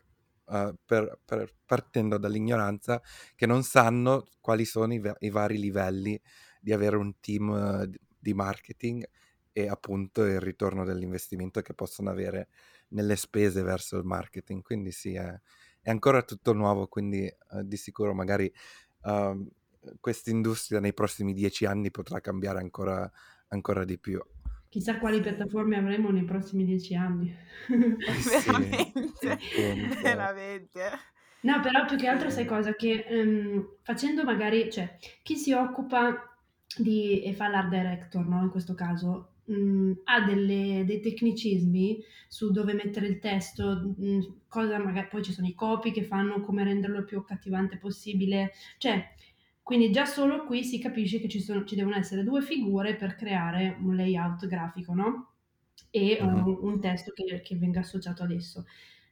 uh, 0.47 0.75
per, 0.85 1.21
per, 1.25 1.55
partendo 1.65 2.19
dall'ignoranza 2.19 3.01
che 3.35 3.47
non 3.47 3.63
sanno 3.63 4.27
quali 4.41 4.65
sono 4.65 4.93
i, 4.95 5.01
i 5.21 5.31
vari 5.31 5.59
livelli 5.59 6.21
di 6.61 6.73
avere 6.73 6.97
un 6.97 7.19
team 7.21 7.49
uh, 7.49 7.91
di 8.19 8.35
marketing 8.35 9.09
e 9.53 9.69
appunto 9.69 10.25
il 10.25 10.41
ritorno 10.41 10.85
dell'investimento 10.85 11.63
che 11.63 11.73
possono 11.73 12.11
avere 12.11 12.49
nelle 12.89 13.17
spese 13.17 13.63
verso 13.63 13.97
il 13.97 14.05
marketing. 14.05 14.63
Quindi 14.63 14.93
sì, 14.93 15.15
è, 15.15 15.41
è 15.81 15.91
ancora 15.91 16.23
tutto 16.23 16.53
nuovo, 16.53 16.89
quindi 16.89 17.33
uh, 17.51 17.63
di 17.63 17.77
sicuro 17.77 18.13
magari 18.13 18.53
uh, 19.03 19.49
questa 20.01 20.31
industria 20.31 20.81
nei 20.81 20.93
prossimi 20.93 21.33
dieci 21.33 21.65
anni 21.65 21.91
potrà 21.91 22.21
cambiare 22.21 22.59
ancora, 22.59 23.11
ancora 23.49 23.85
di 23.85 23.99
più. 23.99 24.21
Chissà 24.77 24.99
quali 24.99 25.23
piattaforme 25.23 25.79
avremo 25.79 26.11
nei 26.11 26.25
prossimi 26.25 26.67
dieci 26.67 26.95
anni. 26.95 27.35
veramente, 27.67 29.39
sì, 29.41 29.89
veramente. 30.03 30.91
No, 31.41 31.61
però 31.61 31.87
più 31.87 31.97
che 31.97 32.07
altro 32.07 32.29
sai 32.29 32.45
cosa? 32.45 32.75
Che 32.75 33.07
um, 33.09 33.77
facendo 33.81 34.23
magari, 34.23 34.71
cioè, 34.71 34.99
chi 35.23 35.35
si 35.37 35.55
occupa 35.55 36.15
di, 36.77 37.23
e 37.23 37.33
fa 37.33 37.49
l'art 37.49 37.71
director, 37.71 38.27
no? 38.27 38.43
In 38.43 38.51
questo 38.51 38.75
caso, 38.75 39.37
mh, 39.47 39.93
ha 40.05 40.21
delle, 40.21 40.85
dei 40.85 41.01
tecnicismi 41.01 41.99
su 42.29 42.51
dove 42.51 42.75
mettere 42.75 43.07
il 43.07 43.19
testo, 43.19 43.95
mh, 43.97 44.41
cosa 44.47 44.77
magari, 44.77 45.09
poi 45.09 45.23
ci 45.23 45.33
sono 45.33 45.47
i 45.47 45.55
copy 45.55 45.91
che 45.91 46.05
fanno 46.05 46.43
come 46.43 46.65
renderlo 46.65 46.99
il 46.99 47.07
più 47.07 47.17
accattivante 47.17 47.79
possibile, 47.79 48.53
cioè, 48.77 49.03
quindi 49.67 49.91
già 49.91 50.05
solo 50.07 50.45
qui 50.45 50.63
si 50.63 50.79
capisce 50.79 51.19
che 51.21 51.29
ci, 51.29 51.41
sono, 51.41 51.65
ci 51.65 51.75
devono 51.75 51.97
essere 51.97 52.23
due 52.23 52.41
figure 52.41 52.95
per 52.95 53.17
creare 53.17 53.77
un 53.81 53.97
layout 53.97 54.47
grafico, 54.47 54.95
no? 54.95 55.33
E 55.91 56.21
Mhm. 56.21 56.47
un, 56.47 56.57
un 56.61 56.81
testo 56.81 57.13
che, 57.13 57.41
che 57.43 57.57
venga 57.57 57.81
associato 57.81 58.23
ad 58.23 58.31
esso. 58.31 58.65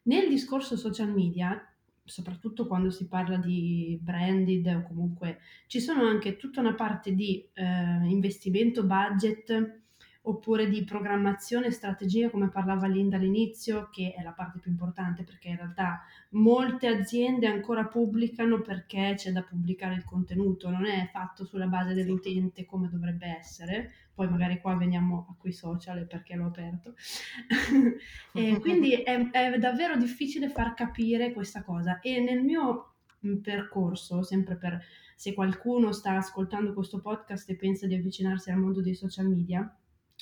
Nel 0.05 0.29
discorso 0.29 0.77
social 0.77 1.13
media, 1.13 1.61
soprattutto 2.05 2.67
quando 2.69 2.91
si 2.91 3.09
parla 3.09 3.37
di 3.37 3.99
branded 4.01 4.67
o 4.67 4.83
comunque 4.87 5.41
ci 5.67 5.81
sono 5.81 6.05
anche 6.07 6.37
tutta 6.37 6.61
una 6.61 6.75
parte 6.75 7.15
di 7.15 7.49
eh, 7.53 7.65
investimento 8.07 8.85
budget 8.85 9.83
oppure 10.27 10.69
di 10.69 10.85
programmazione 10.85 11.67
e 11.67 11.71
strategia, 11.71 12.31
come 12.31 12.49
parlava 12.49 12.87
Linda 12.87 13.17
all'inizio, 13.17 13.91
che 13.91 14.15
è 14.17 14.23
la 14.23 14.33
parte 14.33 14.59
più 14.59 14.71
importante 14.71 15.23
perché 15.23 15.49
in 15.49 15.57
realtà 15.57 16.03
molte 16.31 16.87
aziende 16.87 17.47
ancora 17.47 17.85
pubblicano 17.85 18.61
perché 18.63 19.15
c'è 19.17 19.33
da 19.33 19.43
pubblicare 19.43 19.95
il 19.95 20.05
contenuto, 20.05 20.71
non 20.71 20.87
è 20.87 21.09
fatto 21.13 21.45
sulla 21.45 21.67
base 21.67 21.93
dell'utente 21.93 22.65
come 22.65 22.89
dovrebbe 22.89 23.27
essere. 23.27 23.93
Poi 24.15 24.29
magari 24.29 24.61
qua 24.61 24.77
veniamo 24.77 25.27
a 25.29 25.35
quei 25.37 25.53
social 25.53 26.07
perché 26.07 26.37
l'ho 26.37 26.47
aperto. 26.47 26.95
e 28.33 28.59
quindi 28.61 28.93
è, 28.93 29.31
è 29.31 29.59
davvero 29.59 29.97
difficile 29.97 30.49
far 30.49 30.73
capire 30.75 31.33
questa 31.33 31.63
cosa. 31.63 32.01
E 32.01 32.21
nel 32.21 32.43
mio 32.43 32.95
mm, 33.27 33.39
percorso, 33.39 34.23
sempre 34.23 34.57
per 34.57 34.83
se 35.17 35.35
qualcuno 35.35 35.93
sta 35.93 36.17
ascoltando 36.17 36.73
questo 36.73 37.01
podcast 37.01 37.51
e 37.51 37.57
pensa 37.57 37.87
di 37.87 37.95
avvicinarsi 37.95 38.51
al 38.51 38.59
mondo 38.59 38.81
dei 38.81 38.95
social 38.95 39.29
media, 39.29 39.71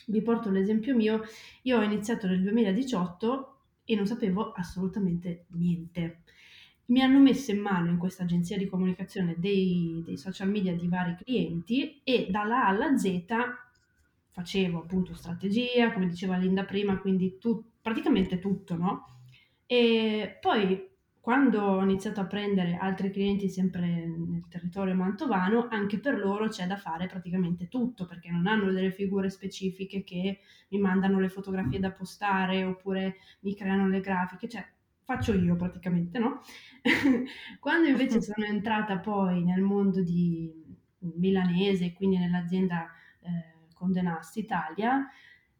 vi 0.07 0.23
porto 0.23 0.51
l'esempio 0.51 0.95
mio, 0.95 1.23
io 1.63 1.79
ho 1.79 1.83
iniziato 1.83 2.27
nel 2.27 2.43
2018 2.43 3.57
e 3.85 3.95
non 3.95 4.07
sapevo 4.07 4.53
assolutamente 4.53 5.47
niente. 5.49 6.23
Mi 6.87 7.01
hanno 7.03 7.21
messo 7.21 7.53
in 7.53 7.61
mano 7.61 7.91
in 7.91 7.99
questa 7.99 8.25
agenzia 8.25 8.57
di 8.57 8.67
comunicazione 8.67 9.35
dei, 9.39 10.03
dei 10.05 10.17
social 10.17 10.51
media 10.51 10.75
di 10.75 10.89
vari 10.89 11.17
clienti 11.23 12.01
e 12.05 12.27
dalla 12.31 12.65
A 12.65 12.69
alla 12.69 12.97
Z 12.97 13.25
facevo 14.33 14.79
appunto 14.79 15.15
strategia, 15.15 15.93
come 15.93 16.09
diceva 16.09 16.37
Linda 16.37 16.65
prima, 16.65 16.99
quindi 16.99 17.39
tu, 17.39 17.63
praticamente 17.81 18.39
tutto, 18.39 18.77
no? 18.77 19.07
E 19.67 20.39
poi 20.41 20.91
quando 21.23 21.63
ho 21.63 21.83
iniziato 21.85 22.19
a 22.19 22.27
prendere 22.27 22.77
altri 22.77 23.13
clienti 23.13 23.49
sempre 23.49 23.87
nel 23.87 24.43
territorio 24.49 24.93
mantovano, 24.97 25.69
anche 25.71 26.01
per 26.01 26.19
loro 26.19 26.49
c'è 26.49 26.67
da 26.67 26.77
fare 26.77 27.07
praticamente 27.07 27.69
tutto, 27.69 28.07
perché 28.07 28.29
non 28.29 28.49
hanno 28.49 28.73
delle 28.73 28.91
figure 28.91 29.31
specifiche 29.31 30.03
che 30.03 30.41
mi 30.71 30.79
mandano 30.81 31.21
le 31.21 31.29
fotografie 31.29 31.79
da 31.79 31.93
postare 31.93 32.65
oppure 32.65 33.19
mi 33.43 33.55
creano 33.55 33.87
le 33.87 34.01
grafiche, 34.01 34.49
cioè 34.49 34.67
faccio 35.05 35.33
io 35.33 35.55
praticamente, 35.55 36.19
no? 36.19 36.41
quando 37.61 37.87
invece 37.87 38.21
sono 38.21 38.45
entrata 38.45 38.99
poi 38.99 39.45
nel 39.45 39.61
mondo 39.61 40.03
di 40.03 40.53
milanese, 40.99 41.93
quindi 41.93 42.19
nell'azienda 42.19 42.89
eh, 43.21 43.69
con 43.75 43.93
Denast 43.93 44.37
Italia, 44.39 45.09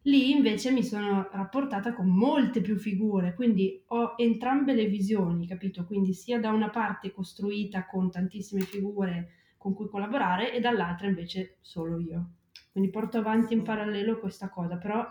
Lì 0.05 0.31
invece 0.31 0.71
mi 0.71 0.83
sono 0.83 1.29
rapportata 1.31 1.93
con 1.93 2.07
molte 2.07 2.59
più 2.59 2.77
figure, 2.77 3.33
quindi 3.33 3.81
ho 3.87 4.15
entrambe 4.17 4.73
le 4.73 4.87
visioni, 4.87 5.47
capito? 5.47 5.85
Quindi 5.85 6.13
sia 6.13 6.39
da 6.39 6.51
una 6.51 6.69
parte 6.69 7.11
costruita 7.11 7.85
con 7.85 8.11
tantissime 8.11 8.61
figure 8.63 9.29
con 9.57 9.73
cui 9.73 9.87
collaborare 9.87 10.53
e 10.53 10.59
dall'altra 10.59 11.07
invece 11.07 11.57
solo 11.61 11.99
io. 11.99 12.31
Quindi 12.71 12.89
porto 12.89 13.17
avanti 13.17 13.53
in 13.53 13.63
parallelo 13.63 14.19
questa 14.19 14.49
cosa, 14.49 14.75
però 14.77 15.05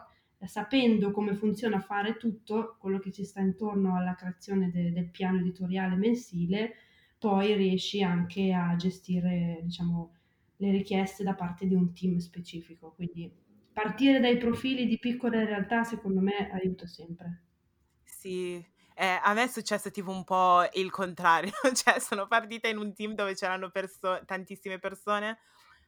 sapendo 0.44 1.10
come 1.10 1.34
funziona 1.34 1.80
fare 1.80 2.18
tutto 2.18 2.76
quello 2.78 2.98
che 2.98 3.12
ci 3.12 3.24
sta 3.24 3.40
intorno 3.40 3.96
alla 3.96 4.14
creazione 4.14 4.70
de 4.70 4.92
del 4.92 5.08
piano 5.08 5.38
editoriale 5.38 5.96
mensile, 5.96 6.74
poi 7.18 7.54
riesci 7.54 8.02
anche 8.02 8.52
a 8.52 8.76
gestire, 8.76 9.60
diciamo, 9.62 10.12
le 10.56 10.70
richieste 10.70 11.22
da 11.24 11.34
parte 11.34 11.66
di 11.66 11.74
un 11.74 11.94
team 11.94 12.18
specifico. 12.18 12.92
Quindi 12.94 13.32
partire 13.72 14.20
dai 14.20 14.36
profili 14.36 14.86
di 14.86 14.98
piccole 14.98 15.44
realtà 15.44 15.84
secondo 15.84 16.20
me 16.20 16.50
aiuta 16.50 16.86
sempre. 16.86 17.42
Sì, 18.04 18.54
eh, 18.94 19.20
a 19.22 19.32
me 19.32 19.44
è 19.44 19.48
successo 19.48 19.90
tipo 19.90 20.10
un 20.10 20.24
po' 20.24 20.68
il 20.74 20.90
contrario, 20.90 21.52
cioè 21.74 21.98
sono 21.98 22.26
partita 22.26 22.68
in 22.68 22.76
un 22.78 22.92
team 22.94 23.14
dove 23.14 23.34
c'erano 23.34 23.70
perso 23.70 24.20
tantissime 24.24 24.78
persone, 24.78 25.38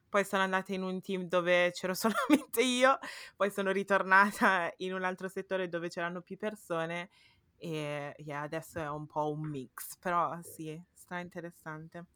poi 0.08 0.24
sono 0.24 0.42
andata 0.42 0.72
in 0.72 0.82
un 0.82 1.00
team 1.00 1.24
dove 1.24 1.70
c'ero 1.72 1.94
solamente 1.94 2.62
io, 2.62 2.98
poi 3.36 3.50
sono 3.50 3.70
ritornata 3.72 4.72
in 4.78 4.94
un 4.94 5.04
altro 5.04 5.28
settore 5.28 5.68
dove 5.68 5.88
c'erano 5.88 6.22
più 6.22 6.36
persone 6.36 7.10
e 7.56 8.14
yeah, 8.18 8.42
adesso 8.42 8.78
è 8.80 8.88
un 8.88 9.06
po' 9.06 9.30
un 9.30 9.48
mix, 9.48 9.96
però 9.98 10.38
sì, 10.42 10.80
sta 10.92 11.18
interessante. 11.18 12.06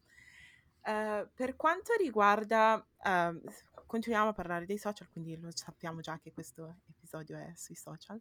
Uh, 0.82 1.28
per 1.34 1.56
quanto 1.56 1.92
riguarda, 1.98 2.84
uh, 3.04 3.50
continuiamo 3.86 4.30
a 4.30 4.32
parlare 4.32 4.66
dei 4.66 4.78
social, 4.78 5.08
quindi 5.10 5.38
lo 5.38 5.50
sappiamo 5.52 6.00
già 6.00 6.18
che 6.18 6.32
questo 6.32 6.76
episodio 6.88 7.36
è 7.38 7.52
sui 7.56 7.74
social. 7.74 8.20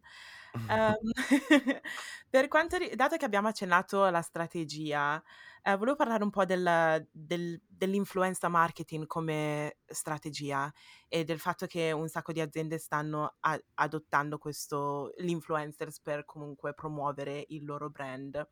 Um, 0.52 1.12
per 2.28 2.48
quanto 2.48 2.76
ri- 2.76 2.94
dato 2.94 3.16
che 3.16 3.24
abbiamo 3.24 3.48
accennato 3.48 4.04
alla 4.04 4.22
strategia, 4.22 5.22
eh, 5.62 5.76
volevo 5.76 5.96
parlare 5.96 6.22
un 6.24 6.30
po' 6.30 6.44
del, 6.44 7.06
del, 7.10 7.60
dell'influenza 7.66 8.48
marketing 8.48 9.06
come 9.06 9.78
strategia 9.86 10.72
e 11.08 11.24
del 11.24 11.38
fatto 11.38 11.66
che 11.66 11.92
un 11.92 12.08
sacco 12.08 12.32
di 12.32 12.40
aziende 12.40 12.78
stanno 12.78 13.36
a- 13.40 13.60
adottando 13.74 14.38
questo, 14.38 15.12
l'influencers 15.18 16.00
per 16.00 16.24
comunque 16.24 16.74
promuovere 16.74 17.44
il 17.48 17.64
loro 17.64 17.90
brand. 17.90 18.48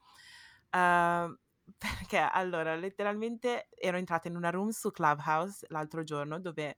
Uh, 0.71 1.35
perché 1.77 2.19
allora 2.19 2.75
letteralmente 2.77 3.69
ero 3.75 3.97
entrata 3.97 4.29
in 4.29 4.37
una 4.37 4.51
room 4.51 4.71
su 4.71 4.91
Clubhouse 4.91 5.67
l'altro 5.71 6.03
giorno 6.03 6.41
dove 6.41 6.77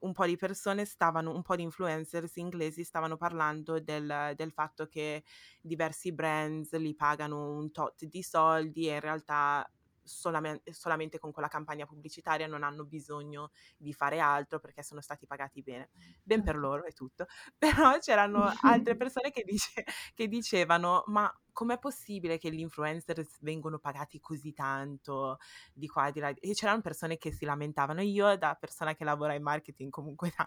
un 0.00 0.12
po' 0.12 0.26
di 0.26 0.36
persone 0.36 0.84
stavano, 0.84 1.32
un 1.32 1.42
po' 1.42 1.56
di 1.56 1.62
influencers 1.62 2.36
inglesi 2.36 2.84
stavano 2.84 3.16
parlando 3.16 3.80
del, 3.80 4.32
del 4.34 4.52
fatto 4.52 4.86
che 4.86 5.24
diversi 5.60 6.12
brands 6.12 6.76
li 6.76 6.94
pagano 6.94 7.52
un 7.52 7.70
tot 7.70 8.04
di 8.04 8.22
soldi 8.22 8.88
e 8.88 8.94
in 8.94 9.00
realtà 9.00 9.68
solamente, 10.02 10.72
solamente 10.72 11.18
con 11.18 11.32
quella 11.32 11.48
campagna 11.48 11.86
pubblicitaria 11.86 12.46
non 12.46 12.62
hanno 12.62 12.84
bisogno 12.84 13.50
di 13.76 13.92
fare 13.92 14.20
altro 14.20 14.60
perché 14.60 14.82
sono 14.82 15.00
stati 15.00 15.26
pagati 15.26 15.62
bene. 15.62 15.90
Ben 16.22 16.42
per 16.42 16.56
loro 16.56 16.84
e 16.84 16.92
tutto. 16.92 17.26
Però 17.58 17.98
c'erano 17.98 18.52
altre 18.62 18.96
persone 18.96 19.30
che, 19.30 19.42
dice, 19.44 19.84
che 20.14 20.28
dicevano 20.28 21.04
ma 21.06 21.32
com'è 21.56 21.78
possibile 21.78 22.36
che 22.36 22.52
gli 22.52 22.58
influencer 22.58 23.26
vengono 23.40 23.78
pagati 23.78 24.20
così 24.20 24.52
tanto 24.52 25.38
di 25.72 25.88
qua 25.88 26.08
e 26.08 26.12
di 26.12 26.20
là? 26.20 26.28
E 26.28 26.52
c'erano 26.52 26.82
persone 26.82 27.16
che 27.16 27.32
si 27.32 27.46
lamentavano. 27.46 28.02
Io 28.02 28.36
da 28.36 28.54
persona 28.60 28.94
che 28.94 29.04
lavora 29.04 29.32
in 29.32 29.42
marketing 29.42 29.90
comunque 29.90 30.30
da 30.36 30.46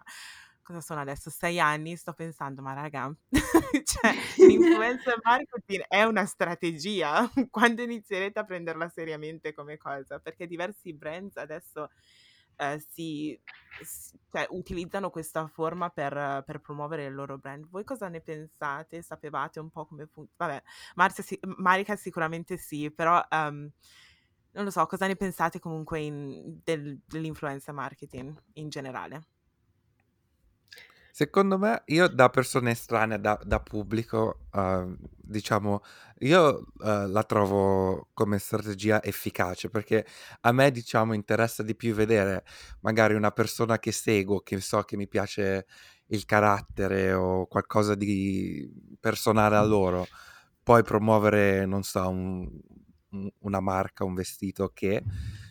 cosa 0.61 0.81
sono 0.81 1.01
adesso? 1.01 1.31
Sei 1.31 1.59
anni, 1.59 1.95
sto 1.95 2.13
pensando, 2.13 2.61
ma 2.61 2.73
raga, 2.73 3.11
cioè, 3.83 4.13
l'influencer 4.37 5.17
marketing 5.25 5.85
è 5.87 6.03
una 6.03 6.25
strategia. 6.27 7.27
Quando 7.49 7.81
inizierete 7.81 8.37
a 8.37 8.43
prenderla 8.43 8.87
seriamente 8.89 9.55
come 9.55 9.77
cosa? 9.77 10.19
Perché 10.19 10.45
diversi 10.45 10.93
brands 10.93 11.37
adesso 11.37 11.89
eh, 12.59 12.83
si, 12.89 13.39
cioè, 14.31 14.47
utilizzano 14.49 15.09
questa 15.09 15.47
forma 15.47 15.89
per, 15.89 16.43
per, 16.45 16.59
promuovere 16.59 17.05
il 17.05 17.13
loro 17.13 17.37
brand. 17.37 17.67
Voi 17.69 17.83
cosa 17.83 18.09
ne 18.09 18.21
pensate? 18.21 19.01
Sapevate 19.01 19.59
un 19.59 19.69
po' 19.69 19.85
come 19.85 20.07
funziona? 20.07 20.61
Vabbè, 20.95 21.11
si- 21.21 21.39
Marica 21.57 21.95
sicuramente 21.95 22.57
sì, 22.57 22.91
però... 22.91 23.25
Um, 23.31 23.71
non 24.51 24.63
lo 24.63 24.71
so, 24.71 24.85
cosa 24.87 25.05
ne 25.05 25.15
pensate 25.15 25.59
comunque 25.59 25.99
in, 25.99 26.59
del, 26.63 26.99
dell'influencer 27.05 27.73
marketing 27.73 28.35
in 28.53 28.69
generale? 28.69 29.21
Secondo 31.19 31.57
me, 31.57 31.81
io 31.87 32.07
da 32.07 32.29
persona 32.29 32.69
estranea, 32.69 33.17
da, 33.17 33.37
da 33.43 33.59
pubblico, 33.59 34.47
uh, 34.53 34.95
diciamo, 35.17 35.81
io 36.19 36.67
uh, 36.77 37.07
la 37.07 37.23
trovo 37.23 38.07
come 38.13 38.39
strategia 38.39 39.03
efficace 39.03 39.67
perché 39.67 40.05
a 40.39 40.53
me, 40.53 40.71
diciamo, 40.71 41.11
interessa 41.11 41.61
di 41.61 41.75
più 41.75 41.93
vedere 41.93 42.45
magari 42.79 43.15
una 43.15 43.31
persona 43.31 43.79
che 43.79 43.91
seguo, 43.91 44.39
che 44.39 44.61
so 44.61 44.83
che 44.83 44.95
mi 44.95 45.09
piace 45.09 45.65
il 46.05 46.23
carattere 46.23 47.11
o 47.11 47.47
qualcosa 47.47 47.95
di 47.95 48.71
personale 48.97 49.57
a 49.57 49.63
loro, 49.65 50.07
poi 50.63 50.83
promuovere, 50.83 51.65
non 51.65 51.83
so, 51.83 52.07
un, 52.07 52.49
una 53.39 53.59
marca, 53.59 54.05
un 54.05 54.13
vestito 54.13 54.71
che, 54.73 55.03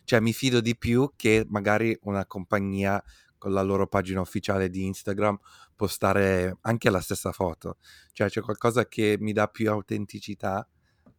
cioè 0.05 0.21
mi 0.21 0.33
fido 0.33 0.63
di 0.63 0.79
più 0.79 1.13
che 1.15 1.45
magari 1.47 1.95
una 2.05 2.25
compagnia 2.25 3.05
con 3.39 3.53
la 3.53 3.63
loro 3.63 3.87
pagina 3.87 4.21
ufficiale 4.21 4.69
di 4.69 4.85
Instagram 4.85 5.39
postare 5.75 6.59
anche 6.63 6.91
la 6.91 7.01
stessa 7.01 7.33
foto. 7.33 7.77
Cioè 8.13 8.29
c'è 8.29 8.41
qualcosa 8.41 8.87
che 8.87 9.17
mi 9.19 9.33
dà 9.33 9.47
più 9.49 9.71
autenticità 9.71 10.69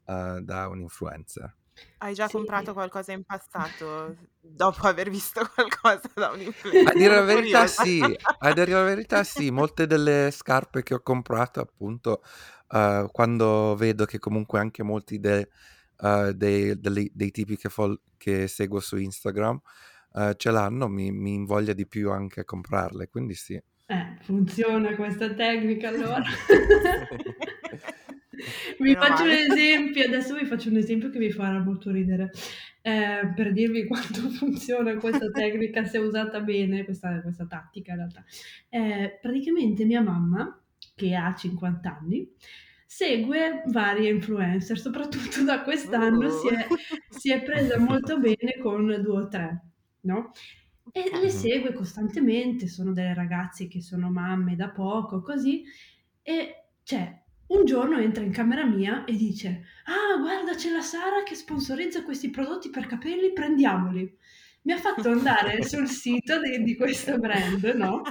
uh, 0.06 0.40
da 0.42 0.68
un 0.68 0.82
influencer. 0.82 1.56
Hai 2.00 2.14
già 2.14 2.28
sì. 2.28 2.34
comprato 2.34 2.74
qualcosa 2.74 3.14
in 3.14 3.24
passato 3.24 4.16
dopo 4.40 4.88
aver 4.88 5.10
visto 5.10 5.42
qualcosa 5.54 6.10
da 6.14 6.30
un 6.30 6.42
influencer? 6.42 6.94
A 6.94 6.98
dire 6.98 7.16
la 7.16 7.22
verità 7.22 7.68
sì, 7.68 8.02
a 8.02 8.54
dire 8.54 8.72
la 8.72 8.84
verità 8.84 9.24
sì, 9.24 9.50
molte 9.50 9.88
delle 9.88 10.30
scarpe 10.32 10.84
che 10.84 10.94
ho 10.94 11.02
comprato 11.02 11.62
appunto 11.62 12.22
uh, 12.70 13.10
quando 13.12 13.76
vedo 13.76 14.06
che 14.06 14.20
comunque 14.20 14.60
anche 14.60 14.84
molti 14.84 15.20
de, 15.20 15.50
uh, 16.00 16.32
dei, 16.32 16.78
dei, 16.80 17.12
dei, 17.14 17.32
tipi 17.32 17.58
che, 17.58 17.70
fol- 17.70 18.00
che 18.18 18.48
seguo 18.48 18.80
su 18.80 18.98
Instagram 18.98 19.60
uh, 20.14 20.34
ce 20.34 20.52
l'hanno, 20.52 20.88
mi, 20.88 21.12
mi 21.12 21.34
invoglia 21.34 21.74
di 21.74 21.88
più 21.88 22.12
anche 22.12 22.42
a 22.42 22.46
comprarle, 22.46 23.10
quindi 23.10 23.34
sì. 23.34 23.54
Eh, 23.54 24.18
funziona 24.22 24.96
questa 24.96 25.34
tecnica 25.34 25.90
allora. 25.90 26.24
vi 28.80 28.92
Meno 28.92 29.02
faccio 29.02 29.24
male. 29.24 29.46
un 29.46 29.52
esempio, 29.52 30.06
adesso 30.06 30.36
vi 30.36 30.46
faccio 30.46 30.70
un 30.70 30.78
esempio 30.78 31.10
che 31.10 31.20
vi 31.20 31.32
farà 31.32 31.60
molto 31.60 31.92
ridere, 31.92 32.32
eh, 32.82 33.34
per 33.36 33.52
dirvi 33.52 33.86
quanto 33.88 34.30
funziona 34.30 34.96
questa 34.96 35.30
tecnica 35.30 35.86
se 35.86 35.98
usata 35.98 36.40
bene, 36.42 36.86
questa, 36.86 37.22
questa 37.22 37.46
tattica 37.46 37.92
in 37.92 37.98
realtà. 37.98 38.24
Eh, 38.70 39.18
praticamente 39.22 39.86
mia 39.86 40.02
mamma, 40.02 40.62
che 40.96 41.16
ha 41.16 41.34
50 41.34 41.98
anni, 41.98 42.30
segue 42.86 43.64
varie 43.68 44.10
influencer, 44.10 44.80
soprattutto 44.80 45.44
da 45.44 45.62
quest'anno 45.62 46.30
si, 46.30 46.48
è, 46.48 46.68
si 47.10 47.32
è 47.32 47.42
presa 47.44 47.78
molto 47.78 48.20
bene 48.20 48.58
con 48.62 48.86
due 49.02 49.22
o 49.22 49.28
tre 49.28 49.69
no? 50.02 50.32
E 50.92 51.10
le 51.20 51.30
segue 51.30 51.74
costantemente, 51.74 52.68
sono 52.68 52.94
delle 52.94 53.14
ragazze 53.14 53.68
che 53.68 53.82
sono 53.82 54.10
mamme 54.10 54.56
da 54.56 54.70
poco, 54.70 55.22
così, 55.22 55.64
e 56.24 56.66
cioè, 56.84 57.22
un 57.48 57.66
giorno 57.66 58.00
entra 58.00 58.24
in 58.24 58.32
camera 58.32 58.66
mia 58.66 59.06
e 59.06 59.16
dice: 59.16 59.66
Ah, 59.86 60.20
guarda, 60.20 60.56
c'è 60.56 60.72
la 60.72 60.82
Sara 60.82 61.24
che 61.24 61.36
sponsorizza 61.36 62.04
questi 62.04 62.30
prodotti 62.30 62.70
per 62.70 62.88
capelli, 62.88 63.34
prendiamoli. 63.34 64.18
Mi 64.64 64.72
ha 64.72 64.78
fatto 64.78 65.10
andare 65.10 65.62
sul 65.64 65.88
sito 65.88 66.40
di, 66.42 66.64
di 66.64 66.76
questo 66.76 67.18
brand, 67.18 67.64
no? 67.76 68.02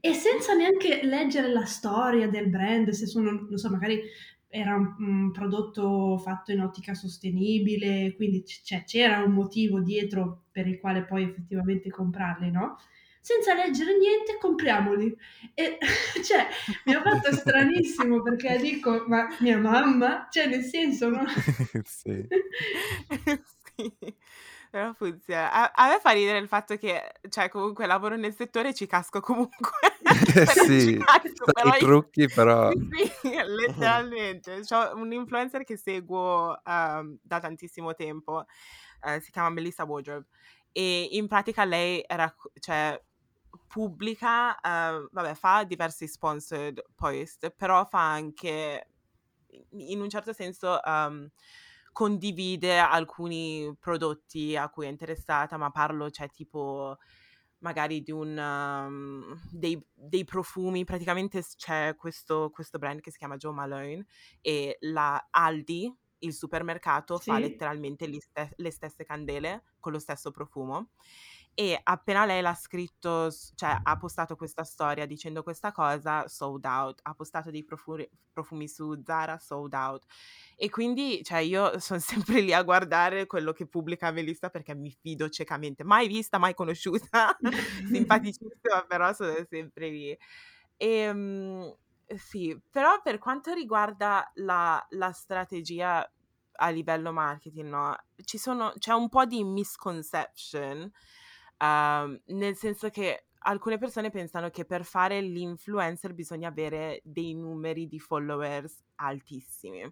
E 0.00 0.12
senza 0.12 0.54
neanche 0.54 1.00
leggere 1.04 1.52
la 1.52 1.64
storia 1.64 2.28
del 2.28 2.48
brand, 2.48 2.90
se 2.90 3.06
sono, 3.06 3.30
non 3.30 3.56
so, 3.56 3.70
magari 3.70 4.00
era 4.50 4.74
un, 4.74 4.94
un, 4.98 5.30
prodotto 5.30 6.18
fatto 6.18 6.50
in 6.50 6.60
ottica 6.60 6.92
sostenibile, 6.94 8.14
quindi 8.16 8.42
c- 8.42 8.62
cioè, 8.64 8.84
c'era 8.84 9.22
un 9.22 9.32
motivo 9.32 9.80
dietro 9.80 10.46
per 10.50 10.66
il 10.66 10.80
quale 10.80 11.04
poi 11.04 11.22
effettivamente 11.22 11.88
comprarli, 11.88 12.50
no? 12.50 12.76
Senza 13.20 13.54
leggere 13.54 13.96
niente, 13.96 14.38
compriamoli. 14.40 15.16
E 15.54 15.78
cioè, 16.24 16.48
mi 16.84 16.94
ha 16.94 17.00
fatto 17.00 17.32
stranissimo 17.36 18.22
perché 18.22 18.58
dico, 18.58 19.04
ma 19.06 19.28
mia 19.38 19.58
mamma, 19.58 20.26
cioè 20.30 20.46
nel 20.48 20.64
senso, 20.64 21.08
no? 21.10 21.24
sì. 21.84 22.26
sì. 23.76 24.14
Però 24.70 24.92
funziona. 24.92 25.50
A, 25.50 25.72
a, 25.74 25.88
me 25.88 25.98
fa 25.98 26.12
ridere 26.12 26.38
il 26.38 26.46
fatto 26.46 26.76
che, 26.76 27.14
cioè, 27.28 27.48
comunque 27.48 27.86
lavoro 27.86 28.16
nel 28.16 28.32
settore 28.32 28.68
e 28.68 28.74
ci 28.74 28.86
casco 28.86 29.18
comunque. 29.20 29.72
sì, 30.46 30.96
casco, 30.96 31.76
i 31.76 31.78
trucchi 31.78 32.28
però... 32.28 32.70
Sì, 33.20 33.34
letteralmente. 33.44 34.60
C'ho 34.64 34.94
un 34.94 35.12
influencer 35.12 35.64
che 35.64 35.76
seguo 35.76 36.56
um, 36.64 37.18
da 37.20 37.40
tantissimo 37.40 37.94
tempo, 37.94 38.44
uh, 39.02 39.20
si 39.20 39.32
chiama 39.32 39.50
Melissa 39.50 39.84
Wardrobe, 39.84 40.26
e 40.70 41.08
in 41.10 41.26
pratica 41.26 41.64
lei 41.64 42.04
era, 42.06 42.32
cioè, 42.60 43.00
pubblica, 43.66 44.50
uh, 44.50 45.08
vabbè, 45.10 45.34
fa 45.34 45.64
diversi 45.64 46.06
sponsored 46.06 46.80
post, 46.94 47.50
però 47.50 47.84
fa 47.84 48.12
anche, 48.12 48.86
in 49.70 50.00
un 50.00 50.08
certo 50.08 50.32
senso... 50.32 50.78
Um, 50.84 51.28
condivide 51.92 52.78
alcuni 52.78 53.74
prodotti 53.78 54.56
a 54.56 54.68
cui 54.68 54.86
è 54.86 54.88
interessata, 54.88 55.56
ma 55.56 55.70
parlo, 55.70 56.10
cioè 56.10 56.28
tipo 56.28 56.96
magari 57.58 58.02
di 58.02 58.10
un 58.10 58.36
um, 58.36 59.38
dei, 59.50 59.82
dei 59.92 60.24
profumi, 60.24 60.84
praticamente 60.84 61.42
c'è 61.56 61.94
questo, 61.96 62.50
questo 62.50 62.78
brand 62.78 63.00
che 63.00 63.10
si 63.10 63.18
chiama 63.18 63.36
Joe 63.36 63.52
Malone 63.52 64.06
e 64.40 64.78
la 64.80 65.28
Aldi, 65.30 65.94
il 66.22 66.32
supermercato, 66.34 67.18
fa 67.18 67.38
letteralmente 67.38 68.10
ste- 68.20 68.52
le 68.56 68.70
stesse 68.70 69.04
candele 69.04 69.64
con 69.78 69.92
lo 69.92 69.98
stesso 69.98 70.30
profumo 70.30 70.90
e 71.60 71.78
appena 71.82 72.24
lei 72.24 72.40
l'ha 72.40 72.54
scritto, 72.54 73.30
cioè 73.54 73.80
ha 73.82 73.98
postato 73.98 74.34
questa 74.34 74.64
storia 74.64 75.04
dicendo 75.04 75.42
questa 75.42 75.72
cosa, 75.72 76.26
sold 76.26 76.64
out, 76.64 77.00
ha 77.02 77.12
postato 77.12 77.50
dei 77.50 77.62
profumi, 77.64 78.08
profumi 78.32 78.66
su 78.66 78.98
Zara, 79.04 79.36
sold 79.36 79.74
out. 79.74 80.06
E 80.56 80.70
quindi, 80.70 81.22
cioè, 81.22 81.40
io 81.40 81.76
sono 81.78 82.00
sempre 82.00 82.40
lì 82.40 82.54
a 82.54 82.62
guardare 82.62 83.26
quello 83.26 83.52
che 83.52 83.66
pubblica 83.66 84.10
Melissa 84.10 84.48
perché 84.48 84.74
mi 84.74 84.90
fido 84.90 85.28
ciecamente. 85.28 85.84
Mai 85.84 86.08
vista, 86.08 86.38
mai 86.38 86.54
conosciuta, 86.54 87.36
simpaticissima, 87.92 88.86
però 88.88 89.12
sono 89.12 89.34
sempre 89.46 89.90
lì. 89.90 90.18
E, 90.78 90.88
ehm, 90.88 91.76
sì, 92.16 92.58
però 92.70 93.02
per 93.02 93.18
quanto 93.18 93.52
riguarda 93.52 94.30
la, 94.36 94.82
la 94.92 95.12
strategia 95.12 96.10
a 96.52 96.68
livello 96.70 97.12
marketing, 97.12 97.68
no? 97.68 97.94
Sono, 98.16 98.72
c'è 98.78 98.94
un 98.94 99.10
po' 99.10 99.26
di 99.26 99.44
misconception 99.44 100.90
Um, 101.62 102.18
nel 102.28 102.56
senso 102.56 102.88
che 102.88 103.26
alcune 103.40 103.78
persone 103.78 104.10
pensano 104.10 104.48
che 104.50 104.64
per 104.64 104.84
fare 104.84 105.20
l'influencer 105.20 106.14
bisogna 106.14 106.48
avere 106.48 107.00
dei 107.04 107.34
numeri 107.34 107.86
di 107.86 107.98
followers 107.98 108.82
altissimi. 108.96 109.90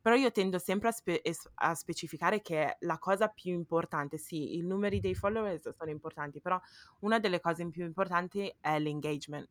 Però 0.00 0.16
io 0.16 0.30
tendo 0.32 0.58
sempre 0.58 0.88
a, 0.88 0.92
spe- 0.92 1.22
a, 1.54 1.74
specificare 1.74 2.42
che 2.42 2.76
la 2.80 2.98
cosa 2.98 3.28
più 3.28 3.52
importante, 3.52 4.18
sì, 4.18 4.56
i 4.56 4.62
numeri 4.62 5.00
dei 5.00 5.14
followers 5.14 5.70
sono 5.74 5.90
importanti, 5.90 6.40
però 6.40 6.60
una 7.00 7.18
delle 7.18 7.40
cose 7.40 7.66
più 7.70 7.84
importanti 7.86 8.54
è 8.60 8.78
l'engagement, 8.78 9.48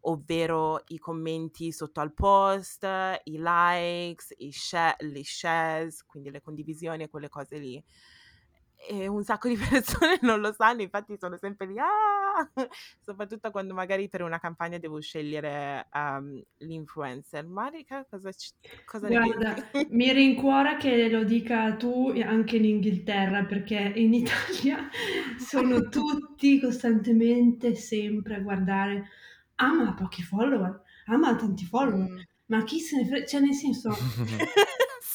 ovvero 0.00 0.82
i 0.88 0.98
commenti 0.98 1.72
sotto 1.72 2.00
al 2.00 2.12
post, 2.12 2.84
i 2.84 3.38
likes, 3.38 4.34
i 4.38 4.52
share, 4.52 4.96
le 4.98 5.24
shares, 5.24 6.04
quindi 6.04 6.30
le 6.30 6.42
condivisioni 6.42 7.04
e 7.04 7.08
quelle 7.08 7.30
cose 7.30 7.56
lì 7.56 7.82
e 8.86 9.06
un 9.06 9.24
sacco 9.24 9.48
di 9.48 9.56
persone 9.68 10.18
non 10.22 10.40
lo 10.40 10.52
sanno, 10.52 10.82
infatti 10.82 11.16
sono 11.18 11.36
sempre 11.36 11.66
lì, 11.66 11.78
ah! 11.78 12.48
soprattutto 13.04 13.50
quando 13.50 13.74
magari 13.74 14.08
per 14.08 14.22
una 14.22 14.38
campagna 14.38 14.78
devo 14.78 15.00
scegliere 15.00 15.88
um, 15.92 16.40
l'influencer. 16.58 17.46
Marica, 17.46 18.06
cosa, 18.08 18.30
ci, 18.32 18.50
cosa 18.84 19.08
Guarda, 19.08 19.70
mi 19.90 20.12
rincuora 20.12 20.76
che 20.76 21.08
lo 21.08 21.24
dica 21.24 21.74
tu 21.74 22.12
anche 22.24 22.56
in 22.56 22.64
Inghilterra, 22.64 23.44
perché 23.44 23.92
in 23.96 24.14
Italia 24.14 24.88
sono 25.38 25.88
tutti 25.88 26.60
costantemente 26.60 27.74
sempre 27.74 28.36
a 28.36 28.40
guardare, 28.40 29.08
ah 29.56 29.72
ma 29.72 29.88
ha 29.88 29.94
pochi 29.94 30.22
follower, 30.22 30.82
ah 31.06 31.16
ma 31.16 31.28
ha 31.28 31.36
tanti 31.36 31.64
follower, 31.64 32.08
mm. 32.08 32.18
ma 32.46 32.62
chi 32.62 32.78
se 32.78 32.96
ne 32.96 33.06
frega, 33.06 33.26
cioè 33.26 33.40
nel 33.40 33.54
senso... 33.54 33.90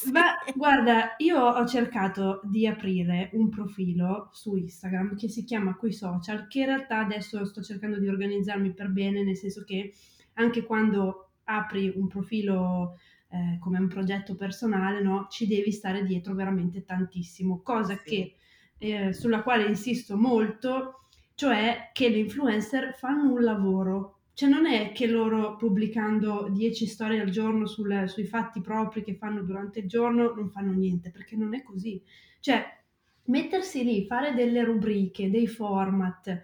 Ma 0.12 0.36
guarda, 0.54 1.14
io 1.18 1.38
ho 1.38 1.66
cercato 1.66 2.40
di 2.44 2.66
aprire 2.66 3.30
un 3.32 3.48
profilo 3.48 4.28
su 4.32 4.56
Instagram 4.56 5.16
che 5.16 5.28
si 5.28 5.44
chiama 5.44 5.76
Coi 5.76 5.92
Social, 5.92 6.46
che 6.46 6.60
in 6.60 6.66
realtà 6.66 6.98
adesso 7.00 7.44
sto 7.44 7.62
cercando 7.62 7.98
di 7.98 8.08
organizzarmi 8.08 8.72
per 8.72 8.90
bene, 8.90 9.22
nel 9.22 9.36
senso 9.36 9.64
che 9.64 9.94
anche 10.34 10.64
quando 10.64 11.30
apri 11.44 11.92
un 11.94 12.08
profilo 12.08 12.98
eh, 13.28 13.58
come 13.60 13.78
un 13.78 13.88
progetto 13.88 14.34
personale, 14.36 15.02
no, 15.02 15.26
ci 15.30 15.46
devi 15.46 15.72
stare 15.72 16.04
dietro 16.04 16.34
veramente 16.34 16.84
tantissimo, 16.84 17.60
cosa 17.62 17.96
che, 17.98 18.36
eh, 18.78 19.12
sulla 19.12 19.42
quale 19.42 19.66
insisto 19.66 20.16
molto, 20.16 21.06
cioè 21.34 21.90
che 21.92 22.08
le 22.08 22.18
influencer 22.18 22.94
fanno 22.94 23.32
un 23.32 23.42
lavoro 23.42 24.13
cioè 24.34 24.48
non 24.48 24.66
è 24.66 24.92
che 24.92 25.06
loro 25.06 25.56
pubblicando 25.56 26.48
10 26.50 26.86
storie 26.86 27.20
al 27.20 27.30
giorno 27.30 27.66
sul, 27.66 28.04
sui 28.08 28.24
fatti 28.24 28.60
propri 28.60 29.04
che 29.04 29.14
fanno 29.14 29.42
durante 29.42 29.78
il 29.78 29.88
giorno 29.88 30.34
non 30.34 30.50
fanno 30.50 30.72
niente, 30.72 31.10
perché 31.10 31.36
non 31.36 31.54
è 31.54 31.62
così. 31.62 32.02
Cioè 32.40 32.62
mettersi 33.26 33.84
lì, 33.84 34.06
fare 34.06 34.34
delle 34.34 34.64
rubriche, 34.64 35.30
dei 35.30 35.46
format, 35.46 36.42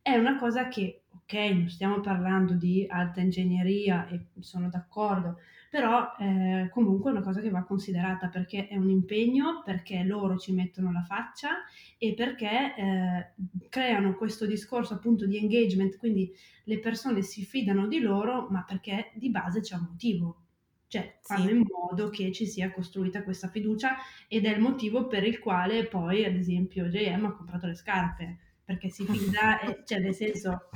è 0.00 0.16
una 0.16 0.38
cosa 0.38 0.68
che, 0.68 1.02
ok, 1.10 1.34
non 1.34 1.68
stiamo 1.68 2.00
parlando 2.00 2.54
di 2.54 2.86
alta 2.88 3.20
ingegneria 3.20 4.08
e 4.08 4.26
sono 4.38 4.68
d'accordo, 4.68 5.38
però 5.72 6.12
eh, 6.18 6.68
comunque 6.70 7.10
è 7.10 7.14
una 7.14 7.22
cosa 7.22 7.40
che 7.40 7.48
va 7.48 7.62
considerata 7.62 8.28
perché 8.28 8.68
è 8.68 8.76
un 8.76 8.90
impegno, 8.90 9.62
perché 9.64 10.02
loro 10.02 10.36
ci 10.36 10.52
mettono 10.52 10.92
la 10.92 11.02
faccia 11.02 11.64
e 11.96 12.12
perché 12.12 12.74
eh, 12.76 13.68
creano 13.70 14.14
questo 14.14 14.44
discorso 14.44 14.92
appunto 14.92 15.24
di 15.24 15.38
engagement, 15.38 15.96
quindi 15.96 16.30
le 16.64 16.78
persone 16.78 17.22
si 17.22 17.42
fidano 17.46 17.86
di 17.86 18.00
loro, 18.00 18.48
ma 18.50 18.64
perché 18.64 19.12
di 19.14 19.30
base 19.30 19.60
c'è 19.60 19.76
un 19.76 19.86
motivo. 19.88 20.42
Cioè, 20.88 21.20
fanno 21.22 21.46
sì. 21.46 21.52
in 21.52 21.62
modo 21.66 22.10
che 22.10 22.32
ci 22.32 22.44
sia 22.46 22.70
costruita 22.70 23.22
questa 23.22 23.48
fiducia 23.48 23.96
ed 24.28 24.44
è 24.44 24.54
il 24.54 24.60
motivo 24.60 25.06
per 25.06 25.24
il 25.24 25.38
quale 25.38 25.86
poi, 25.86 26.26
ad 26.26 26.34
esempio, 26.34 26.88
JM 26.88 27.24
ha 27.24 27.32
comprato 27.32 27.66
le 27.66 27.76
scarpe 27.76 28.38
perché 28.64 28.88
si 28.88 29.04
fida, 29.06 29.60
e, 29.60 29.82
cioè 29.84 29.98
nel 29.98 30.14
senso, 30.14 30.68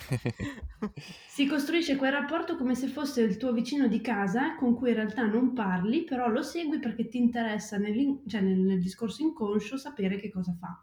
si 1.29 1.47
costruisce 1.47 1.97
quel 1.97 2.13
rapporto 2.13 2.57
come 2.57 2.75
se 2.75 2.89
fosse 2.89 3.23
il 3.23 3.37
tuo 3.37 3.53
vicino 3.53 3.87
di 3.89 4.01
casa 4.01 4.57
con 4.57 4.75
cui 4.75 4.91
in 4.91 4.97
realtà 4.97 5.25
non 5.27 5.53
parli, 5.53 6.05
però 6.05 6.29
lo 6.29 6.43
segui 6.43 6.79
perché 6.79 7.09
ti 7.09 7.19
interessa 7.19 7.79
nel, 7.79 8.23
cioè 8.27 8.41
nel, 8.41 8.59
nel 8.59 8.81
discorso 8.81 9.23
inconscio 9.23 9.77
sapere 9.77 10.17
che 10.17 10.31
cosa 10.31 10.55
fa. 10.59 10.81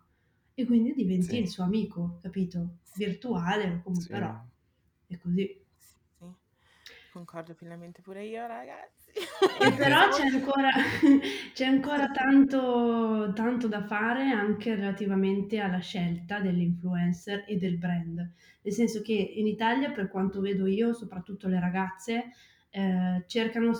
E 0.56 0.66
quindi 0.66 0.94
diventi 0.94 1.30
sì. 1.30 1.38
il 1.40 1.50
suo 1.50 1.64
amico, 1.64 2.20
capito? 2.22 2.78
Virtuale 2.96 3.64
o 3.64 3.82
comunque, 3.82 4.02
sì. 4.02 4.10
però 4.10 4.46
è 5.08 5.18
così. 5.18 5.62
Sì, 5.80 6.26
concordo 7.12 7.56
pienamente 7.56 8.02
pure 8.02 8.24
io, 8.26 8.46
ragazzi. 8.46 9.03
E 9.14 9.72
però 9.78 10.10
c'è 10.10 10.26
ancora, 10.26 10.72
c'è 11.54 11.66
ancora 11.66 12.10
tanto, 12.10 13.32
tanto 13.36 13.68
da 13.68 13.84
fare 13.84 14.32
anche 14.32 14.74
relativamente 14.74 15.60
alla 15.60 15.80
scelta 15.80 16.40
dell'influencer 16.40 17.46
e 17.48 17.58
del 17.58 17.78
brand. 17.78 18.32
Nel 18.62 18.74
senso 18.74 19.02
che 19.02 19.14
in 19.14 19.46
Italia, 19.46 19.92
per 19.92 20.10
quanto 20.10 20.42
vedo 20.42 20.66
io, 20.66 20.94
soprattutto 20.94 21.48
le 21.48 21.60
ragazze, 21.60 22.32
eh, 22.72 23.24
cercano, 23.28 23.80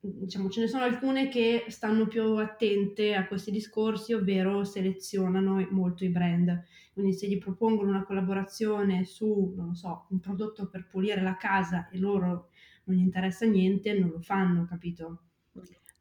diciamo, 0.00 0.48
ce 0.48 0.60
ne 0.60 0.68
sono 0.68 0.84
alcune 0.84 1.28
che 1.28 1.66
stanno 1.68 2.06
più 2.06 2.36
attente 2.36 3.14
a 3.14 3.26
questi 3.26 3.50
discorsi, 3.50 4.14
ovvero 4.14 4.64
selezionano 4.64 5.66
molto 5.70 6.04
i 6.04 6.08
brand. 6.08 6.64
Quindi 6.92 7.12
se 7.12 7.28
gli 7.28 7.38
propongono 7.38 7.90
una 7.90 8.04
collaborazione 8.04 9.04
su, 9.04 9.52
non 9.56 9.74
so, 9.74 10.06
un 10.10 10.20
prodotto 10.20 10.68
per 10.68 10.86
pulire 10.88 11.22
la 11.22 11.36
casa 11.36 11.88
e 11.90 11.98
loro 11.98 12.49
non 12.90 12.98
gli 12.98 13.02
interessa 13.02 13.46
niente, 13.46 13.98
non 13.98 14.10
lo 14.10 14.20
fanno, 14.20 14.66
capito? 14.66 15.22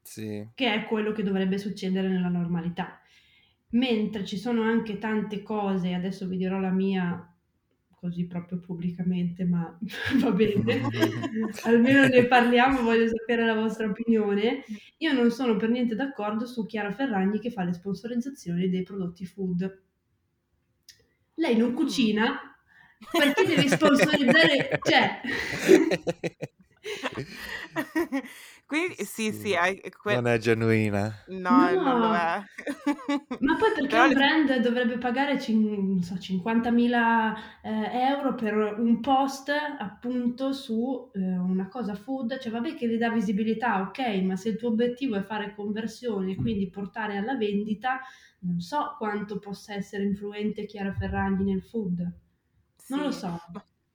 Sì. 0.01 0.47
Che 0.55 0.73
è 0.73 0.85
quello 0.85 1.11
che 1.11 1.23
dovrebbe 1.23 1.59
succedere 1.59 2.09
nella 2.09 2.29
normalità. 2.29 2.99
Mentre 3.71 4.25
ci 4.25 4.37
sono 4.37 4.63
anche 4.63 4.97
tante 4.97 5.43
cose, 5.43 5.93
adesso 5.93 6.27
vi 6.27 6.37
dirò 6.37 6.59
la 6.59 6.71
mia 6.71 7.23
così 7.99 8.25
proprio 8.25 8.59
pubblicamente, 8.59 9.43
ma 9.43 9.77
va 10.21 10.31
bene, 10.31 10.81
almeno 11.65 12.07
ne 12.07 12.25
parliamo, 12.25 12.81
voglio 12.81 13.07
sapere 13.07 13.45
la 13.45 13.53
vostra 13.53 13.87
opinione. 13.87 14.63
Io 14.97 15.13
non 15.13 15.29
sono 15.29 15.57
per 15.57 15.69
niente 15.69 15.95
d'accordo 15.95 16.47
su 16.47 16.65
Chiara 16.65 16.91
Ferragni 16.91 17.39
che 17.39 17.51
fa 17.51 17.63
le 17.63 17.73
sponsorizzazioni 17.73 18.69
dei 18.69 18.83
prodotti 18.83 19.25
food. 19.25 19.81
Lei 21.35 21.55
non 21.55 21.73
cucina, 21.73 22.39
perché 23.11 23.45
deve 23.45 23.67
sponsorizzare, 23.67 24.79
cioè... 24.81 25.21
Sì, 29.19 29.33
sì, 29.33 29.53
hai 29.53 29.81
que 30.01 30.15
Non 30.15 30.27
è 30.27 30.37
genuina. 30.37 31.13
No, 31.27 31.73
non 31.73 31.99
lo 31.99 32.13
è. 32.13 32.41
Ma 33.41 33.55
poi 33.57 33.71
perché 33.75 33.87
Però 33.87 34.05
un 34.05 34.13
brand 34.13 34.59
dovrebbe 34.61 34.97
pagare 34.97 35.37
cin 35.37 36.01
so, 36.01 36.15
50.000 36.15 37.35
eh, 37.61 37.99
euro 37.99 38.33
per 38.33 38.55
un 38.55 39.01
post 39.01 39.51
appunto 39.77 40.53
su 40.53 41.11
eh, 41.13 41.19
una 41.19 41.67
cosa 41.67 41.95
food? 41.95 42.39
Cioè 42.39 42.49
vabbè 42.49 42.75
che 42.75 42.87
gli 42.87 42.97
dà 42.97 43.09
visibilità, 43.09 43.81
ok, 43.81 43.99
ma 44.23 44.37
se 44.37 44.49
il 44.49 44.57
tuo 44.57 44.69
obiettivo 44.69 45.17
è 45.17 45.21
fare 45.21 45.53
conversioni 45.53 46.31
e 46.31 46.35
quindi 46.37 46.69
portare 46.69 47.17
alla 47.17 47.35
vendita, 47.35 47.99
non 48.39 48.61
so 48.61 48.95
quanto 48.97 49.37
possa 49.37 49.73
essere 49.73 50.03
influente 50.03 50.65
Chiara 50.65 50.93
Ferragni 50.93 51.51
nel 51.51 51.61
food. 51.61 52.09
Non 52.87 53.01
lo 53.01 53.11
so. 53.11 53.37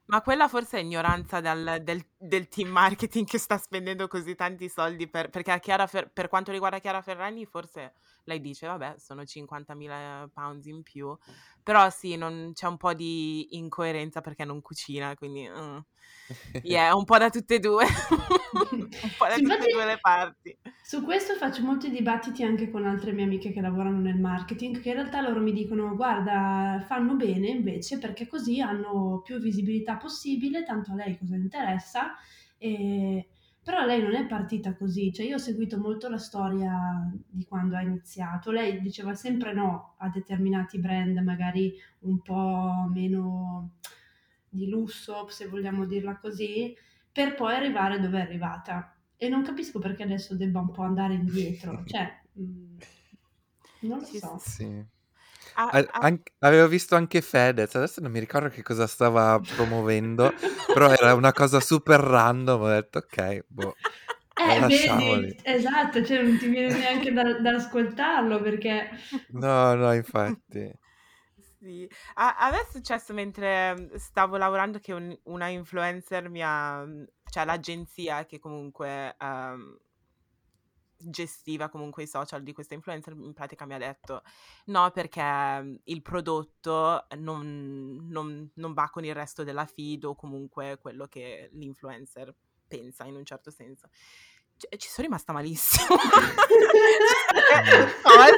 Ma 0.07 0.21
quella 0.21 0.49
forse 0.49 0.79
è 0.79 0.81
ignoranza 0.83 1.41
dal 1.41 1.81
del 1.83 2.05
del 2.19 2.49
team 2.49 2.69
marketing 2.69 3.27
che 3.27 3.39
sta 3.39 3.57
spendendo 3.57 4.07
così 4.07 4.35
tanti 4.35 4.69
soldi 4.69 5.09
per 5.09 5.31
perché 5.31 5.51
a 5.51 5.59
Chiara 5.59 5.87
Fer 5.87 6.11
per 6.13 6.29
quanto 6.29 6.53
riguarda 6.53 6.79
Chiara 6.79 7.01
Ferragni 7.01 7.47
forse 7.47 7.95
lei 8.25 8.41
dice, 8.41 8.67
vabbè, 8.67 8.95
sono 8.99 9.25
50.000 9.25 10.29
pounds 10.33 10.67
in 10.67 10.83
più, 10.83 11.17
però 11.63 11.89
sì, 11.91 12.17
non, 12.17 12.53
c'è 12.55 12.67
un 12.67 12.77
po' 12.77 12.95
di 12.95 13.57
incoerenza 13.57 14.21
perché 14.21 14.45
non 14.45 14.61
cucina, 14.61 15.15
quindi... 15.17 15.47
Uh, 15.49 15.83
yeah, 16.63 16.95
un 16.95 17.05
po' 17.05 17.19
da 17.19 17.31
tutte 17.31 17.57
e 17.57 17.59
due, 17.61 17.85
un 19.03 19.15
po' 19.17 19.27
da 19.27 19.39
Sì, 19.39 19.41
tutte 19.41 19.65
e 19.65 19.69
due 19.69 19.85
le 19.85 19.99
parti. 20.01 20.59
su 20.81 21.03
questo 21.03 21.35
faccio 21.35 21.63
molti 21.65 21.91
dibattiti 21.91 22.43
anche 22.43 22.71
con 22.71 22.85
altre 22.87 23.13
mie 23.13 23.25
amiche 23.25 23.53
che 23.53 23.61
lavorano 23.63 23.99
nel 24.01 24.19
marketing, 24.21 24.81
che 24.81 24.91
in 24.91 24.95
realtà 24.97 25.21
loro 25.23 25.41
mi 25.41 25.53
dicono, 25.53 25.95
guarda, 25.97 26.83
fanno 26.87 27.15
bene 27.17 27.49
invece 27.49 27.99
perché 27.99 28.27
così 28.27 28.61
hanno 28.61 29.21
più 29.25 29.39
visibilità 29.39 29.97
possibile, 29.97 30.63
tanto 30.63 30.93
a 30.93 30.97
lei 30.97 31.17
cosa 31.19 31.37
interessa, 31.37 32.15
e... 32.59 33.29
però 33.65 33.87
lei 33.87 34.03
non 34.03 34.15
è 34.15 34.27
partita 34.27 34.75
così, 34.75 35.11
cioè 35.11 35.25
io 35.25 35.37
ho 35.37 35.39
seguito 35.39 35.79
molto 35.79 36.11
la 36.11 36.19
storia 36.19 37.11
di 37.27 37.47
quando 37.47 37.77
ha 37.77 37.81
iniziato, 37.81 38.51
lei 38.51 38.79
diceva 38.83 39.15
sempre 39.15 39.55
no 39.55 39.95
a 39.99 40.11
determinati 40.11 40.79
brand, 40.79 41.17
magari 41.19 41.73
un 42.01 42.21
po' 42.21 42.87
meno 42.93 43.77
di 44.51 44.69
lusso, 44.69 45.27
se 45.31 45.49
vogliamo 45.49 45.87
dirla 45.87 46.19
così, 46.19 46.77
per 47.11 47.35
poi 47.35 47.55
arrivare 47.55 47.99
dove 48.01 48.19
è 48.19 48.23
arrivata. 48.23 48.95
E 49.17 49.29
non 49.31 49.43
capisco 49.43 49.79
perché 49.79 50.03
adesso 50.03 50.37
debba 50.37 50.61
un 50.61 50.71
po' 50.71 50.83
andare 50.83 51.15
indietro, 51.15 51.85
cioè, 51.89 52.21
mm, 52.39 52.77
non 53.81 53.99
lo 53.99 54.05
so. 54.05 54.37
Sì. 54.41 54.93
Ah, 55.57 55.69
A- 55.73 55.79
ah, 55.93 55.99
anche- 56.01 56.33
avevo 56.41 56.67
visto 56.69 56.97
anche 56.97 57.21
Fedez, 57.21 57.75
adesso 57.75 58.01
non 58.01 58.11
mi 58.11 58.19
ricordo 58.19 58.49
che 58.49 58.63
cosa 58.63 58.87
stava 58.87 59.41
promuovendo, 59.41 60.33
però 60.73 60.91
era 60.91 61.15
una 61.15 61.33
cosa 61.33 61.61
super 61.61 62.01
random, 62.01 62.61
ho 62.61 62.69
detto 62.69 62.99
ok, 62.99 63.45
boh, 63.49 63.75
Eh, 64.37 64.67
vedi, 64.67 65.37
esatto, 65.45 66.05
cioè 66.05 66.23
non 66.23 66.37
ti 66.37 66.49
viene 66.49 66.77
neanche 66.77 67.13
da, 67.13 67.39
da 67.39 67.55
ascoltarlo 67.55 68.43
perché... 68.43 68.91
No, 69.29 69.75
no, 69.75 69.93
infatti. 69.95 70.73
Sì, 71.59 71.89
a, 72.15 72.37
a 72.37 72.51
me 72.51 72.61
è 72.61 72.67
successo 72.71 73.15
mentre 73.15 73.75
mm, 73.75 73.95
stavo 73.95 74.37
lavorando 74.37 74.79
che 74.81 74.93
un- 74.93 75.17
una 75.25 75.49
influencer 75.49 76.29
mi 76.29 76.43
ha, 76.43 76.85
mm, 76.85 77.05
cioè 77.31 77.45
l'agenzia 77.45 78.27
che 78.27 78.39
comunque 78.39 79.17
ehm, 79.19 79.79
gestiva 80.97 81.69
comunque 81.69 82.05
i 82.05 82.07
social 82.07 82.43
di 82.43 82.53
questa 82.53 82.75
influencer 82.75 83.15
in 83.15 83.33
pratica 83.33 83.67
mi 83.67 83.75
ha 83.75 83.79
detto 83.79 84.23
no 84.67 84.91
perché 84.91 85.23
mm, 85.23 85.75
il 85.85 86.03
prodotto 86.03 87.07
non, 87.17 88.07
non- 88.09 88.51
non 88.55 88.73
va 88.73 88.89
con 88.91 89.05
il 89.05 89.15
resto 89.15 89.45
della 89.45 89.67
feed 89.67 90.05
o 90.05 90.15
comunque 90.15 90.79
quello 90.81 91.07
che 91.07 91.51
l'influencer 91.53 92.35
pensa 92.67 93.05
in 93.05 93.15
un 93.17 93.25
certo 93.25 93.51
senso. 93.51 93.89
Cioè, 94.57 94.77
ci 94.77 94.89
sono 94.89 95.07
rimasta 95.07 95.33
malissimo. 95.33 95.97
Cosa? 98.03 98.33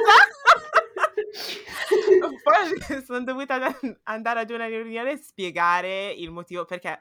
Poi 2.43 3.03
sono 3.03 3.23
dovuta 3.23 3.59
andare 4.03 4.39
ad 4.41 4.49
una 4.49 4.65
riunione 4.65 5.11
e 5.11 5.17
spiegare 5.17 6.11
il 6.11 6.31
motivo 6.31 6.65
perché 6.65 6.99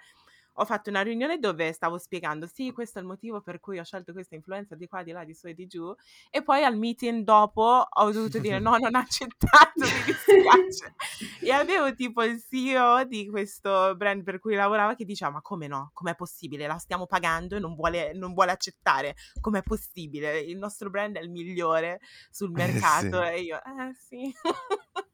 ho 0.59 0.65
fatto 0.65 0.91
una 0.91 1.03
riunione 1.03 1.39
dove 1.39 1.73
stavo 1.73 1.99
spiegando 1.99 2.47
sì, 2.47 2.73
questo 2.73 2.99
è 2.99 3.03
il 3.03 3.09
motivo 3.09 3.41
per 3.41 3.61
cui 3.61 3.79
ho 3.79 3.85
scelto 3.85 4.13
questa 4.13 4.35
influencer 4.35 4.77
di 4.77 4.87
qua, 4.87 5.03
di 5.03 5.13
là, 5.13 5.25
di 5.25 5.35
su 5.35 5.47
e 5.49 5.55
di 5.55 5.67
giù 5.67 5.95
e 6.31 6.43
poi 6.43 6.65
al 6.65 6.77
meeting 6.77 7.25
dopo 7.25 7.87
ho 7.89 8.11
dovuto 8.11 8.39
dire 8.39 8.59
no, 8.59 8.77
non 8.77 8.95
ho 8.95 8.99
accettato, 8.99 9.73
mi 9.77 10.05
dispiace. 10.05 10.95
E 11.47 11.51
avevo 11.53 11.95
tipo 11.95 12.23
il 12.25 12.43
CEO 12.43 13.05
di 13.05 13.29
questo 13.29 13.95
brand 13.97 14.23
per 14.23 14.39
cui 14.39 14.55
lavorava 14.55 14.95
che 14.95 15.05
diceva 15.05 15.31
ma 15.31 15.41
come 15.41 15.67
no, 15.67 15.91
com'è 15.93 16.15
possibile? 16.15 16.67
La 16.67 16.79
stiamo 16.79 17.07
pagando 17.07 17.57
e 17.57 17.59
non 17.61 17.75
vuole, 17.75 18.13
non 18.15 18.33
vuole 18.35 18.51
accettare, 18.51 19.15
com'è 19.41 19.63
possibile? 19.63 20.41
Il 20.41 20.59
nostro 20.59 20.91
brand 20.91 21.17
è 21.17 21.21
il 21.21 21.31
migliore 21.31 22.01
sul 22.31 22.51
Eh, 22.51 22.53
mercato 22.53 23.23
sì. 23.23 23.29
e 23.29 23.41
io, 23.43 23.57
eh 23.57 23.95
sì. 23.95 24.35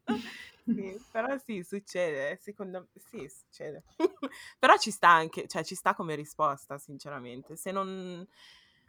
Sì, 0.65 0.97
però 1.11 1.37
sì, 1.39 1.63
succede, 1.65 2.39
secondo 2.41 2.81
me, 2.81 2.87
sì, 2.95 3.29
succede. 3.29 3.83
Però 4.59 4.77
ci 4.77 4.91
sta 4.91 5.09
anche, 5.09 5.49
cioè 5.49 5.65
ci 5.65 5.75
sta 5.75 5.95
come 5.95 6.15
risposta, 6.15 6.79
sinceramente. 6.79 7.57
Se 7.57 7.73
non... 7.73 8.27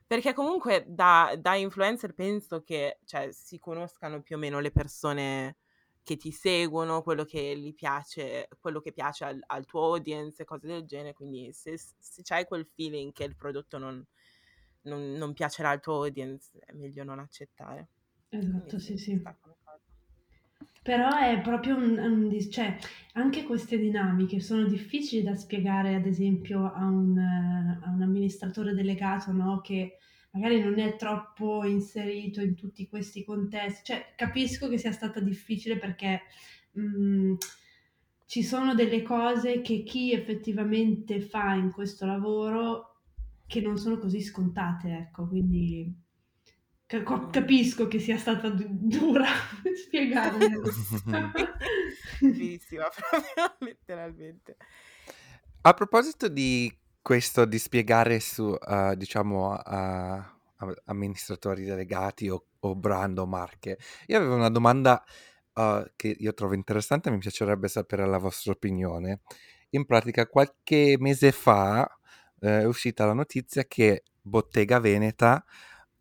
Perché 0.05 0.33
comunque 0.33 0.85
da, 0.87 1.33
da 1.39 1.55
influencer 1.55 2.13
penso 2.13 2.61
che 2.61 2.99
cioè, 3.05 3.31
si 3.31 3.57
conoscano 3.57 4.21
più 4.21 4.35
o 4.35 4.39
meno 4.39 4.59
le 4.59 4.71
persone 4.71 5.57
che 6.03 6.17
ti 6.17 6.31
seguono, 6.31 7.01
quello 7.01 7.23
che 7.23 7.57
gli 7.57 7.73
piace, 7.73 8.47
quello 8.59 8.79
che 8.81 8.91
piace 8.91 9.23
al, 9.23 9.41
al 9.47 9.65
tuo 9.65 9.85
audience 9.93 10.43
cose 10.45 10.67
del 10.67 10.85
genere. 10.85 11.13
Quindi 11.13 11.51
se, 11.53 11.77
se 11.77 12.21
c'hai 12.21 12.45
quel 12.45 12.67
feeling 12.67 13.11
che 13.11 13.23
il 13.23 13.35
prodotto 13.35 13.77
non, 13.79 14.05
non, 14.81 15.13
non 15.13 15.33
piacerà 15.33 15.69
al 15.71 15.79
tuo 15.79 16.03
audience, 16.03 16.59
è 16.59 16.73
meglio 16.73 17.03
non 17.03 17.19
accettare. 17.19 17.87
Quindi 18.29 18.57
Esatto, 18.57 18.79
sì, 18.79 18.97
sì, 18.97 19.15
sì. 19.15 19.19
sta. 19.19 19.52
Però 20.83 21.17
è 21.17 21.39
proprio 21.41 21.77
un, 21.77 21.97
un 21.97 22.49
cioè, 22.51 22.77
anche 23.13 23.43
queste 23.43 23.77
dinamiche 23.77 24.39
sono 24.41 24.65
difficili 24.65 25.23
da 25.23 25.35
spiegare, 25.35 25.95
ad 25.95 26.05
esempio, 26.05 26.71
a 26.73 26.85
un, 26.85 27.17
a 27.17 27.89
un 27.89 28.01
amministratore 28.01 28.73
delegato, 28.73 29.31
no? 29.31 29.61
Che 29.61 29.97
magari 30.31 30.59
non 30.61 30.77
è 30.79 30.95
troppo 30.97 31.63
inserito 31.65 32.41
in 32.41 32.55
tutti 32.55 32.87
questi 32.89 33.23
contesti. 33.23 33.81
Cioè, 33.85 34.13
capisco 34.15 34.67
che 34.67 34.77
sia 34.77 34.91
stata 34.91 35.21
difficile 35.21 35.77
perché 35.77 36.21
mh, 36.73 37.35
ci 38.25 38.43
sono 38.43 38.73
delle 38.75 39.01
cose 39.03 39.61
che 39.61 39.83
chi 39.83 40.11
effettivamente 40.11 41.21
fa 41.21 41.53
in 41.53 41.71
questo 41.71 42.05
lavoro 42.05 42.89
che 43.47 43.61
non 43.61 43.77
sono 43.77 43.97
così 43.97 44.21
scontate, 44.21 44.89
ecco, 44.97 45.27
quindi 45.27 45.85
Mm. 45.87 46.02
Capisco 46.85 47.87
che 47.87 47.99
sia 47.99 48.17
stata 48.17 48.49
du- 48.49 48.67
dura 48.69 49.25
spiegarmelo. 49.85 50.71
Sì, 50.71 52.27
durissima 52.27 52.87
proprio, 52.89 53.55
letteralmente. 53.59 54.57
A 55.61 55.73
proposito 55.73 56.27
di 56.27 56.75
questo, 57.01 57.45
di 57.45 57.57
spiegare 57.57 58.19
su, 58.19 58.55
eh, 58.55 58.95
diciamo, 58.97 59.53
a- 59.53 60.37
amministratori 60.85 61.63
delegati 61.63 62.29
o, 62.29 62.45
o 62.59 62.75
brand 62.75 63.17
o 63.17 63.25
marche, 63.25 63.77
io 64.07 64.17
avevo 64.17 64.35
una 64.35 64.49
domanda 64.49 65.03
eh, 65.53 65.91
che 65.95 66.15
io 66.17 66.33
trovo 66.33 66.53
interessante 66.53 67.11
mi 67.11 67.17
piacerebbe 67.17 67.67
sapere 67.67 68.05
la 68.05 68.17
vostra 68.17 68.51
opinione. 68.51 69.21
In 69.71 69.85
pratica, 69.85 70.27
qualche 70.27 70.95
mese 70.99 71.31
fa 71.31 71.85
eh, 72.39 72.61
è 72.61 72.65
uscita 72.65 73.05
la 73.05 73.13
notizia 73.13 73.63
che 73.65 74.03
Bottega 74.21 74.79
Veneta 74.79 75.43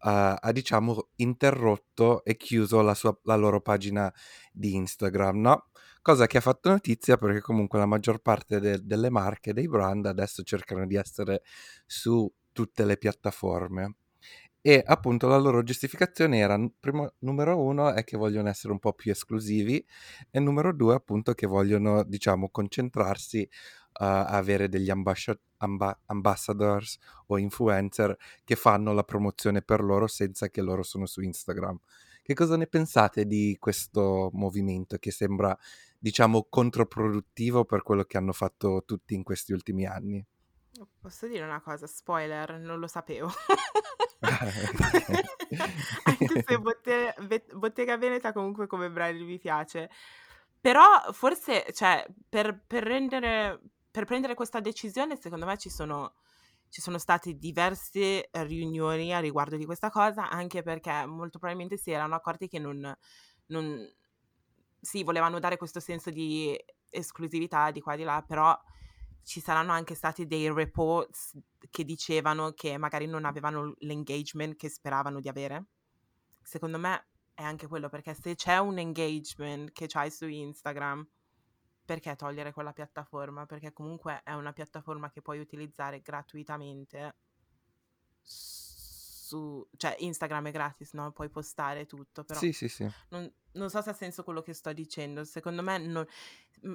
eh, 0.05 0.37
ha, 0.41 0.53
diciamo, 0.53 1.09
interrotto 1.17 2.25
e 2.25 2.37
chiuso 2.37 2.81
la, 2.83 2.95
sua- 2.95 3.19
la 3.25 3.37
loro 3.37 3.61
pagina 3.61 4.13
di 4.53 4.75
Instagram, 4.75 5.41
no? 5.41 5.67
Cosa 6.03 6.27
che 6.27 6.39
ha 6.39 6.41
fatto 6.41 6.69
notizia 6.71 7.17
perché 7.17 7.41
comunque 7.41 7.79
la 7.79 7.87
maggior 7.87 8.21
parte 8.21 8.59
de- 8.61 8.81
delle 8.83 9.11
marche, 9.11 9.53
dei 9.53 9.69
brand 9.69 10.07
adesso 10.07 10.43
cercano 10.43 10.87
di 10.87 10.97
essere 10.97 11.43
su 11.87 12.31
tutte 12.53 12.85
le 12.85 12.97
piattaforme. 12.97 13.97
E 14.65 14.81
appunto 14.87 15.27
la 15.27 15.39
loro 15.39 15.63
giustificazione 15.65 16.39
era, 16.39 16.57
primo, 16.79 17.15
numero 17.21 17.61
uno, 17.61 17.93
è 17.93 18.05
che 18.05 18.17
vogliono 18.17 18.49
essere 18.49 18.73
un 18.73 18.79
po' 18.79 18.93
più 18.93 19.11
esclusivi 19.11 19.85
e 20.31 20.39
numero 20.39 20.73
due, 20.73 20.95
appunto, 20.95 21.33
che 21.35 21.49
vogliono, 21.49 22.05
diciamo, 22.05 22.49
concentrarsi 22.49 23.49
avere 23.93 24.69
degli 24.69 24.91
ambascia- 24.91 25.39
amba- 25.59 25.99
ambassadors 26.07 26.99
o 27.27 27.39
influencer 27.39 28.17
che 28.45 28.57
fanno 28.57 28.93
la 28.93 29.05
promozione 29.05 29.63
per 29.63 29.83
loro 29.83 30.07
senza 30.07 30.49
che 30.49 30.61
loro 30.63 30.83
sono 30.83 31.07
su 31.07 31.21
Instagram. 31.21 31.79
Che 32.23 32.35
cosa 32.35 32.57
ne 32.57 32.67
pensate 32.67 33.27
di 33.27 33.57
questo 33.59 34.31
movimento 34.33 34.97
che 34.99 35.11
sembra, 35.11 35.57
diciamo, 35.99 36.47
controproduttivo 36.49 37.65
per 37.65 37.83
quello 37.83 38.05
che 38.05 38.17
hanno 38.17 38.33
fatto 38.33 38.85
tutti 38.87 39.15
in 39.15 39.25
questi 39.25 39.53
ultimi 39.53 39.87
anni? 39.87 40.25
Posso 41.01 41.27
dire 41.27 41.45
una 41.45 41.61
cosa, 41.61 41.87
spoiler, 41.87 42.59
non 42.59 42.79
lo 42.79 42.87
sapevo. 42.87 43.29
Anche 46.05 46.45
se 46.47 46.59
Botte- 46.59 47.15
Ve- 47.21 47.45
Bottega 47.53 47.97
Veneta 47.97 48.33
comunque 48.33 48.67
come 48.67 48.91
brand 48.91 49.21
mi 49.21 49.39
piace. 49.39 49.91
Però 50.61 50.85
forse, 51.13 51.67
cioè, 51.73 52.07
per, 52.29 52.63
per 52.67 52.85
rendere, 52.85 53.61
per 53.93 54.07
prendere 54.07 54.35
questa 54.35 54.61
decisione, 54.61 55.17
secondo 55.17 55.45
me 55.45 55.59
ci 55.59 55.69
sono, 55.69 56.15
ci 56.71 56.81
sono 56.81 56.97
state 56.99 57.35
diverse 57.35 58.31
riunioni 58.33 59.15
a 59.15 59.21
riguardo 59.21 59.57
di 59.57 59.67
questa 59.67 59.91
cosa, 59.91 60.31
anche 60.31 60.63
perché 60.63 61.05
molto 61.05 61.39
probabilmente 61.39 61.77
si 61.77 61.91
erano 61.91 62.15
accorti 62.15 62.49
che 62.49 62.59
non, 62.59 62.97
non 63.47 63.95
sì, 64.81 65.05
volevano 65.05 65.39
dare 65.39 65.59
questo 65.59 65.79
senso 65.79 66.11
di 66.11 66.59
esclusività 66.89 67.71
di 67.71 67.83
qua 67.83 67.93
e 67.93 67.97
di 67.99 68.03
là, 68.03 68.25
però 68.27 68.59
ci 69.23 69.41
saranno 69.41 69.73
anche 69.73 69.95
stati 69.95 70.27
dei 70.27 70.51
reports 70.51 71.39
che 71.71 71.85
dicevano 71.85 72.53
che 72.53 72.79
magari 72.79 73.07
non 73.07 73.27
avevano 73.27 73.75
l'engagement 73.81 74.57
che 74.57 74.71
speravano 74.71 75.21
di 75.21 75.29
avere. 75.29 75.67
Secondo 76.43 76.79
me 76.79 77.09
è 77.35 77.43
anche 77.43 77.67
quello, 77.67 77.91
perché 77.91 78.15
se 78.15 78.35
c'è 78.35 78.57
un 78.57 78.79
engagement 78.79 79.71
che 79.73 79.87
c'hai 79.87 80.11
su 80.11 80.27
Instagram, 80.27 81.07
perché 81.93 82.17
togliere 82.17 82.53
quella 82.53 82.73
piattaforma? 82.73 83.45
Perché 83.47 83.73
comunque 83.73 84.23
è 84.25 84.33
una 84.33 84.53
piattaforma 84.55 85.11
che 85.11 85.21
puoi 85.23 85.41
utilizzare 85.41 86.01
gratuitamente 86.01 87.17
su 88.23 89.67
cioè 89.77 89.97
Instagram 89.99 90.49
è 90.49 90.51
gratis, 90.53 90.93
no, 90.95 91.13
puoi 91.13 91.31
postare 91.31 91.87
tutto, 91.87 92.25
però 92.25 92.41
Sì, 92.41 92.53
sì, 92.53 92.69
sì. 92.69 92.93
non 93.11 93.33
non 93.55 93.69
so 93.71 93.83
se 93.83 93.91
ha 93.91 93.93
senso 93.93 94.25
quello 94.25 94.41
che 94.43 94.55
sto 94.55 94.73
dicendo. 94.73 95.25
Secondo 95.25 95.63
me 95.63 95.77
non 95.79 96.07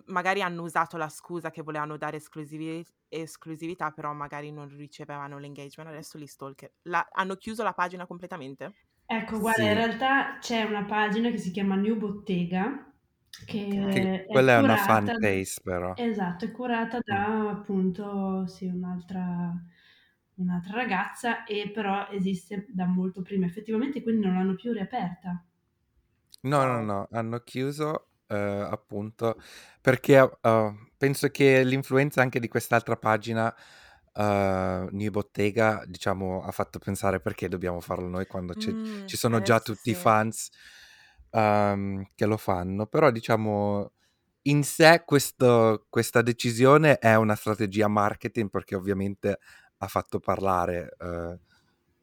magari 0.07 0.41
hanno 0.43 0.61
usato 0.63 0.95
la 0.97 1.09
scusa 1.09 1.49
che 1.51 1.63
volevano 1.63 1.97
dare 1.97 2.17
esclusivi 2.17 2.85
esclusività, 3.09 3.91
però 3.91 4.13
magari 4.13 4.51
non 4.51 4.67
ricevevano 4.75 5.39
l'engagement. 5.39 5.89
Adesso 5.89 6.17
li 6.19 6.27
stalker 6.27 6.73
la 6.83 7.07
hanno 7.11 7.35
chiuso 7.37 7.63
la 7.63 7.73
pagina 7.73 8.05
completamente? 8.05 8.75
Ecco, 9.05 9.39
guarda, 9.41 9.63
in 9.65 9.73
Sì. 9.73 9.73
realtà 9.73 10.37
c'è 10.39 10.63
una 10.63 10.85
pagina 10.85 11.29
che 11.29 11.37
si 11.37 11.51
chiama 11.51 11.75
New 11.75 11.97
Bottega. 11.97 12.89
Che 13.45 13.69
Che 13.91 14.25
è 14.27 14.27
quella 14.27 14.55
è 14.55 14.59
una 14.59 14.75
fan 14.75 15.09
curata 15.09 15.17
base 15.17 15.61
però. 15.63 15.93
esatto, 15.93 16.45
è 16.45 16.51
curata 16.51 16.99
Mh. 17.09 17.27
da 17.29 17.49
appunto, 17.49 18.47
sì, 18.47 18.67
un'altra 18.67 19.53
un'altra 20.35 20.73
ragazza 20.75 21.45
e 21.45 21.71
però 21.71 22.09
esiste 22.09 22.65
da 22.69 22.85
molto 22.85 23.21
prima. 23.23 23.45
Effettivamente 23.47 24.03
quindi 24.03 24.25
non 24.25 24.35
l'hanno 24.35 24.55
più 24.55 24.71
riaperta. 24.73 25.43
No, 26.43 26.63
no, 26.65 26.81
Wow. 26.81 26.81
no, 26.81 27.07
hanno 27.11 27.39
chiuso, 27.39 28.11
ehm, 28.27 28.67
appunto 28.71 29.37
perché, 29.81 30.19
uhm, 30.41 30.91
penso 30.95 31.29
che 31.29 31.63
l'influenza 31.63 32.21
anche 32.21 32.39
di 32.39 32.47
quest'altra 32.47 32.95
pagina, 32.95 33.53
uhm, 34.13 34.89
New 34.91 35.09
Bottega, 35.11 35.83
diciamo, 35.87 36.43
ha 36.43 36.51
fatto 36.51 36.77
pensare: 36.79 37.19
"Perché 37.21 37.47
dobbiamo 37.49 37.79
farlo 37.81 38.07
noi 38.07 38.27
quando 38.27 38.53
c'è 38.53 38.75
Mh, 38.75 39.05
ci 39.05 39.17
sono 39.17 39.41
già 39.41 39.59
adesso 39.59 39.61
tutti 39.61 39.89
i 39.89 39.95
sì. 39.95 39.95
fans, 39.95 40.49
uhm, 41.37 42.03
che 42.15 42.25
lo 42.25 42.37
fanno." 42.37 42.87
Però 42.87 43.11
diciamo 43.11 43.91
in 44.43 44.63
sé 44.63 45.03
questo 45.05 45.85
questa 45.89 46.21
decisione 46.23 46.97
è 46.99 47.15
una 47.15 47.35
strategia 47.35 47.87
marketing 47.89 48.49
perché 48.49 48.75
ovviamente 48.75 49.39
ha 49.79 49.87
fatto 49.87 50.19
parlare, 50.19 50.95
uhm, 50.99 51.39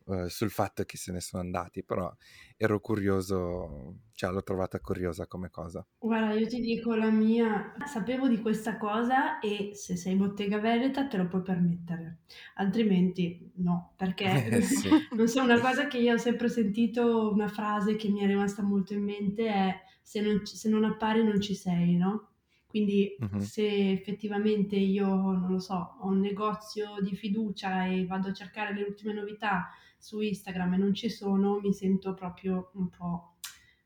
uhm, 0.04 0.26
sul 0.26 0.50
fatto 0.50 0.84
che 0.84 0.96
se 0.96 1.12
ne 1.12 1.20
sono 1.20 1.42
andati, 1.42 1.84
però 1.84 2.12
ero 2.56 2.80
curioso 2.80 4.00
cioè 4.14 4.30
l'ho 4.32 4.42
trovata 4.42 4.80
curiosa 4.80 5.26
come 5.26 5.50
cosa. 5.50 5.86
Guarda, 6.02 6.34
io 6.34 6.46
ti 6.46 6.60
dico 6.60 6.94
la 6.94 7.10
mia, 7.10 7.72
sapevo 7.86 8.28
di 8.28 8.38
questa 8.42 8.76
cosa 8.76 9.38
e 9.38 9.70
se 9.74 9.96
sei 9.96 10.16
Bottega 10.16 10.58
Veneta 10.58 11.06
te 11.06 11.16
lo 11.16 11.28
puoi 11.28 11.40
permettere, 11.40 12.18
altrimenti 12.56 13.50
no, 13.56 13.94
perché 13.96 14.44
Eh 14.52 14.62
sì. 14.62 14.94
non 15.14 15.26
so, 15.28 15.42
una 15.42 15.58
cosa 15.60 15.86
che 15.86 15.96
io 15.96 16.12
ho 16.14 16.16
sempre 16.18 16.50
sentito, 16.50 17.30
una 17.32 17.48
frase 17.48 17.96
che 17.96 18.10
mi 18.10 18.20
è 18.20 18.26
rimasta 18.26 18.62
molto 18.62 18.92
in 18.92 19.02
mente 19.02 19.46
è: 19.48 19.74
"Se 20.02 20.20
non 20.20 20.44
se 20.44 20.68
non 20.68 20.84
appari 20.84 21.24
non 21.24 21.40
ci 21.40 21.54
sei", 21.54 21.96
no, 21.96 22.32
quindi 22.66 23.10
Mh-mh. 23.18 23.50
se 23.54 23.90
effettivamente 23.92 24.76
io, 24.76 25.06
non 25.06 25.50
lo 25.50 25.58
so, 25.58 25.96
ho 26.00 26.08
un 26.08 26.20
negozio 26.20 26.96
di 27.00 27.16
fiducia 27.16 27.86
e 27.86 28.04
vado 28.04 28.28
a 28.28 28.32
cercare 28.34 28.74
le 28.74 28.82
ultime 28.82 29.14
novità 29.14 29.70
su 30.04 30.20
Instagram 30.20 30.74
e 30.74 30.76
non 30.76 30.92
ci 30.94 31.08
sono, 31.08 31.60
mi 31.60 31.72
sento 31.72 32.12
proprio 32.12 32.70
un 32.74 32.90
po', 32.90 33.36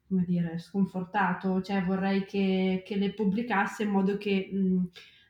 come 0.08 0.24
dire, 0.24 0.58
sconfortato, 0.58 1.62
cioè 1.62 1.84
vorrei 1.84 2.24
che 2.24 2.82
che 2.84 2.96
le 2.96 3.12
pubblicasse 3.14 3.84
in 3.84 3.90
modo 3.90 4.18
che, 4.18 4.50
mhmm, 4.52 4.88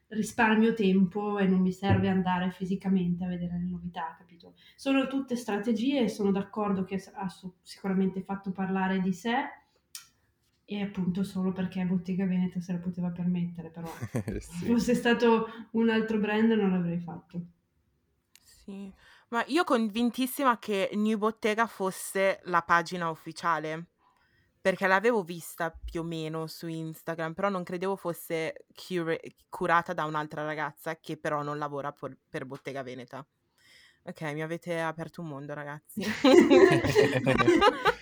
risparmio 0.09 0.73
tempo 0.73 1.39
e 1.39 1.47
non 1.47 1.61
mi 1.61 1.73
serve 1.73 2.09
andare 2.09 2.51
fisicamente 2.51 3.23
a 3.25 3.29
vedere 3.29 3.59
le 3.59 3.69
novità, 3.69 4.17
capito? 4.19 4.55
Sono 4.77 5.07
tutte 5.07 5.37
strategie 5.37 6.09
sono 6.09 6.31
d'accordo 6.33 6.85
che 6.85 6.95
ha 7.13 7.27
sicuramente 7.63 8.23
fatto 8.23 8.51
parlare 8.51 9.03
di 9.03 9.13
sé 9.13 9.35
e 10.65 10.81
appunto 10.83 11.23
solo 11.25 11.53
perché 11.53 11.85
Bottega 11.85 12.25
Veneta 12.25 12.61
se 12.61 12.73
lo 12.73 12.79
poteva 12.79 13.11
permettere, 13.11 13.69
però 13.69 13.87
Sì. 14.41 14.65
fosse 14.65 14.95
stato 14.95 15.49
un 15.73 15.91
altro 15.91 16.19
brand 16.19 16.51
non 16.53 16.71
l'avrei 16.71 17.01
fatto. 17.01 17.43
Sì, 18.43 18.91
ma 19.29 19.45
io 19.47 19.65
convintissima 19.65 20.59
che 20.59 20.91
New 20.95 21.19
Bottega 21.19 21.67
fosse 21.67 22.41
la 22.45 22.63
pagina 22.63 23.11
ufficiale, 23.11 23.87
perché 24.61 24.87
l'avevo 24.87 25.23
vista 25.23 25.71
più 25.71 26.01
o 26.01 26.05
meno 26.05 26.47
su 26.47 26.67
Instagram, 26.67 27.33
però 27.35 27.49
non 27.49 27.63
credevo 27.63 27.97
fosse 27.97 28.67
cure 28.75 29.21
curata 29.49 29.93
da 29.93 30.05
un'altra 30.05 30.45
ragazza 30.45 30.99
che 30.99 31.17
però 31.17 31.43
non 31.43 31.59
lavora 31.59 31.93
por 31.93 32.17
per 32.29 32.45
Bottega 32.45 32.83
Veneta. 32.83 33.27
Okay, 34.03 34.33
mi 34.33 34.43
avete 34.43 34.81
aperto 34.81 35.21
un 35.21 35.29
mondo 35.29 35.53
ragazzi. 35.55 36.03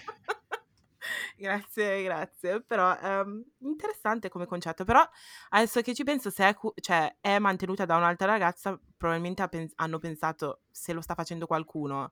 Grazie, 1.38 2.02
grazie. 2.02 2.62
Però, 2.62 2.96
ehm, 2.98 3.44
interessante 3.60 4.30
come 4.30 4.46
concetto, 4.46 4.84
però 4.84 5.06
adesso 5.50 5.82
che 5.82 5.94
ci 5.94 6.02
penso 6.02 6.30
se 6.30 6.48
è 6.48 6.54
cu 6.54 6.72
cioè 6.80 7.18
è 7.20 7.38
mantenuta 7.38 7.84
da 7.84 7.96
un'altra 7.96 8.26
ragazza, 8.26 8.80
probabilmente 8.96 9.42
ha 9.42 9.48
pens 9.48 9.72
hanno 9.76 9.98
pensato: 9.98 10.62
"Se 10.70 10.94
lo 10.94 11.02
sta 11.02 11.14
facendo 11.14 11.46
qualcuno 11.46 12.10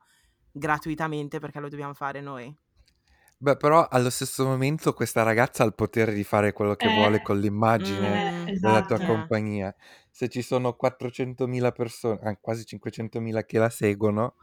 gratuitamente, 0.50 1.38
perché 1.38 1.60
lo 1.60 1.68
dobbiamo 1.70 1.94
fare 1.94 2.20
noi?" 2.20 2.54
Beh, 3.40 3.56
però 3.56 3.86
allo 3.88 4.10
stesso 4.10 4.44
momento 4.46 4.94
questa 4.94 5.22
ragazza 5.22 5.62
ha 5.62 5.66
il 5.66 5.74
potere 5.74 6.14
di 6.14 6.24
fare 6.24 6.52
quello 6.52 6.76
che 6.76 6.88
vuole 6.88 7.20
Eh, 7.20 7.20
con 7.20 7.38
eh, 7.38 7.40
l'immagine 7.40 8.24
Mh, 8.44 8.52
della 8.56 8.80
tua 8.82 9.00
esatto. 9.00 9.02
eh. 9.02 9.02
compagnia. 9.02 9.74
Se 10.10 10.28
ci 10.28 10.40
sono 10.40 10.74
400.000 10.74 11.72
perso 11.72 12.12
ah, 12.22 12.36
quasi 12.36 12.64
500.000 12.64 13.44
che 13.44 13.58
la 13.58 13.68
seguono, 13.70 14.36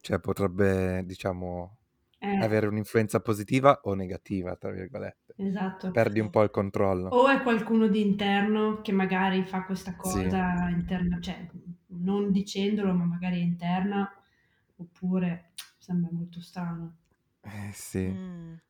cioè 0.00 0.20
potrebbe, 0.20 1.02
diciamo, 1.04 1.78
Eh. 2.22 2.36
avere 2.40 2.66
un'influenza 2.66 3.20
positiva 3.20 3.80
o 3.84 3.94
"negativa" 3.94 4.56
tra 4.56 4.70
virgolette. 4.70 5.34
Esatto. 5.36 5.90
Perdi 5.92 6.20
un 6.20 6.26
Sì. 6.26 6.30
po' 6.30 6.42
il 6.42 6.50
controllo. 6.50 7.08
O 7.08 7.28
è 7.28 7.42
qualcuno 7.42 7.88
di 7.88 8.00
interno 8.00 8.80
che 8.82 8.92
magari 8.92 9.44
fa 9.44 9.64
questa 9.64 9.94
Sì. 10.00 10.22
cosa 10.22 10.68
interna 10.70 11.20
cioè, 11.20 11.46
non 11.88 12.30
dicendolo, 12.32 12.92
ma 12.94 13.04
magari 13.04 13.40
è 13.40 13.42
interna, 13.42 14.10
oppure 14.76 15.52
sembra 15.78 16.10
molto 16.12 16.40
strano. 16.40 16.96
Eh, 17.44 17.70
sì. 17.72 18.06
Mh. 18.08 18.60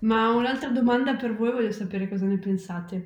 Ma 0.00 0.30
un'altra 0.30 0.70
domanda 0.70 1.14
per 1.16 1.36
voi, 1.36 1.52
voglio 1.52 1.70
sapere 1.72 2.08
cosa 2.08 2.26
ne 2.26 2.38
pensate. 2.38 3.04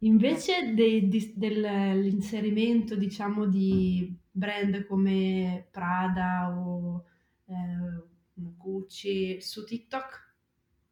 Invece 0.00 0.74
dei 0.74 1.08
dis 1.08 1.34
del 1.36 1.60
l'inserimento, 2.00 2.94
diciamo, 2.96 3.46
di 3.46 4.16
brand 4.30 4.86
come 4.86 5.66
Prada 5.70 6.50
o, 6.56 7.04
ehm, 7.46 8.02
Gucci 8.34 9.40
su 9.40 9.64
TikTok, 9.64 10.34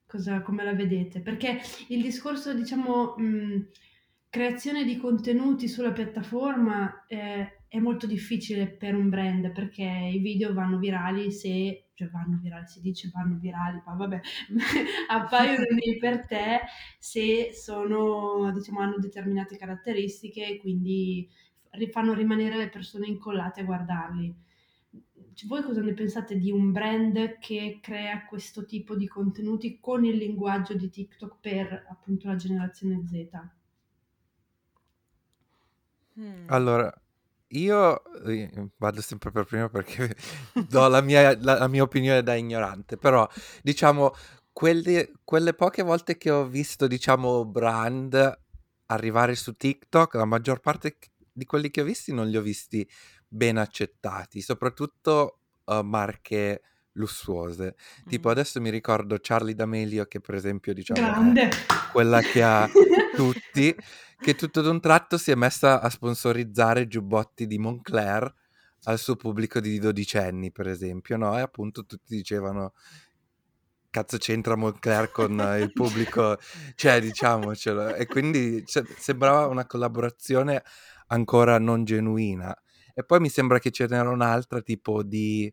cosa 0.07 0.43
come 0.43 0.65
la 0.65 0.75
vedete? 0.75 1.21
Perché 1.21 1.61
il 1.89 2.03
discorso, 2.03 2.53
diciamo, 2.55 3.15
mhmm, 3.17 3.67
creazione 4.29 4.85
di 4.85 4.97
contenuti 4.97 5.69
sulla 5.69 5.93
piattaforma, 5.93 7.05
ehm, 7.09 7.49
è 7.69 7.79
molto 7.79 8.07
difficile 8.07 8.69
per 8.69 8.95
un 8.95 9.09
brand, 9.09 9.53
perché 9.53 9.85
i 9.85 10.19
video 10.19 10.53
vanno 10.53 10.79
virali 10.79 11.31
se 11.33 11.85
cioè 11.95 12.09
vanno 12.09 12.39
virali, 12.43 12.67
si 12.67 12.81
dice 12.81 13.11
vanno 13.13 13.37
virali, 13.39 13.81
ma 13.85 13.95
vabbè, 13.95 14.21
appaiono 15.11 15.65
lì 15.71 15.99
per 15.99 16.25
te 16.27 16.61
se 16.99 17.51
sono 17.53 18.51
diciamo, 18.53 18.81
hanno 18.81 18.99
determinate 18.99 19.57
caratteristiche 19.57 20.47
e 20.47 20.57
quindi 20.59 21.29
fanno 21.91 22.15
rimanere 22.15 22.57
le 22.57 22.69
persone 22.71 23.07
incollate 23.07 23.61
a 23.61 23.65
guardarli. 23.65 24.35
Voi 25.47 25.63
cosa 25.63 25.81
ne 25.81 25.95
pensate 25.95 26.37
di 26.37 26.51
un 26.51 26.73
brand 26.73 27.39
che 27.39 27.79
crea 27.81 28.25
questo 28.27 28.65
tipo 28.65 28.95
di 28.97 29.07
contenuti 29.07 29.79
con 29.81 30.05
il 30.05 30.17
linguaggio 30.17 30.75
di 30.75 30.91
TikTok 30.91 31.37
per, 31.41 31.87
appunto, 31.89 32.27
la 32.29 32.37
generazione 32.37 33.03
Z? 33.07 33.29
Mh. 36.15 36.45
Allora, 36.47 36.93
io, 37.49 38.03
uhm, 38.25 38.71
vado 38.77 39.01
sempre 39.01 39.31
per 39.31 39.45
primo 39.45 39.69
perché 39.69 40.15
do 40.69 40.89
la 40.89 41.01
mia 41.01 41.37
la 41.41 41.59
la 41.59 41.69
mia 41.69 41.83
opinione 41.83 42.23
da 42.23 42.35
ignorante, 42.35 42.97
però 42.97 43.29
diciamo 43.63 44.13
quelli 44.53 45.11
quelle 45.25 45.55
poche 45.55 45.83
volte 45.83 46.17
che 46.17 46.31
ho 46.31 46.47
visto, 46.47 46.87
diciamo, 46.87 47.45
brand 47.47 48.39
arrivare 48.87 49.35
su 49.37 49.55
TikTok, 49.57 50.15
la 50.15 50.25
maggior 50.25 50.61
parte 50.61 50.99
di 51.33 51.45
quelli 51.45 51.71
che 51.71 51.81
ho 51.81 51.85
visti 51.85 52.13
non 52.13 52.29
li 52.29 52.37
ho 52.37 52.43
visti 52.43 52.87
ben 53.33 53.57
accettati, 53.59 54.41
soprattutto, 54.41 55.39
uhm, 55.67 55.87
marche 55.87 56.63
lussuose. 56.95 57.77
Tipo 58.09 58.29
Mh. 58.29 58.33
adesso 58.33 58.61
mi 58.61 58.71
ricordo 58.71 59.17
Charli 59.21 59.55
D'Amelio 59.55 60.07
che 60.07 60.21
per 60.21 60.35
esempio, 60.35 60.75
diciamo, 60.75 61.01
Grande. 61.01 61.49
quella 61.93 62.21
che 62.21 62.43
ha 62.43 62.69
tutti, 63.17 63.75
che 64.21 64.35
tutto 64.35 64.61
d'un 64.61 64.81
tratto 64.81 65.17
si 65.17 65.31
è 65.31 65.35
messa 65.37 65.81
a 65.81 65.89
sponsorizzare 65.89 66.89
giubbotti 66.89 67.47
di 67.47 67.59
Moncler 67.59 68.35
al 68.85 68.99
suo 68.99 69.15
pubblico 69.15 69.61
di 69.61 69.79
dodicenni, 69.79 70.51
per 70.51 70.67
esempio, 70.67 71.17
no, 71.17 71.37
e 71.39 71.41
appunto 71.41 71.87
tutti 71.87 72.17
dicevano: 72.17 72.73
"Cazzo 73.91 74.19
c'entra 74.19 74.57
Moncler 74.57 75.11
con 75.13 75.33
il 75.61 75.73
pubblico" 75.73 76.37
cioè 76.75 77.01
diciamocelo. 77.01 77.95
E 77.95 78.07
quindi 78.07 78.65
cioè 78.67 78.83
sembrava 78.99 79.47
una 79.47 79.67
collaborazione 79.67 80.63
ancora 81.09 81.59
non 81.59 81.85
genuina. 81.85 82.57
E 82.95 83.05
poi 83.05 83.21
mi 83.21 83.29
sembra 83.29 83.59
che 83.59 83.71
ce 83.71 83.87
n'era 83.87 84.09
un'altra 84.11 84.61
tipo 84.63 85.03
di 85.03 85.53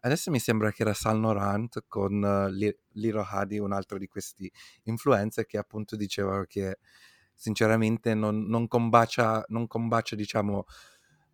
adesso 0.00 0.30
mi 0.30 0.38
sembra 0.38 0.70
che 0.72 0.82
era 0.82 0.94
Saint 0.94 1.20
Laurent 1.20 1.84
con 1.88 2.20
Li 2.52 2.74
Lilo 2.92 3.22
Hadi, 3.28 3.58
un 3.58 3.72
altro 3.72 3.98
di 3.98 4.06
questi 4.08 4.50
influencer 4.84 5.46
che 5.46 5.58
appunto 5.58 5.96
dicevano 5.96 6.44
che 6.44 6.78
sinceramente 7.34 8.14
non 8.14 8.44
non 8.46 8.68
combacia 8.68 9.44
non 9.48 9.66
combacia 9.66 10.14
diciamo, 10.16 10.64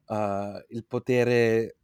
uhm, 0.09 0.65
il 0.69 0.85
potere 0.87 1.77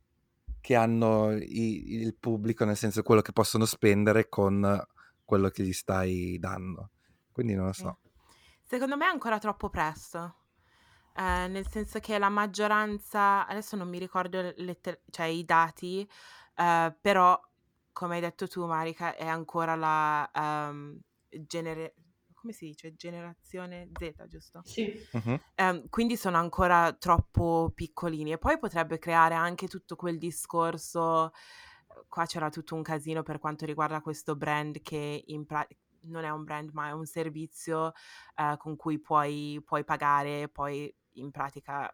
che 0.60 0.74
hanno 0.76 1.32
i 1.32 1.92
il 2.02 2.16
pubblico, 2.16 2.64
nel 2.64 2.76
senso 2.76 3.02
quello 3.02 3.20
che 3.22 3.32
possono 3.32 3.64
spendere 3.66 4.28
con 4.28 4.84
quello 5.24 5.48
che 5.50 5.62
gli 5.64 5.72
stai 5.72 6.38
dando. 6.38 6.90
Quindi 7.32 7.54
non 7.54 7.66
lo 7.66 7.72
so. 7.72 7.98
Secondo 8.64 8.96
me 8.96 9.06
è 9.06 9.08
ancora 9.08 9.38
troppo 9.38 9.70
presto. 9.70 10.34
Ehm, 11.18 11.50
nel 11.50 11.68
senso 11.68 11.98
che 11.98 12.16
la 12.18 12.28
maggioranza 12.28 13.44
adesso 13.46 13.74
non 13.74 13.88
mi 13.88 13.98
ricordo 13.98 14.40
l 14.40 14.54
letter 14.58 15.02
cioè 15.10 15.26
i 15.26 15.44
dati, 15.44 16.08
ehm, 16.54 16.96
però 17.00 17.40
come 17.92 18.14
hai 18.16 18.20
detto 18.20 18.46
tu 18.46 18.64
Marica 18.66 19.16
è 19.16 19.26
ancora 19.26 19.74
la, 19.74 20.30
ehm, 20.32 20.96
genere 21.28 21.94
come 22.34 22.52
si 22.52 22.66
dice? 22.66 22.94
Generazione 22.94 23.90
Z, 23.98 24.26
giusto? 24.28 24.60
Sì. 24.62 24.92
Mh-mh. 25.10 25.40
Ehm, 25.56 25.88
quindi 25.88 26.16
sono 26.16 26.36
ancora 26.36 26.92
troppo 26.92 27.72
piccolini 27.74 28.30
e 28.32 28.38
poi 28.38 28.58
potrebbe 28.60 28.98
creare 29.00 29.34
anche 29.34 29.66
tutto 29.66 29.96
quel 29.96 30.18
discorso 30.18 31.32
qua 32.08 32.26
c'era 32.26 32.48
tutto 32.48 32.76
un 32.76 32.82
casino 32.82 33.22
per 33.24 33.40
quanto 33.40 33.64
riguarda 33.66 34.00
questo 34.00 34.36
brand 34.36 34.80
che 34.82 35.24
in 35.26 35.46
pra 35.46 35.66
non 36.02 36.22
è 36.24 36.30
un 36.30 36.44
brand, 36.44 36.70
ma 36.72 36.88
è 36.88 36.92
un 36.92 37.04
servizio, 37.06 37.92
ehm, 38.36 38.56
con 38.56 38.76
cui 38.76 39.00
puoi 39.00 39.60
puoi 39.64 39.82
pagare, 39.84 40.48
poi 40.48 40.94
in 41.18 41.30
pratica 41.30 41.92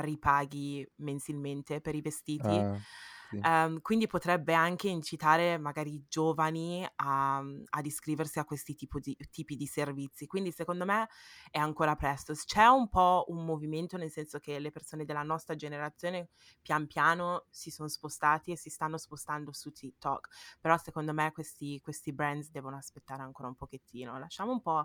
ripaghi 0.00 0.86
mensilmente 0.96 1.80
per 1.80 1.94
i 1.94 2.00
vestiti. 2.00 2.64
Ah, 2.64 2.82
sì. 3.30 3.46
Ehm, 3.46 3.80
quindi 3.80 4.06
potrebbe 4.06 4.52
anche 4.52 4.88
incitare 4.88 5.56
magari 5.56 5.94
i 5.94 6.04
giovani 6.08 6.86
a 6.96 7.40
mhmm, 7.40 7.62
ad 7.70 7.86
iscriversi 7.86 8.38
a 8.38 8.44
questi 8.44 8.76
di 9.00 9.16
tipi 9.30 9.56
di 9.56 9.66
servizi. 9.66 10.26
Quindi 10.26 10.52
secondo 10.52 10.84
me 10.84 11.08
è 11.50 11.58
ancora 11.58 11.94
presto. 11.96 12.34
C'è 12.34 12.66
un 12.66 12.88
po' 12.90 13.24
un 13.28 13.44
movimento, 13.44 13.96
nel 13.96 14.10
senso 14.10 14.38
che 14.40 14.58
le 14.58 14.70
persone 14.70 15.04
della 15.06 15.22
nostra 15.22 15.54
generazione 15.56 16.28
pian 16.60 16.86
piano 16.86 17.46
si 17.50 17.70
son 17.70 17.88
spostati 17.88 18.50
e 18.52 18.56
si 18.56 18.68
stanno 18.68 18.98
spostando 18.98 19.52
su 19.52 19.72
TikTok, 19.72 20.28
però 20.60 20.76
secondo 20.76 21.12
me 21.14 21.32
questi 21.32 21.80
questi 21.80 22.12
brands 22.12 22.50
devono 22.50 22.76
aspettare 22.76 23.22
ancora 23.22 23.48
un 23.48 23.54
pochettino. 23.54 24.18
Lasciamo 24.18 24.52
un 24.52 24.60
po' 24.60 24.84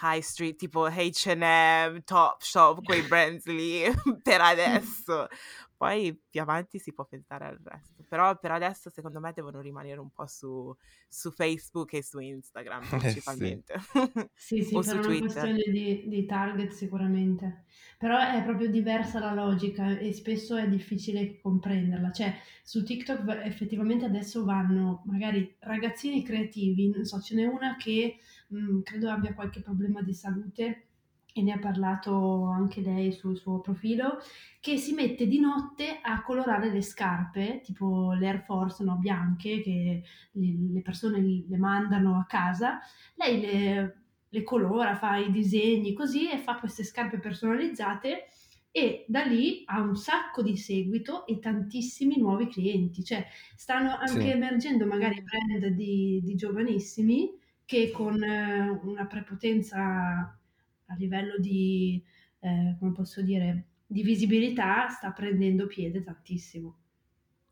high 0.00 0.20
street 0.20 0.56
tipo 0.56 0.86
H&M, 0.86 2.02
Topshop, 2.04 2.82
quei 2.82 3.02
brands 3.06 3.46
lì 3.46 3.82
per 4.22 4.40
adesso. 4.40 5.26
Poi 5.76 6.16
più 6.30 6.40
avanti 6.40 6.78
si 6.78 6.92
può 6.92 7.04
pensare 7.06 7.46
al 7.46 7.58
resto. 7.62 8.04
Però 8.08 8.38
per 8.38 8.52
adesso 8.52 8.88
secondo 8.90 9.18
me 9.20 9.32
devono 9.34 9.60
rimanere 9.60 9.98
un 10.00 10.10
po' 10.10 10.26
su 10.26 10.74
su 11.08 11.30
Facebook 11.32 11.92
e 11.94 12.02
su 12.04 12.18
Instagram 12.20 12.88
Eh 13.02 13.14
sì. 13.14 13.22
principalmente. 13.24 13.74
Sì, 14.34 14.62
sì, 14.62 14.78
O 14.78 14.82
per 14.82 14.84
su 14.84 14.98
una 14.98 15.00
Twitter. 15.00 15.18
questione 15.18 15.62
di 15.70 16.04
di 16.08 16.24
target 16.26 16.70
sicuramente. 16.72 17.64
Però 17.98 18.18
è 18.18 18.42
proprio 18.44 18.68
diversa 18.68 19.20
la 19.20 19.32
logica 19.34 19.96
e 19.98 20.12
spesso 20.12 20.56
è 20.56 20.68
difficile 20.68 21.38
comprenderla. 21.40 22.10
Cioè, 22.10 22.34
su 22.62 22.82
TikTok 22.82 23.28
effettivamente 23.44 24.04
adesso 24.04 24.44
vanno 24.44 25.02
magari 25.06 25.56
ragazzini 25.60 26.24
creativi, 26.24 26.88
non 26.90 27.04
so, 27.04 27.20
ce 27.20 27.34
n'è 27.36 27.44
una 27.46 27.76
che, 27.76 28.18
mhmm, 28.52 28.82
credo 28.82 29.10
abbia 29.10 29.34
qualche 29.34 29.60
problema 29.60 30.02
di 30.02 30.14
salute 30.14 30.86
e 31.34 31.40
ne 31.42 31.52
ha 31.52 31.58
parlato 31.58 32.44
anche 32.44 32.82
lei 32.82 33.10
sul 33.12 33.38
suo 33.38 33.60
profilo, 33.60 34.18
che 34.60 34.76
si 34.76 34.92
mette 34.92 35.26
di 35.26 35.40
notte 35.40 35.98
a 36.02 36.22
colorare 36.22 36.70
le 36.70 36.82
scarpe, 36.82 37.60
tipo 37.62 38.12
le 38.12 38.26
Air 38.28 38.42
Force, 38.44 38.84
no, 38.84 38.96
bianche, 38.96 39.60
che 39.62 40.02
le 40.32 40.82
persone 40.82 41.20
le 41.48 41.56
mandano 41.56 42.18
a 42.18 42.26
casa. 42.26 42.80
Lei 43.14 43.40
le 43.40 43.96
le 44.32 44.42
colora, 44.44 44.94
fa 44.96 45.18
i 45.18 45.30
disegni 45.30 45.92
così 45.92 46.30
e 46.30 46.38
fa 46.38 46.58
queste 46.58 46.84
scarpe 46.84 47.18
personalizzate 47.18 48.28
e 48.70 49.04
da 49.06 49.24
lì 49.24 49.62
ha 49.66 49.82
un 49.82 49.94
sacco 49.94 50.40
di 50.42 50.56
seguito 50.56 51.26
e 51.26 51.38
tantissimi 51.38 52.16
nuovi 52.18 52.46
clienti. 52.48 53.04
Cioè, 53.04 53.26
stanno 53.54 53.94
anche 53.94 54.30
Sì. 54.30 54.32
emergendo 54.32 54.86
magari 54.86 55.22
brand 55.22 55.66
di 55.74 56.20
di 56.24 56.34
giovanissimi 56.34 57.30
che 57.72 57.90
con 57.90 58.20
una 58.22 59.06
prepotenza 59.06 59.80
a 59.80 60.94
livello 60.96 61.38
di, 61.38 62.04
ehm, 62.40 62.76
come 62.78 62.92
posso 62.92 63.22
dire, 63.22 63.64
di 63.86 64.02
visibilità 64.02 64.90
sta 64.90 65.10
prendendo 65.12 65.66
piede 65.66 66.02
tantissimo. 66.02 66.76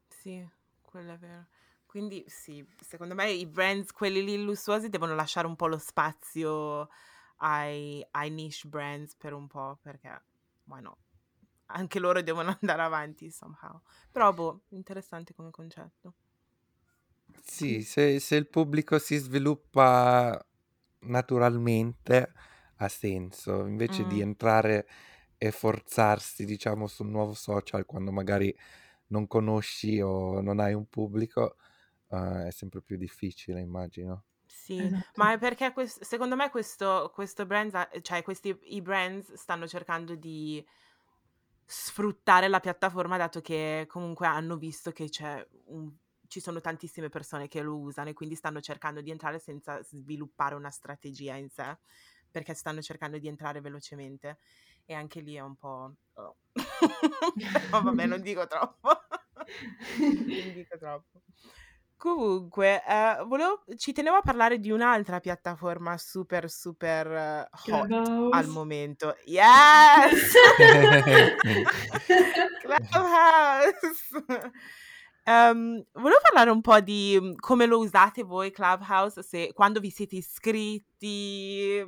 Sì, 0.09 0.47
quello 0.81 1.13
è 1.13 1.19
vero. 1.19 1.47
Quindi 1.87 2.25
sì, 2.29 2.65
secondo 2.79 3.15
me 3.15 3.31
i 3.33 3.47
brands, 3.47 3.93
quelli 3.93 4.23
lì 4.25 4.43
lussuosi, 4.43 4.89
devono 4.89 5.15
lasciare 5.15 5.47
un 5.47 5.57
po' 5.57 5.67
lo 5.67 5.79
spazio 5.79 6.89
ai 7.39 8.05
ai 8.13 8.31
niche 8.31 8.69
brands 8.69 9.17
per 9.17 9.33
un 9.33 9.47
po', 9.49 9.79
perché 9.83 10.23
why 10.65 10.81
not? 10.81 10.99
Anche 11.67 11.99
loro 11.99 12.23
devono 12.23 12.57
andare 12.61 12.83
avanti 12.83 13.31
somehow. 13.31 13.81
Però 14.11 14.33
boh, 14.33 14.65
interessante 14.71 15.35
come 15.35 15.51
concetto. 15.51 16.15
Sì, 17.43 17.83
se 17.83 18.21
se 18.21 18.37
il 18.37 18.49
pubblico 18.49 18.99
si 18.99 19.17
sviluppa 19.17 20.39
naturalmente 21.01 22.33
ha 22.77 22.89
senso, 22.89 23.67
invece 23.67 24.05
di 24.07 24.21
entrare 24.21 24.87
e 25.39 25.51
forzarsi, 25.51 26.45
diciamo, 26.45 26.87
su 26.87 27.03
un 27.03 27.11
nuovo 27.11 27.33
social 27.35 27.87
quando 27.87 28.13
magari 28.13 28.55
non 29.09 29.27
conosci 29.27 30.01
o 30.01 30.41
non 30.43 30.61
hai 30.61 30.75
un 30.75 30.87
pubblico, 30.89 31.57
uhm, 32.09 32.47
è 32.47 32.51
sempre 32.53 32.83
più 32.83 32.97
difficile 32.99 33.61
immagino. 33.61 34.25
Sì, 34.53 34.91
Esatto. 34.91 35.11
ma 35.15 35.33
è 35.33 35.39
perché 35.39 35.73
ques 35.73 36.01
secondo 36.03 36.35
me 36.37 36.51
questo 36.51 37.11
questo 37.15 37.47
brands 37.47 37.75
ha 37.75 37.89
cioè 38.03 38.23
questi 38.23 38.57
i 38.65 38.83
brands 38.83 39.33
stanno 39.35 39.67
cercando 39.69 40.17
di 40.17 40.65
sfruttare 41.65 42.49
la 42.49 42.59
piattaforma, 42.61 43.17
dato 43.17 43.41
che 43.41 43.85
comunque 43.89 44.27
hanno 44.27 44.57
visto 44.57 44.91
che 44.91 45.09
c'è 45.09 45.47
un 45.67 45.93
ci 46.31 46.39
sono 46.39 46.61
tantissime 46.61 47.09
persone 47.09 47.49
che 47.49 47.61
lo 47.61 47.77
usano 47.77 48.11
e 48.11 48.13
quindi 48.13 48.37
stanno 48.37 48.61
cercando 48.61 49.01
di 49.01 49.11
entrare 49.11 49.41
senza 49.41 49.83
sviluppare 49.83 50.55
una 50.55 50.71
strategia 50.71 51.35
in 51.35 51.51
sé, 51.51 51.77
perché 52.31 52.55
stanno 52.55 52.81
cercando 52.81 53.19
di 53.19 53.27
entrare 53.27 53.61
velocemente 53.61 54.39
e 54.85 54.95
anche 54.95 55.19
lì 55.21 55.35
è 55.35 55.41
un 55.41 55.57
po' 55.57 55.93
oh. 56.15 56.37
Però 56.55 57.83
vabbè 57.83 58.07
non 58.07 58.23
dico 58.23 58.47
troppo. 58.47 58.91
Non 59.89 60.53
dico 60.55 60.79
troppo. 60.79 61.21
Comunque, 61.97 62.81
ehm, 62.87 63.27
volevo 63.27 63.65
ci 63.77 63.93
tenevo 63.93 64.19
a 64.19 64.23
parlare 64.23 64.61
di 64.61 64.71
un'altra 64.71 65.19
piattaforma 65.19 65.99
super, 65.99 66.49
super 66.49 67.09
hot 67.09 67.49
al 67.69 67.87
Clubhouse. 67.89 68.49
momento. 68.49 69.17
Yes! 69.25 70.33
Clubhouse! 72.63 74.15
Ehm, 75.25 75.85
volevo 75.93 76.21
parlare 76.23 76.51
un 76.51 76.61
po' 76.61 76.81
di, 76.81 77.19
mhmm, 77.21 77.35
come 77.37 77.67
lo 77.67 77.79
usate 77.79 78.23
voi 78.23 78.51
Clubhouse, 78.51 79.23
se 79.23 79.53
quando 79.53 79.81
vi 79.81 79.91
siete 79.91 80.17
iscritti. 80.17 81.85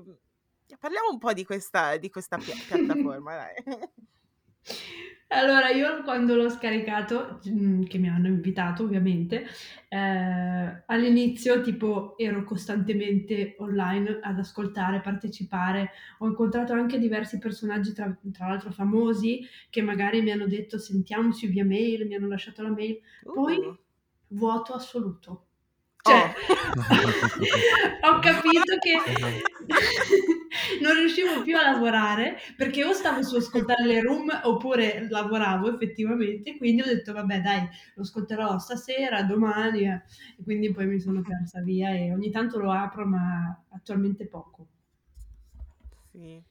Parliamo 0.78 1.10
un 1.10 1.18
po' 1.18 1.32
di 1.32 1.44
questa 1.44 1.96
di 1.98 2.10
questa 2.10 2.38
pia 2.38 2.54
piattaforma 2.66 3.34
dai. 3.36 3.54
Allora 5.34 5.70
io 5.70 6.02
quando 6.02 6.34
l'ho 6.34 6.50
scaricato, 6.50 7.40
mhmm, 7.44 7.84
che 7.86 7.96
mi 7.96 8.08
hanno 8.08 8.26
invitato 8.26 8.82
ovviamente, 8.84 9.46
ehm, 9.88 10.82
all'inizio 10.86 11.62
tipo 11.62 12.18
ero 12.18 12.44
costantemente 12.44 13.54
online 13.58 14.18
ad 14.20 14.38
ascoltare, 14.38 15.00
partecipare. 15.00 15.90
Ho 16.18 16.26
incontrato 16.26 16.74
anche 16.74 16.98
diversi 16.98 17.38
personaggi 17.38 17.92
tra 17.94 18.14
tra 18.32 18.48
l'altro 18.48 18.72
famosi, 18.72 19.40
che 19.70 19.80
magari 19.80 20.20
mi 20.20 20.32
hanno 20.32 20.46
detto: 20.46 20.78
"Sentiamoci 20.78 21.46
via 21.46 21.64
mail", 21.64 22.06
mi 22.06 22.14
hanno 22.14 22.28
lasciato 22.28 22.62
la 22.62 22.70
mail. 22.70 23.00
Poi 23.30 23.56
Uh. 23.56 23.76
vuoto 24.28 24.74
assoluto. 24.74 25.46
Cioè, 26.04 26.34
Oh. 26.74 26.82
ho 28.02 28.18
capito 28.18 28.76
che 28.80 28.98
non 30.82 30.94
riuscivo 30.96 31.42
più 31.42 31.56
a 31.56 31.62
lavorare, 31.70 32.38
perché 32.56 32.84
o 32.84 32.92
stavo 32.92 33.22
su 33.22 33.36
ascoltare 33.36 33.84
le 33.86 34.00
room 34.00 34.28
oppure 34.44 35.06
lavoravo 35.08 35.72
effettivamente, 35.72 36.56
quindi 36.56 36.82
ho 36.82 36.86
detto: 36.86 37.12
"Vabbè 37.12 37.40
dai, 37.40 37.68
lo 37.94 38.02
ascolterò 38.02 38.58
stasera, 38.58 39.22
domani", 39.22 39.82
eh. 39.84 40.02
E 40.38 40.42
quindi 40.42 40.72
poi 40.72 40.86
mi 40.86 40.98
sono 41.00 41.22
persa 41.22 41.60
via 41.62 41.90
e 41.94 42.12
ogni 42.12 42.30
tanto 42.30 42.58
lo 42.58 42.72
apro, 42.72 43.06
ma 43.06 43.62
attualmente 43.70 44.26
poco. 44.26 44.66
Sì. 46.12 46.42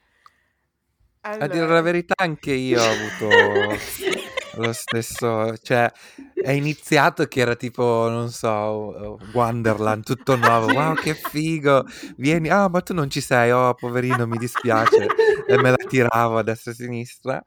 A 1.40 1.48
dire 1.48 1.68
la 1.68 1.82
Allora 1.82 1.82
verità 1.82 2.14
anche 2.18 2.52
io 2.54 2.82
ho 2.82 2.90
avuto 2.92 3.70
lo 4.56 4.74
stesso 4.74 5.56
cioè 5.58 5.92
è 6.34 6.52
iniziato 6.52 7.26
che 7.28 7.40
era 7.42 7.56
tipo, 7.56 8.08
non 8.10 8.30
so, 8.32 9.18
Wonderland, 9.34 10.04
tutto 10.04 10.36
nuovo. 10.36 10.72
"Wow 10.74 10.96
che 10.96 11.14
figo, 11.14 11.86
vieni 12.18 12.50
ah 12.50 12.68
ma 12.70 12.82
tu 12.82 12.94
non 12.94 13.10
ci 13.10 13.22
sei, 13.22 13.52
oh 13.52 13.74
poverino 13.76 14.26
mi 14.28 14.38
dispiace." 14.38 15.06
E 15.48 15.58
me 15.58 15.70
la 15.72 15.76
tiravo 15.88 16.38
a 16.38 16.44
destra 16.44 16.72
e 16.72 16.74
a 16.74 16.78
sinistra. 16.78 17.44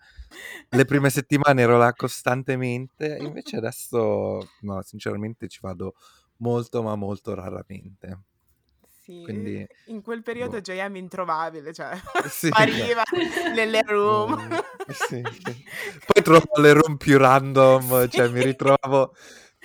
Le 0.71 0.85
prime 0.85 1.11
settimane 1.11 1.63
ero 1.63 1.79
là 1.79 1.93
costantemente, 1.93 3.17
invece 3.21 3.57
adesso 3.57 4.41
no, 4.61 4.83
sinceramente 4.83 5.49
ci 5.49 5.59
vado 5.63 5.95
molto, 6.39 6.83
ma 6.83 6.97
molto 6.97 7.35
raramente. 7.35 8.19
Sì, 9.07 9.21
Quindi, 9.21 9.67
in 9.89 10.01
quel 10.01 10.23
periodo 10.23 10.57
boh. 10.57 10.63
JM 10.63 10.97
introvabile, 10.97 11.75
cioè 11.75 11.95
Sì, 12.23 12.51
spariva 12.55 13.03
nelle 13.53 13.83
room. 13.83 14.33
Ehm, 14.33 14.59
sì, 14.87 15.29
sì. 15.31 15.53
Poi 16.07 16.23
trovavo 16.23 16.61
le 16.61 16.73
room 16.73 16.97
più 16.97 17.19
random, 17.19 18.09
cioè 18.09 18.29
mi 18.29 18.41
Sì. 18.41 18.43
ritrovavo 18.43 19.15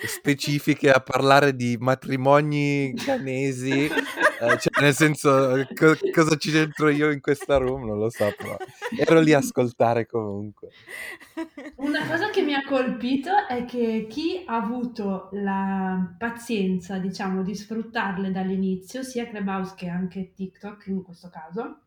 specifiche 0.02 0.90
a 0.90 1.00
parlare 1.00 1.54
di 1.54 1.76
matrimoni 1.78 2.98
ghanesi, 3.00 3.90
ehm, 4.40 4.58
cioè 4.58 4.82
nel 4.82 4.94
senso 4.94 5.66
co 5.74 5.96
cosa 6.12 6.36
ci 6.36 6.50
c'entro 6.50 6.88
io 6.88 7.10
in 7.10 7.20
questa 7.20 7.56
room, 7.58 7.86
non 7.86 7.98
lo 7.98 8.10
so, 8.10 8.32
però 8.36 8.56
ero 8.98 9.20
lì 9.20 9.32
a 9.32 9.38
ascoltare 9.38 10.06
comunque. 10.06 10.70
Una 11.76 12.06
cosa 12.06 12.30
che 12.30 12.42
mi 12.42 12.54
ha 12.54 12.64
colpito 12.64 13.30
è 13.48 13.64
che 13.64 14.06
chi 14.08 14.42
ha 14.46 14.56
avuto 14.56 15.28
la 15.32 16.14
pazienza, 16.18 16.98
diciamo, 16.98 17.42
di 17.42 17.54
sfruttarle 17.54 18.30
dall'inizio, 18.30 19.02
sia 19.02 19.26
Clubhouse 19.26 19.74
che 19.76 19.88
anche 19.88 20.32
TikTok 20.34 20.86
in 20.86 21.02
questo 21.02 21.28
caso, 21.30 21.80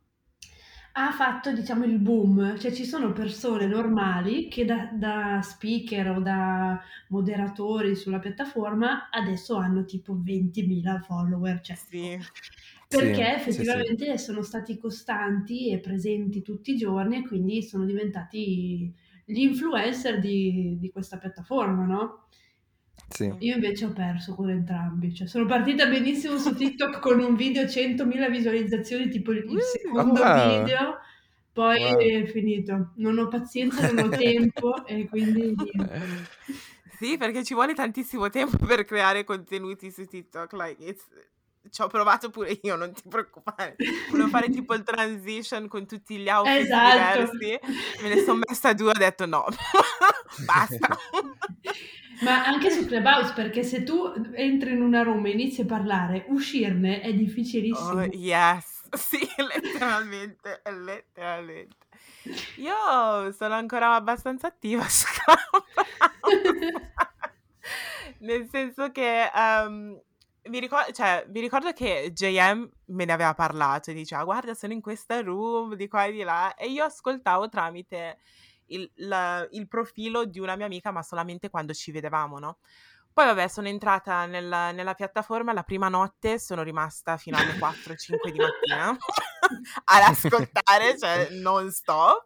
ha 0.95 1.11
fatto, 1.11 1.51
diciamo, 1.53 1.85
il 1.85 1.99
boom. 1.99 2.57
Cioè 2.57 2.71
ci 2.71 2.85
sono 2.85 3.11
persone 3.13 3.65
normali 3.67 4.47
che 4.47 4.65
da, 4.65 4.89
da 4.93 5.41
speaker 5.41 6.09
o 6.17 6.19
da 6.21 6.79
moderatori 7.09 7.95
sulla 7.95 8.19
piattaforma 8.19 9.09
adesso 9.09 9.55
hanno 9.55 9.85
tipo 9.85 10.13
20.000 10.21 10.99
follower. 10.99 11.61
Cioè, 11.61 11.79
Sì. 11.89 12.17
perché 12.87 13.35
Sì, 13.39 13.51
sì, 13.51 13.63
sì. 13.63 13.77
effettivamente 13.77 14.17
sono 14.17 14.41
stati 14.43 14.77
costanti 14.77 15.71
e 15.71 15.79
presenti 15.79 16.41
tutti 16.41 16.71
i 16.73 16.77
giorni 16.77 17.17
e 17.17 17.27
quindi 17.27 17.63
sono 17.63 17.85
diventati 17.85 18.93
gli 19.25 19.39
influencer 19.39 20.19
di, 20.19 20.77
di 20.79 20.91
questa 20.91 21.17
piattaforma, 21.17 21.85
no? 21.85 22.27
Sì. 23.09 23.31
Io 23.39 23.55
invece 23.55 23.85
ho 23.85 23.91
perso 23.93 24.33
con 24.35 24.49
entrambi, 24.49 25.13
cioè 25.13 25.27
sono 25.27 25.45
partita 25.45 25.85
benissimo 25.87 26.37
su 26.37 26.55
TikTok 26.55 26.99
con 26.99 27.19
un 27.19 27.35
video 27.35 27.63
100.000 27.67 28.29
visualizzazioni, 28.29 29.09
tipo 29.09 29.31
il, 29.31 29.43
Uh. 29.47 29.59
secondo 29.59 30.21
wow. 30.21 30.59
video, 30.63 30.97
poi 31.51 31.79
Wow. 31.83 31.97
è 31.99 32.25
finito. 32.25 32.93
Non 32.95 33.17
ho 33.19 33.27
pazienza, 33.27 33.91
non 33.91 34.05
ho 34.05 34.09
tempo 34.09 34.85
e 34.85 35.07
quindi. 35.07 35.53
Sì, 36.97 37.17
perché 37.17 37.43
ci 37.43 37.53
vuole 37.53 37.73
tantissimo 37.73 38.29
tempo 38.29 38.65
per 38.65 38.85
creare 38.85 39.23
contenuti 39.25 39.91
su 39.91 40.05
TikTok, 40.05 40.53
like 40.53 40.83
it's 40.85 41.05
ci 41.69 41.81
ho 41.81 41.87
provato 41.87 42.29
pure 42.29 42.59
io, 42.61 42.75
non 42.75 42.93
ti 42.93 43.01
preoccupare. 43.07 43.75
Volevo 44.09 44.29
fare 44.29 44.49
tipo 44.49 44.73
il 44.73 44.83
transition 44.83 45.67
con 45.67 45.85
tutti 45.85 46.17
gli 46.17 46.29
outfit 46.29 46.61
Esatto. 46.61 46.89
diversi, 46.89 47.59
me 48.01 48.09
ne 48.09 48.17
son 48.23 48.41
messa 48.47 48.73
2 48.73 48.89
ho 48.89 48.93
detto: 48.93 49.25
"No, 49.25 49.45
basta." 50.45 50.97
Ma 52.21 52.45
anche 52.45 52.69
su 52.69 52.85
Clubhouse, 52.85 53.33
perché 53.33 53.63
se 53.63 53.83
tu 53.83 54.13
entri 54.33 54.71
in 54.71 54.81
una 54.81 55.03
room 55.03 55.25
e 55.25 55.31
inizi 55.31 55.61
a 55.61 55.65
parlare, 55.65 56.25
uscirne 56.29 57.01
è 57.01 57.13
difficilissimo. 57.13 58.01
Oh, 58.01 58.07
yes, 58.13 58.83
sì, 58.95 59.19
letteralmente, 59.37 60.61
letteralmente. 60.65 61.75
Io 62.57 63.31
sono 63.33 63.55
ancora 63.55 63.95
abbastanza 63.95 64.47
attiva 64.47 64.87
su 64.87 65.05
Clubhouse. 65.19 65.71
Nel 68.19 68.47
senso 68.49 68.91
che, 68.91 69.29
ehm, 69.33 69.99
mi 70.49 70.59
ricor 70.59 70.91
cioè, 70.91 71.25
mi 71.29 71.39
ricordo 71.39 71.71
che 71.73 72.11
JM 72.13 72.69
me 72.87 73.05
ne 73.05 73.13
aveva 73.13 73.33
parlato 73.33 73.91
e 73.91 73.93
diceva: 73.93 74.23
"Guarda, 74.23 74.53
sono 74.53 74.73
in 74.73 74.81
questa 74.81 75.21
room 75.21 75.75
di 75.75 75.87
qua 75.87 76.05
e 76.05 76.11
di 76.11 76.23
là", 76.23 76.53
e 76.55 76.67
io 76.69 76.83
ascoltavo 76.83 77.49
tramite 77.49 78.19
il 78.67 78.89
la 78.97 79.47
il 79.51 79.67
profilo 79.67 80.25
di 80.25 80.39
una 80.39 80.55
mia 80.55 80.65
amica, 80.65 80.91
ma 80.91 81.01
solamente 81.03 81.49
quando 81.49 81.73
ci 81.73 81.91
vedevamo, 81.91 82.39
no. 82.39 82.57
Poi 83.13 83.25
vabbè, 83.25 83.47
sono 83.47 83.67
entrata 83.67 84.25
nella 84.25 84.71
nella 84.71 84.93
piattaforma, 84.95 85.53
la 85.53 85.63
prima 85.63 85.87
notte 85.87 86.39
sono 86.39 86.63
rimasta 86.63 87.17
fino 87.17 87.37
alle 87.37 87.57
4, 87.59 87.95
5 87.95 88.31
di 88.31 88.39
mattina 88.39 88.89
ad 89.85 90.01
ascoltare, 90.01 90.97
cioè 90.97 91.29
non 91.31 91.71
stop. 91.71 92.25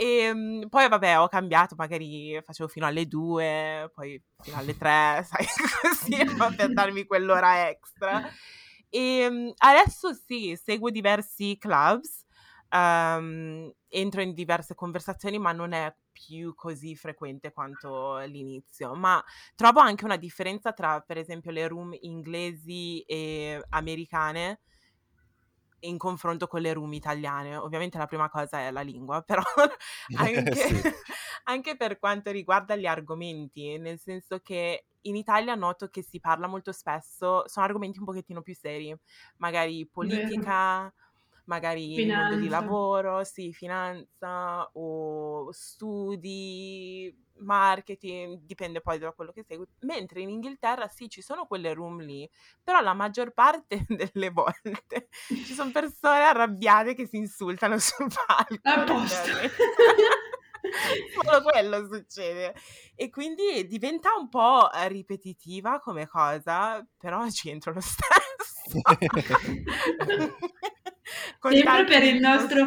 Ehm, 0.00 0.68
poi 0.68 0.88
vabbè 0.88 1.18
ho 1.18 1.26
cambiato, 1.26 1.74
magari 1.76 2.40
facevo 2.44 2.68
fino 2.68 2.86
alle 2.86 3.06
2, 3.08 3.90
poi 3.92 4.22
fino 4.40 4.56
alle 4.56 4.76
3, 4.76 5.22
sai 5.26 5.44
così, 5.82 6.16
per 6.54 6.70
darmi 6.72 7.04
quell'ora 7.04 7.68
extra. 7.68 8.22
Ehm, 8.90 9.52
adesso 9.56 10.12
sì, 10.14 10.56
seguo 10.56 10.90
diversi 10.90 11.56
clubs, 11.58 12.24
ehm, 12.70 13.72
entro 13.88 14.20
in 14.22 14.34
diverse 14.34 14.76
conversazioni, 14.76 15.36
ma 15.38 15.50
non 15.50 15.72
è 15.72 15.92
più 16.12 16.54
così 16.54 16.94
frequente 16.94 17.50
quanto 17.52 18.14
all'inizio. 18.14 18.94
Ma 18.94 19.22
trovo 19.56 19.80
anche 19.80 20.04
una 20.04 20.16
differenza 20.16 20.72
tra, 20.72 21.00
per 21.00 21.16
esempio, 21.18 21.50
le 21.50 21.66
room 21.66 21.96
inglesi 22.02 23.00
e 23.00 23.60
americane 23.70 24.60
in 25.80 25.98
confronto 25.98 26.46
con 26.46 26.60
le 26.60 26.72
room 26.72 26.92
italiane. 26.92 27.56
Ovviamente 27.56 27.98
la 27.98 28.06
prima 28.06 28.28
cosa 28.28 28.60
è 28.60 28.70
la 28.70 28.80
lingua, 28.82 29.22
però 29.26 29.42
anche 30.14 30.66
Sì. 30.66 30.82
anche 31.44 31.76
per 31.76 31.98
quanto 31.98 32.30
riguarda 32.30 32.76
gli 32.76 32.86
argomenti, 32.86 33.78
nel 33.78 33.98
senso 33.98 34.40
che 34.40 34.86
in 35.02 35.16
Italia 35.16 35.54
noto 35.54 35.88
che 35.88 36.02
si 36.02 36.20
parla 36.20 36.46
molto 36.46 36.72
spesso 36.72 37.46
sono 37.48 37.64
argomenti 37.66 37.98
un 37.98 38.04
pochettino 38.04 38.42
più 38.42 38.54
seri, 38.54 38.94
magari 39.38 39.88
politica, 39.88 40.92
magari 41.48 41.94
il 41.94 42.06
mondo 42.14 42.36
di 42.36 42.42
Finanza. 42.42 42.60
lavoro, 42.60 43.24
sì, 43.24 43.52
finanza 43.52 44.68
o 44.74 45.50
studi, 45.50 47.14
marketing, 47.38 48.40
dipende 48.42 48.80
poi 48.80 48.98
da 48.98 49.12
quello 49.12 49.32
che 49.32 49.44
segui. 49.46 49.66
Mentre 49.80 50.20
in 50.20 50.28
Inghilterra 50.28 50.88
sì, 50.88 51.08
ci 51.08 51.22
sono 51.22 51.46
quelle 51.46 51.72
room 51.72 52.00
lì, 52.00 52.28
però 52.62 52.80
la 52.80 52.92
maggior 52.94 53.32
parte 53.32 53.84
delle 53.88 54.30
volte 54.30 55.08
ci 55.44 55.54
son 55.54 55.72
persone 55.72 56.22
arrabbiate 56.22 56.94
che 56.94 57.06
si 57.06 57.16
insultano 57.16 57.78
sul 57.80 58.08
palco. 58.26 58.60
Solo 61.14 61.42
quello 61.42 61.86
succede. 61.86 62.54
E 62.94 63.08
quindi 63.10 63.66
diventa 63.66 64.10
un 64.18 64.28
po', 64.28 64.70
ehm, 64.70 64.88
ripetitiva 64.88 65.78
come 65.80 66.06
cosa, 66.06 66.86
però 66.98 67.28
ci 67.30 67.48
entro 67.48 67.72
lo 67.72 67.80
stesso. 67.80 68.36
Sempre 71.46 71.84
per 71.84 72.02
il 72.02 72.18
nostro 72.20 72.66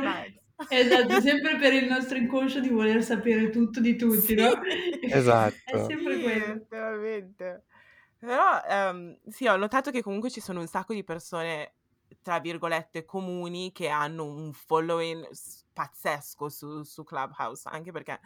esatto, 0.67 1.19
sempre 1.19 1.57
per 1.57 1.73
il 1.73 1.85
nostro 1.87 2.17
inconscio 2.17 2.59
di 2.61 2.69
voler 2.69 3.03
sapere 3.03 3.49
tutto 3.49 3.79
di 3.79 3.95
tutti, 3.95 4.33
no, 4.35 4.47
Sì. 4.47 4.57
è 5.63 5.77
Esatto. 5.77 5.77
sempre 5.77 6.19
Sì, 6.19 6.19
quello. 6.19 6.55
letteralmente. 6.55 7.65
Però, 8.17 8.61
ehm, 8.67 9.19
sì, 9.27 9.47
ho 9.47 9.55
notato 9.57 9.91
che 9.91 10.01
comunque 10.01 10.29
ci 10.31 10.39
sono 10.41 10.59
un 10.61 10.67
sacco 10.67 10.93
di 10.93 11.03
persone, 11.03 11.75
tra 12.21 12.39
virgolette, 12.39 13.05
"comuni" 13.05 13.71
che 13.71 13.89
hanno 13.89 14.25
un 14.25 14.53
following 14.53 15.27
pazzesco 15.73 16.49
su 16.49 16.83
su 16.83 17.03
Clubhouse, 17.03 17.67
anche 17.69 17.91
perché, 17.91 18.19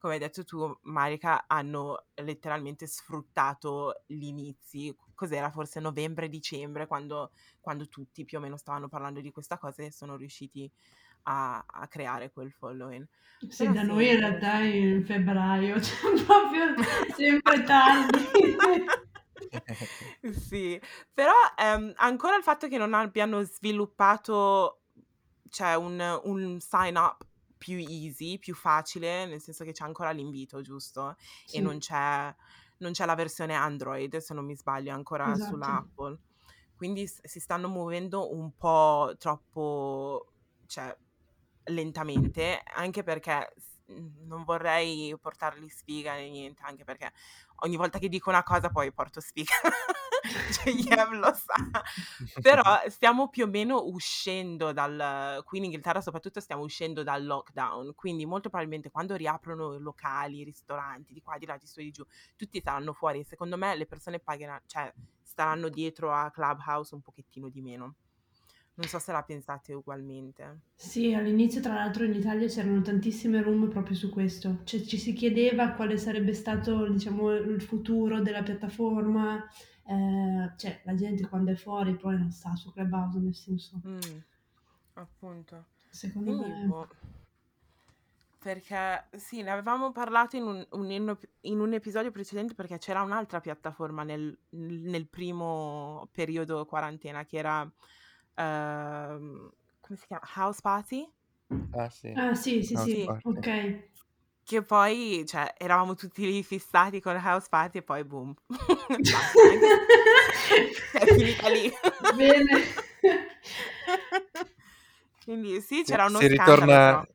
come 0.00 0.14
hai 0.14 0.18
detto 0.18 0.44
tu, 0.44 0.78
Marica, 0.84 1.44
hanno 1.46 2.06
letteralmente 2.14 2.86
sfruttato 2.86 4.02
gli 4.06 4.24
inizi. 4.24 4.96
Cos'era? 5.14 5.50
Forse 5.50 5.78
novembre, 5.78 6.28
dicembre, 6.30 6.86
quando 6.86 7.32
quando 7.60 7.86
tutti 7.86 8.24
più 8.24 8.38
o 8.38 8.40
meno 8.40 8.56
stavano 8.56 8.88
parlando 8.88 9.20
di 9.20 9.30
questa 9.30 9.58
cosa 9.58 9.82
e 9.82 9.92
sono 9.92 10.16
riusciti 10.16 10.70
a 11.24 11.62
a 11.66 11.86
creare 11.88 12.32
quel 12.32 12.50
following. 12.50 13.06
Sì, 13.46 13.56
Però 13.58 13.72
da 13.72 13.82
sì, 13.82 13.86
noi 13.86 14.06
è 14.06 14.12
in 14.12 14.18
realtà 14.20 14.60
interessante. 14.62 14.76
in 14.78 15.04
febbraio, 15.04 15.80
cioè 15.84 16.24
proprio 16.24 16.74
sempre 17.14 17.62
tardi. 17.64 18.28
Sì, 20.32 20.80
però, 21.12 21.32
ehm, 21.56 21.92
ancora 21.96 22.36
il 22.36 22.42
fatto 22.42 22.68
che 22.68 22.78
non 22.78 22.94
abbiano 22.94 23.42
sviluppato, 23.42 24.82
cioè 25.48 25.74
un 25.76 25.98
un 26.24 26.60
sign 26.60 26.96
up 26.96 27.24
più 27.60 27.76
easy, 27.78 28.38
più 28.38 28.54
facile, 28.56 29.26
nel 29.26 29.42
senso 29.42 29.64
che 29.64 29.72
c'è 29.72 29.84
ancora 29.84 30.10
l'invito, 30.12 30.62
giusto? 30.62 31.16
E 31.50 31.60
non 31.60 31.76
Sì. 31.76 31.80
c'è 31.80 32.34
non 32.78 32.92
c'è 32.92 33.04
la 33.06 33.14
versione 33.14 33.54
Android, 33.54 34.16
se 34.18 34.32
non 34.34 34.46
mi 34.46 34.56
sbaglio, 34.56 34.94
ancora 34.94 35.38
sulla 35.38 35.76
Esatto. 35.76 35.80
Apple. 35.80 36.18
Quindi 36.74 37.06
s 37.06 37.20
si 37.24 37.40
stanno 37.40 37.68
muovendo 37.68 38.32
un 38.34 38.52
po' 38.56 39.14
troppo 39.18 40.32
cioè 40.66 40.96
lentamente, 41.64 42.62
anche 42.64 43.02
perché 43.04 43.52
non 44.26 44.44
vorrei 44.44 45.16
portarli 45.20 45.68
sfiga 45.68 46.14
né 46.14 46.28
niente, 46.28 46.62
anche 46.64 46.84
perché 46.84 47.12
ogni 47.62 47.76
volta 47.76 47.98
che 47.98 48.08
dico 48.08 48.30
una 48.30 48.42
cosa 48.42 48.70
poi 48.70 48.92
porto 48.92 49.20
sfiga. 49.20 49.52
JM 50.22 51.18
lo 51.18 51.32
sa. 51.34 51.54
Però 52.40 52.62
stiamo 52.88 53.28
più 53.28 53.44
o 53.44 53.48
meno 53.48 53.82
uscendo 53.84 54.72
dal 54.72 55.42
qui 55.44 55.58
in 55.58 55.64
Inghilterra 55.64 56.00
soprattutto 56.00 56.40
stiamo 56.40 56.62
uscendo 56.62 57.02
dal 57.02 57.24
lockdown, 57.24 57.94
quindi 57.94 58.26
molto 58.26 58.48
probabilmente 58.48 58.90
quando 58.90 59.14
riaprono 59.16 59.78
locali, 59.78 60.44
ristoranti 60.44 61.12
di 61.12 61.22
qua, 61.22 61.38
di 61.38 61.46
là, 61.46 61.56
di 61.56 61.66
su 61.66 61.80
e 61.80 61.84
di 61.84 61.90
giù, 61.90 62.04
tutti 62.36 62.60
saranno 62.60 62.92
fuori 62.92 63.20
e 63.20 63.24
secondo 63.24 63.56
me 63.56 63.74
le 63.76 63.86
persone 63.86 64.18
paghera 64.18 64.60
cioè 64.66 64.92
staranno 65.22 65.68
dietro 65.68 66.12
a 66.12 66.30
Clubhouse 66.30 66.94
un 66.94 67.00
pochettino 67.00 67.48
di 67.48 67.60
meno. 67.60 67.94
Non 68.80 68.88
so 68.88 68.98
se 68.98 69.12
la 69.12 69.22
pensate 69.22 69.74
ugualmente. 69.74 70.60
Sì, 70.74 71.12
all'inizio 71.12 71.60
tra 71.60 71.74
l'altro 71.74 72.04
in 72.04 72.14
Italia 72.14 72.48
c'erano 72.48 72.80
tantissime 72.80 73.42
room 73.42 73.68
proprio 73.68 73.94
su 73.94 74.08
questo, 74.08 74.60
cioè 74.64 74.80
ci 74.80 74.96
si 74.96 75.12
chiedeva 75.12 75.72
quale 75.72 75.98
sarebbe 75.98 76.32
stato, 76.32 76.88
diciamo, 76.88 77.30
il 77.32 77.60
futuro 77.60 78.20
della 78.22 78.42
piattaforma, 78.42 79.46
eh, 79.86 80.52
cioè 80.56 80.80
la 80.84 80.94
gente 80.94 81.28
quando 81.28 81.50
è 81.50 81.54
fuori 81.56 81.94
poi 81.96 82.16
non 82.16 82.30
sta 82.32 82.56
su 82.56 82.72
Clubhouse, 82.72 83.18
nel 83.18 83.34
senso, 83.34 83.82
Mm, 83.86 84.18
appunto. 84.94 85.64
secondo 85.90 86.30
Quindi, 86.32 86.48
me... 86.48 86.66
boh, 86.66 86.88
perché 88.38 89.08
sì, 89.16 89.42
ne 89.42 89.50
avevamo 89.50 89.92
parlato 89.92 90.36
in 90.36 90.44
un, 90.44 90.66
un- 90.70 90.90
in 90.90 91.08
un- 91.08 91.18
in 91.42 91.60
un 91.60 91.74
episodio 91.74 92.10
precedente 92.10 92.54
perché 92.54 92.78
c'era 92.78 93.02
un'altra 93.02 93.40
piattaforma 93.40 94.02
nel, 94.02 94.36
nel 94.50 95.06
primo 95.08 96.08
periodo 96.10 96.64
quarantena 96.64 97.24
che 97.26 97.36
era, 97.36 97.70
ehm, 98.40 99.50
come 99.80 99.98
si 99.98 100.06
chiama? 100.06 100.22
House 100.36 100.60
Party? 100.62 101.10
Ah 101.72 101.90
sì, 101.90 102.12
Ah 102.16 102.34
sì, 102.34 102.62
sì, 102.62 102.74
House 102.76 102.90
sì, 102.90 103.04
Party. 103.06 103.28
ok. 103.38 103.88
che 104.44 104.62
poi, 104.62 105.24
cioè, 105.26 105.54
eravamo 105.56 105.94
tutti 105.94 106.24
lì 106.26 106.42
fissati 106.42 107.00
con 107.00 107.14
House 107.16 107.46
Party 107.48 107.78
e 107.78 107.82
poi 107.82 108.04
boom. 108.04 108.34
È 110.92 111.06
finita 111.06 111.48
lì. 111.48 111.72
Bene. 112.16 112.64
Quindi 115.24 115.60
sì, 115.60 115.84
Si, 115.84 115.86
c'era 115.86 116.06
uno 116.06 116.18
si 116.18 116.22
scandalo 116.22 116.28
ritorna, 116.28 116.78
però. 116.78 117.06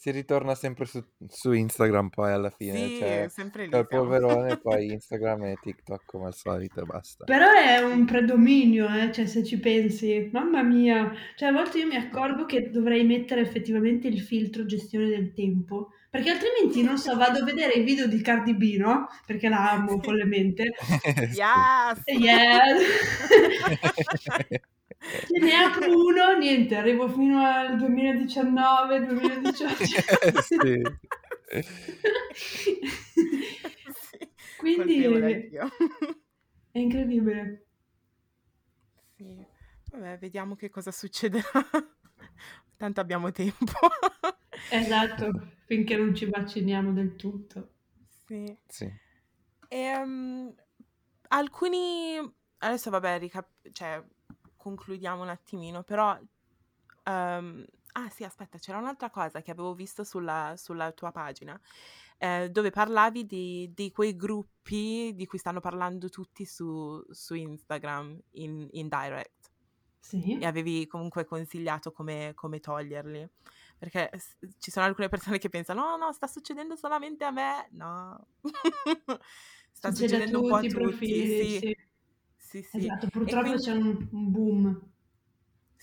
Si 0.00 0.10
ritorna 0.12 0.54
sempre 0.54 0.86
su, 0.86 1.04
su 1.28 1.52
Instagram 1.52 2.08
poi 2.08 2.32
alla 2.32 2.48
fine, 2.48 2.88
Sì, 2.88 2.96
cioè 2.96 3.26
sempre 3.28 3.66
lì 3.66 3.76
il 3.76 3.86
siamo. 3.86 4.08
polverone, 4.08 4.56
poi 4.62 4.92
Instagram 4.92 5.44
e 5.44 5.58
TikTok 5.60 6.04
come 6.06 6.28
al 6.28 6.34
solito 6.34 6.80
e 6.80 6.84
basta. 6.86 7.26
Però 7.26 7.50
è 7.52 7.82
un 7.82 8.06
predominio, 8.06 8.88
eh, 8.88 9.12
cioè 9.12 9.26
se 9.26 9.44
ci 9.44 9.58
pensi, 9.60 10.30
mamma 10.32 10.62
mia, 10.62 11.12
cioè 11.36 11.50
a 11.50 11.52
volte 11.52 11.80
io 11.80 11.86
mi 11.86 11.96
accorgo 11.96 12.46
che 12.46 12.70
dovrei 12.70 13.04
mettere 13.04 13.42
effettivamente 13.42 14.08
il 14.08 14.22
filtro 14.22 14.64
gestione 14.64 15.06
del 15.06 15.34
tempo, 15.34 15.90
perché 16.08 16.30
altrimenti, 16.30 16.82
non 16.82 16.96
so, 16.96 17.14
vado 17.16 17.40
a 17.40 17.44
vedere 17.44 17.74
i 17.74 17.84
video 17.84 18.06
di 18.06 18.22
Cardi 18.22 18.54
B, 18.54 18.76
no? 18.78 19.06
Perché 19.26 19.50
la 19.50 19.72
amo 19.72 20.00
follemente. 20.00 20.72
Yes! 21.36 22.02
Yes! 22.06 22.80
Ce 25.00 25.38
ne 25.38 25.54
apro 25.54 25.86
uno, 25.86 26.36
niente, 26.36 26.76
arrivo 26.76 27.08
fino 27.08 27.42
al 27.42 27.76
2019, 27.76 29.06
2018. 29.06 29.84
Sì. 32.32 32.78
Quindi 34.56 35.02
è 35.02 36.78
incredibile. 36.78 37.66
Sì, 39.16 39.44
vabbè, 39.90 40.18
vediamo 40.18 40.54
che 40.54 40.68
cosa 40.68 40.92
succederà. 40.92 41.50
Tanto 42.76 43.00
abbiamo 43.00 43.32
tempo. 43.32 43.72
Esatto, 44.70 45.30
finché 45.64 45.96
non 45.96 46.14
ci 46.14 46.26
vacciniamo 46.26 46.92
del 46.92 47.16
tutto. 47.16 47.72
Sì. 48.26 48.56
Sì. 48.68 48.92
Ehm, 49.68 50.54
alcuni... 51.28 52.16
Adesso 52.58 52.90
vabbè, 52.90 53.18
ricap- 53.18 53.70
cioè, 53.72 54.02
concludiamo 54.60 55.22
un 55.22 55.28
attimino, 55.28 55.82
però... 55.82 56.18
ehm, 57.04 57.64
ah 57.92 58.08
sì, 58.10 58.24
aspetta, 58.24 58.58
c'era 58.58 58.78
un'altra 58.78 59.10
cosa 59.10 59.42
che 59.42 59.50
avevo 59.50 59.74
visto 59.74 60.04
sulla, 60.04 60.54
sulla 60.56 60.92
tua 60.92 61.10
pagina, 61.12 61.58
eh, 62.18 62.50
dove 62.50 62.70
parlavi 62.70 63.26
di, 63.26 63.72
di 63.74 63.90
quei 63.92 64.16
gruppi 64.16 65.12
di 65.14 65.26
cui 65.26 65.38
stanno 65.38 65.60
parlando 65.60 66.08
tutti 66.08 66.44
su, 66.46 67.02
su 67.10 67.34
Instagram 67.34 68.20
in, 68.32 68.68
in 68.72 68.88
direct 68.88 69.50
e 70.38 70.46
Sì. 70.46 70.46
avevi 70.46 70.86
comunque 70.86 71.24
consigliato 71.24 71.92
come, 71.92 72.32
come 72.34 72.60
toglierli. 72.60 73.28
Perché 73.78 74.10
ci 74.58 74.70
sono 74.70 74.86
alcune 74.86 75.08
persone 75.08 75.38
che 75.38 75.48
pensano, 75.48 75.82
no, 75.82 75.96
no, 75.96 76.12
sta 76.12 76.26
succedendo 76.26 76.76
solamente 76.76 77.24
a 77.24 77.30
me. 77.30 77.68
No, 77.72 78.26
sta 79.72 79.90
Succede 79.90 79.92
succedendo 79.92 80.38
un 80.38 80.44
po' 80.44 80.54
a 80.56 80.64
tutti, 80.64 80.68
profili, 80.68 81.26
sì, 81.26 81.48
sì. 81.48 81.89
Sì, 82.50 82.62
sì. 82.62 82.80
Esatto, 82.80 83.06
purtroppo 83.10 83.50
quindi, 83.50 83.62
c'è 83.62 83.70
un, 83.72 84.08
un 84.10 84.30
boom. 84.32 84.92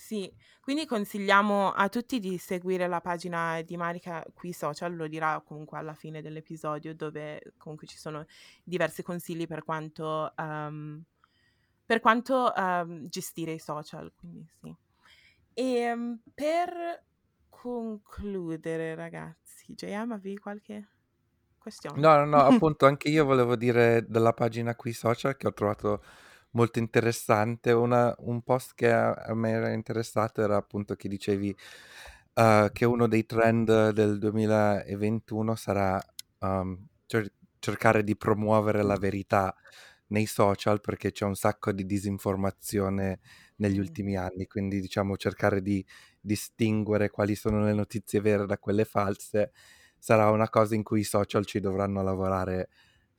sì, 0.00 0.32
quindi 0.60 0.86
consigliamo 0.86 1.72
a 1.72 1.88
tutti 1.88 2.20
di 2.20 2.38
seguire 2.38 2.86
la 2.86 3.00
pagina 3.00 3.60
di 3.62 3.76
Marica 3.76 4.24
qui 4.32 4.52
social, 4.52 4.94
lo 4.94 5.08
dirà 5.08 5.40
comunque 5.44 5.76
alla 5.78 5.94
fine 5.94 6.22
dell'episodio, 6.22 6.94
dove 6.94 7.54
comunque 7.56 7.88
ci 7.88 7.98
sono 7.98 8.24
diversi 8.62 9.02
consigli 9.02 9.46
per 9.48 9.64
quanto, 9.64 10.32
ehm, 10.36 11.02
per 11.84 12.00
quanto 12.00 12.54
ehm, 12.54 13.08
gestire 13.08 13.52
i 13.52 13.58
social, 13.58 14.12
quindi 14.16 14.46
sì. 14.60 14.74
E 15.54 16.18
per 16.34 17.04
concludere, 17.48 18.94
ragazzi, 18.94 19.74
JM, 19.74 20.12
avevi 20.12 20.38
qualche 20.38 20.90
questione? 21.58 22.04
No, 22.04 22.16
no, 22.18 22.26
no, 22.26 22.38
appunto 22.44 22.86
anche 22.86 23.08
io 23.08 23.24
volevo 23.24 23.56
dire 23.56 24.04
della 24.06 24.32
pagina 24.32 24.74
qui 24.76 24.92
social 24.92 25.36
che 25.36 25.46
ho 25.46 25.52
trovato 25.54 26.02
molto 26.52 26.78
interessante. 26.78 27.72
Una- 27.72 28.14
un 28.20 28.42
post 28.42 28.72
che 28.74 28.90
a, 28.92 29.12
a 29.12 29.34
me 29.34 29.50
era 29.50 29.70
interessato 29.72 30.42
era 30.42 30.56
appunto 30.56 30.94
che 30.96 31.08
dicevi 31.08 31.54
eh, 32.34 32.70
che 32.72 32.84
uno 32.84 33.06
dei 33.08 33.26
trend 33.26 33.90
del 33.90 34.18
2021 34.18 35.54
sarà 35.56 36.00
um, 36.40 36.86
cer- 37.06 37.32
cercare 37.58 38.04
di 38.04 38.16
promuovere 38.16 38.82
la 38.82 38.96
verità 38.96 39.54
nei 40.08 40.26
social 40.26 40.80
perché 40.80 41.12
c'è 41.12 41.24
un 41.24 41.34
sacco 41.36 41.72
di 41.72 41.84
disinformazione 41.84 43.20
negli 43.56 43.78
ultimi 43.78 44.16
anni, 44.16 44.46
quindi 44.46 44.80
diciamo 44.80 45.16
cercare 45.16 45.60
di 45.62 45.84
distinguere 46.20 47.10
quali 47.10 47.34
sono 47.34 47.62
le 47.64 47.72
notizie 47.74 48.20
vere 48.20 48.46
da 48.46 48.58
quelle 48.58 48.84
false 48.84 49.52
sarà 49.98 50.30
una 50.30 50.48
cosa 50.48 50.74
in 50.74 50.82
cui 50.82 51.00
i 51.00 51.04
social 51.04 51.44
ci 51.44 51.60
dovranno 51.60 52.02
lavorare 52.02 52.68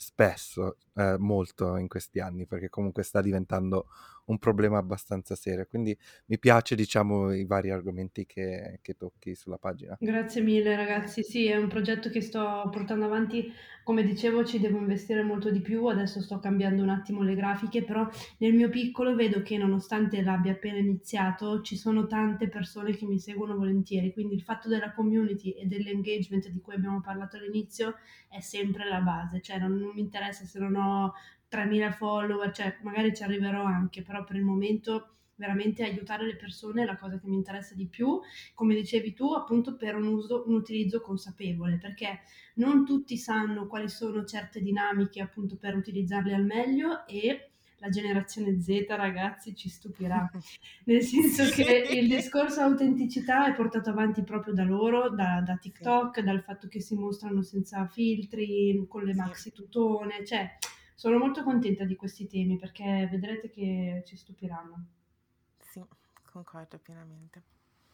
spesso, 0.01 0.77
eh, 0.95 1.17
molto 1.19 1.75
in 1.75 1.89
questi 1.89 2.19
anni, 2.21 2.45
perché 2.47 2.69
comunque 2.69 3.03
sta 3.03 3.21
diventando 3.21 3.87
un 4.30 4.38
problema 4.38 4.77
abbastanza 4.77 5.36
serio. 5.36 5.65
Quindi 5.67 5.95
mi 6.27 6.39
piace, 6.39 6.75
diciamo, 6.75 7.34
i 7.34 7.45
vari 7.45 7.69
argomenti 7.69 8.25
che, 8.25 8.80
che 8.82 8.95
tocchi 8.95 9.36
sulla 9.36 9.57
pagina. 9.57 9.97
Grazie 9.99 10.41
mille 10.41 10.75
ragazzi, 10.75 11.23
sì, 11.23 11.47
è 11.47 11.57
un 11.57 11.67
progetto 11.67 12.09
che 12.09 12.21
sto 12.21 12.69
portando 12.71 13.05
avanti, 13.05 13.51
come 13.84 14.03
dicevo 14.03 14.45
ci 14.45 14.59
devo 14.59 14.77
investire 14.77 15.23
molto 15.23 15.49
di 15.49 15.61
più, 15.61 15.86
adesso 15.86 16.21
sto 16.21 16.39
cambiando 16.39 16.84
un 16.84 16.89
attimo 16.89 17.23
le 17.23 17.36
grafiche, 17.36 17.84
però 17.84 18.07
nel 18.38 18.53
mio 18.53 18.69
piccolo 18.69 19.15
vedo 19.15 19.41
che 19.41 19.57
nonostante 19.57 20.21
l'abbia 20.21 20.51
appena 20.51 20.77
iniziato 20.77 21.61
ci 21.61 21.75
sono 21.75 22.05
tante 22.05 22.49
persone 22.49 22.95
che 22.95 23.05
mi 23.05 23.19
seguono 23.19 23.57
volentieri, 23.57 24.13
quindi 24.13 24.36
il 24.36 24.43
fatto 24.43 24.69
della 24.69 24.93
community 24.93 25.51
e 25.51 25.65
dell'engagement 25.65 26.49
di 26.49 26.61
cui 26.61 26.75
abbiamo 26.75 27.01
parlato 27.01 27.38
all'inizio 27.38 27.95
è 28.27 28.41
sempre 28.41 28.88
la 28.88 29.01
base, 29.01 29.41
cioè 29.41 29.57
non, 29.57 29.75
non 29.75 29.91
mi 29.95 30.01
interessa 30.01 30.45
se 30.45 30.59
non 30.59 30.75
ho 30.75 31.13
3.000 31.49 31.91
follower, 31.91 32.51
cioè 32.51 32.77
magari 32.83 33.13
ci 33.15 33.23
arriverò 33.23 33.63
anche, 33.63 34.01
però 34.03 34.23
per 34.23 34.35
il 34.35 34.43
momento 34.43 35.15
veramente 35.35 35.83
aiutare 35.83 36.25
le 36.25 36.35
persone 36.35 36.81
è 36.83 36.85
la 36.85 36.97
cosa 36.97 37.17
che 37.17 37.25
mi 37.27 37.37
interessa 37.37 37.73
di 37.73 37.87
più 37.87 38.19
come 38.53 38.75
dicevi 38.75 39.13
tu, 39.13 39.31
appunto 39.33 39.77
per 39.77 39.95
un, 39.95 40.05
uso, 40.07 40.43
un 40.47 40.53
utilizzo 40.55 40.99
consapevole, 41.01 41.77
perché 41.77 42.19
non 42.55 42.85
tutti 42.85 43.15
sanno 43.17 43.65
quali 43.67 43.87
sono 43.87 44.25
certe 44.25 44.61
dinamiche 44.61 45.21
appunto 45.21 45.55
per 45.55 45.75
utilizzarle 45.77 46.33
al 46.35 46.43
meglio 46.45 47.07
e 47.07 47.51
la 47.77 47.87
generazione 47.87 48.59
Z, 48.59 48.85
ragazzi, 48.89 49.55
ci 49.55 49.69
stupirà. 49.69 50.29
Nel 50.83 51.01
senso 51.01 51.45
Sì. 51.45 51.63
che 51.63 51.87
il 51.93 52.09
discorso 52.09 52.59
autenticità 52.59 53.47
è 53.47 53.55
portato 53.55 53.89
avanti 53.91 54.21
proprio 54.23 54.53
da 54.53 54.63
loro, 54.65 55.09
da, 55.09 55.41
da 55.45 55.55
TikTok, 55.55 56.19
dal 56.19 56.43
fatto 56.43 56.67
che 56.67 56.81
si 56.81 56.95
mostrano 56.95 57.41
senza 57.41 57.87
filtri, 57.87 58.83
con 58.89 59.03
le 59.03 59.13
Sì. 59.13 59.19
maxi 59.19 59.51
tutone, 59.53 60.25
cioè 60.25 60.57
sono 60.99 61.17
molto 61.17 61.43
contenta 61.43 61.85
di 61.85 61.95
questi 61.95 62.27
temi 62.27 62.57
perché 62.57 63.07
vedrete 63.09 63.49
che 63.49 64.03
ci 64.05 64.17
stupiranno. 64.17 64.85
Sì, 65.71 65.81
concordo 66.29 66.77
pienamente. 66.77 67.41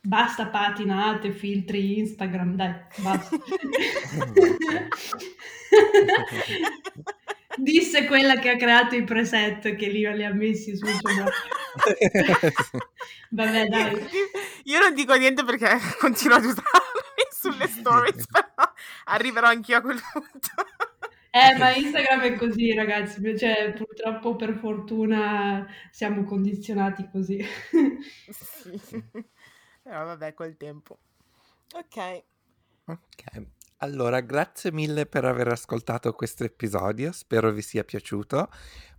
Basta 0.02 0.48
patinate, 0.48 1.32
filtri 1.32 2.00
Instagram, 2.00 2.56
dai, 2.56 2.74
basta. 2.98 3.38
Disse 7.58 8.08
quella 8.08 8.40
che 8.40 8.50
ha 8.50 8.58
creato 8.58 8.96
i 8.96 9.04
preset 9.04 9.76
che 9.76 9.88
lì 9.88 10.00
li 10.12 10.26
ha 10.26 10.34
messi 10.34 10.76
blog. 10.76 11.32
Vabbè, 13.30 13.68
dai. 13.68 13.94
Io, 13.94 14.08
io 14.64 14.80
non 14.80 14.96
dico 14.96 15.14
niente 15.14 15.44
perché 15.44 15.78
continuo 16.02 16.38
ad 16.38 16.46
usarli 16.46 17.28
sulle 17.30 17.68
stories, 17.68 18.26
però 18.26 18.46
arriverò 19.04 19.46
anch'io 19.46 19.78
a 19.78 19.82
quel 19.82 20.02
punto. 20.12 20.50
Eh, 21.38 21.58
ma 21.58 21.76
Instagram 21.76 22.22
è 22.22 22.36
così, 22.38 22.74
ragazzi, 22.74 23.38
cioè 23.38 23.74
purtroppo 23.74 24.36
per 24.38 24.54
fortuna 24.58 25.68
siamo 25.92 26.24
condizionati 26.24 27.10
così. 27.12 27.44
Sì, 28.30 28.80
però 29.84 30.06
vabbè, 30.06 30.34
col 30.34 30.56
tempo. 30.58 31.00
Ok, 31.76 32.24
Ok, 32.88 33.48
Allora, 33.78 34.22
grazie 34.22 34.72
mille 34.72 35.06
per 35.06 35.26
aver 35.26 35.48
ascoltato 35.50 36.14
questo 36.14 36.44
episodio, 36.44 37.12
spero 37.12 37.52
vi 37.52 37.62
sia 37.62 37.84
piaciuto. 37.84 38.50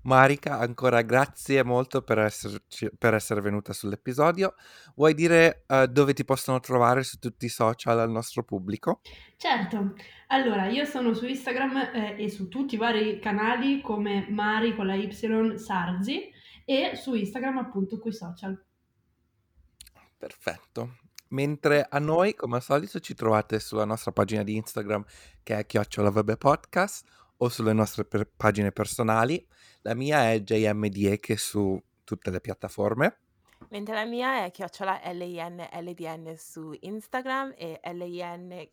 Marica, 0.07 0.61
ancora 0.61 1.03
grazie 1.03 1.65
molto 1.65 2.01
per, 2.03 2.21
esserci, 2.21 2.89
per 2.97 3.15
essere 3.15 3.41
venuta 3.41 3.73
sull'episodio. 3.73 4.55
Vuoi 4.95 5.15
dire 5.15 5.65
uh, 5.67 5.87
dove 5.87 6.15
ti 6.15 6.25
possono 6.25 6.61
trovare 6.61 7.03
su 7.03 7.19
tutti 7.19 7.47
i 7.47 7.49
social 7.49 7.99
al 7.99 8.11
nostro 8.11 8.45
pubblico? 8.45 9.01
Certo, 9.37 9.95
allora 10.29 10.69
io 10.69 10.85
sono 10.85 11.13
su 11.13 11.27
Instagram 11.27 11.91
eh, 11.93 12.17
e 12.19 12.31
su 12.31 12.47
tutti 12.47 12.77
i 12.77 12.79
vari 12.79 13.19
canali 13.19 13.81
come 13.81 14.27
Mari 14.31 14.77
con 14.77 14.87
la 14.87 14.95
Y 14.95 15.13
Sarzi 15.59 16.31
e 16.65 16.93
su 16.95 17.15
Instagram 17.15 17.59
appunto 17.59 17.99
coi 17.99 18.13
social. 18.13 18.65
Perfetto. 20.17 20.99
Mentre 21.31 21.85
a 21.89 21.99
noi, 21.99 22.37
come 22.37 22.57
al 22.57 22.63
solito, 22.63 23.01
ci 23.01 23.15
trovate 23.15 23.59
sulla 23.59 23.85
nostra 23.85 24.13
pagina 24.13 24.45
di 24.45 24.55
Instagram 24.55 25.05
che 25.43 25.59
è 25.59 25.67
chiocciola 25.67 26.13
podcast 26.13 27.05
o 27.39 27.49
sulle 27.49 27.73
nostre 27.73 28.05
per- 28.05 28.31
pagine 28.37 28.73
personali. 28.73 29.47
La 29.83 29.95
mia 29.95 30.31
è 30.33 30.41
JMDE 30.41 31.21
su 31.37 31.81
tutte 32.05 32.31
le 32.31 32.41
piattaforme. 32.41 33.19
Mentre 33.71 33.95
la 33.95 34.05
mia 34.05 34.45
è 34.45 34.51
chiocciola 34.51 35.01
LINLDN 35.13 36.35
su 36.37 36.75
Instagram 36.79 37.55
e 37.57 37.81
LIN 37.93 38.69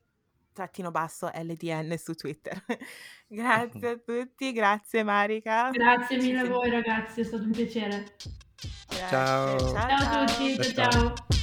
trattino 0.53 0.91
basso 0.91 1.30
LDN 1.34 1.97
su 1.97 2.14
Twitter. 2.14 2.64
grazie 3.28 3.89
a 3.89 3.97
tutti, 3.97 4.53
grazie 4.53 5.03
Marica. 5.03 5.70
Grazie 5.72 6.18
mille 6.18 6.39
a 6.39 6.45
voi 6.45 6.70
ragazzi, 6.70 7.22
è 7.22 7.24
stato 7.24 7.43
un 7.43 7.51
piacere. 7.51 8.16
Ciao. 8.88 9.57
Ciao, 9.57 9.74
ciao 9.74 10.22
a 10.22 10.26
tutti, 10.26 10.74
ciao. 10.74 10.91
ciao. 10.91 11.14
ciao. 11.16 11.43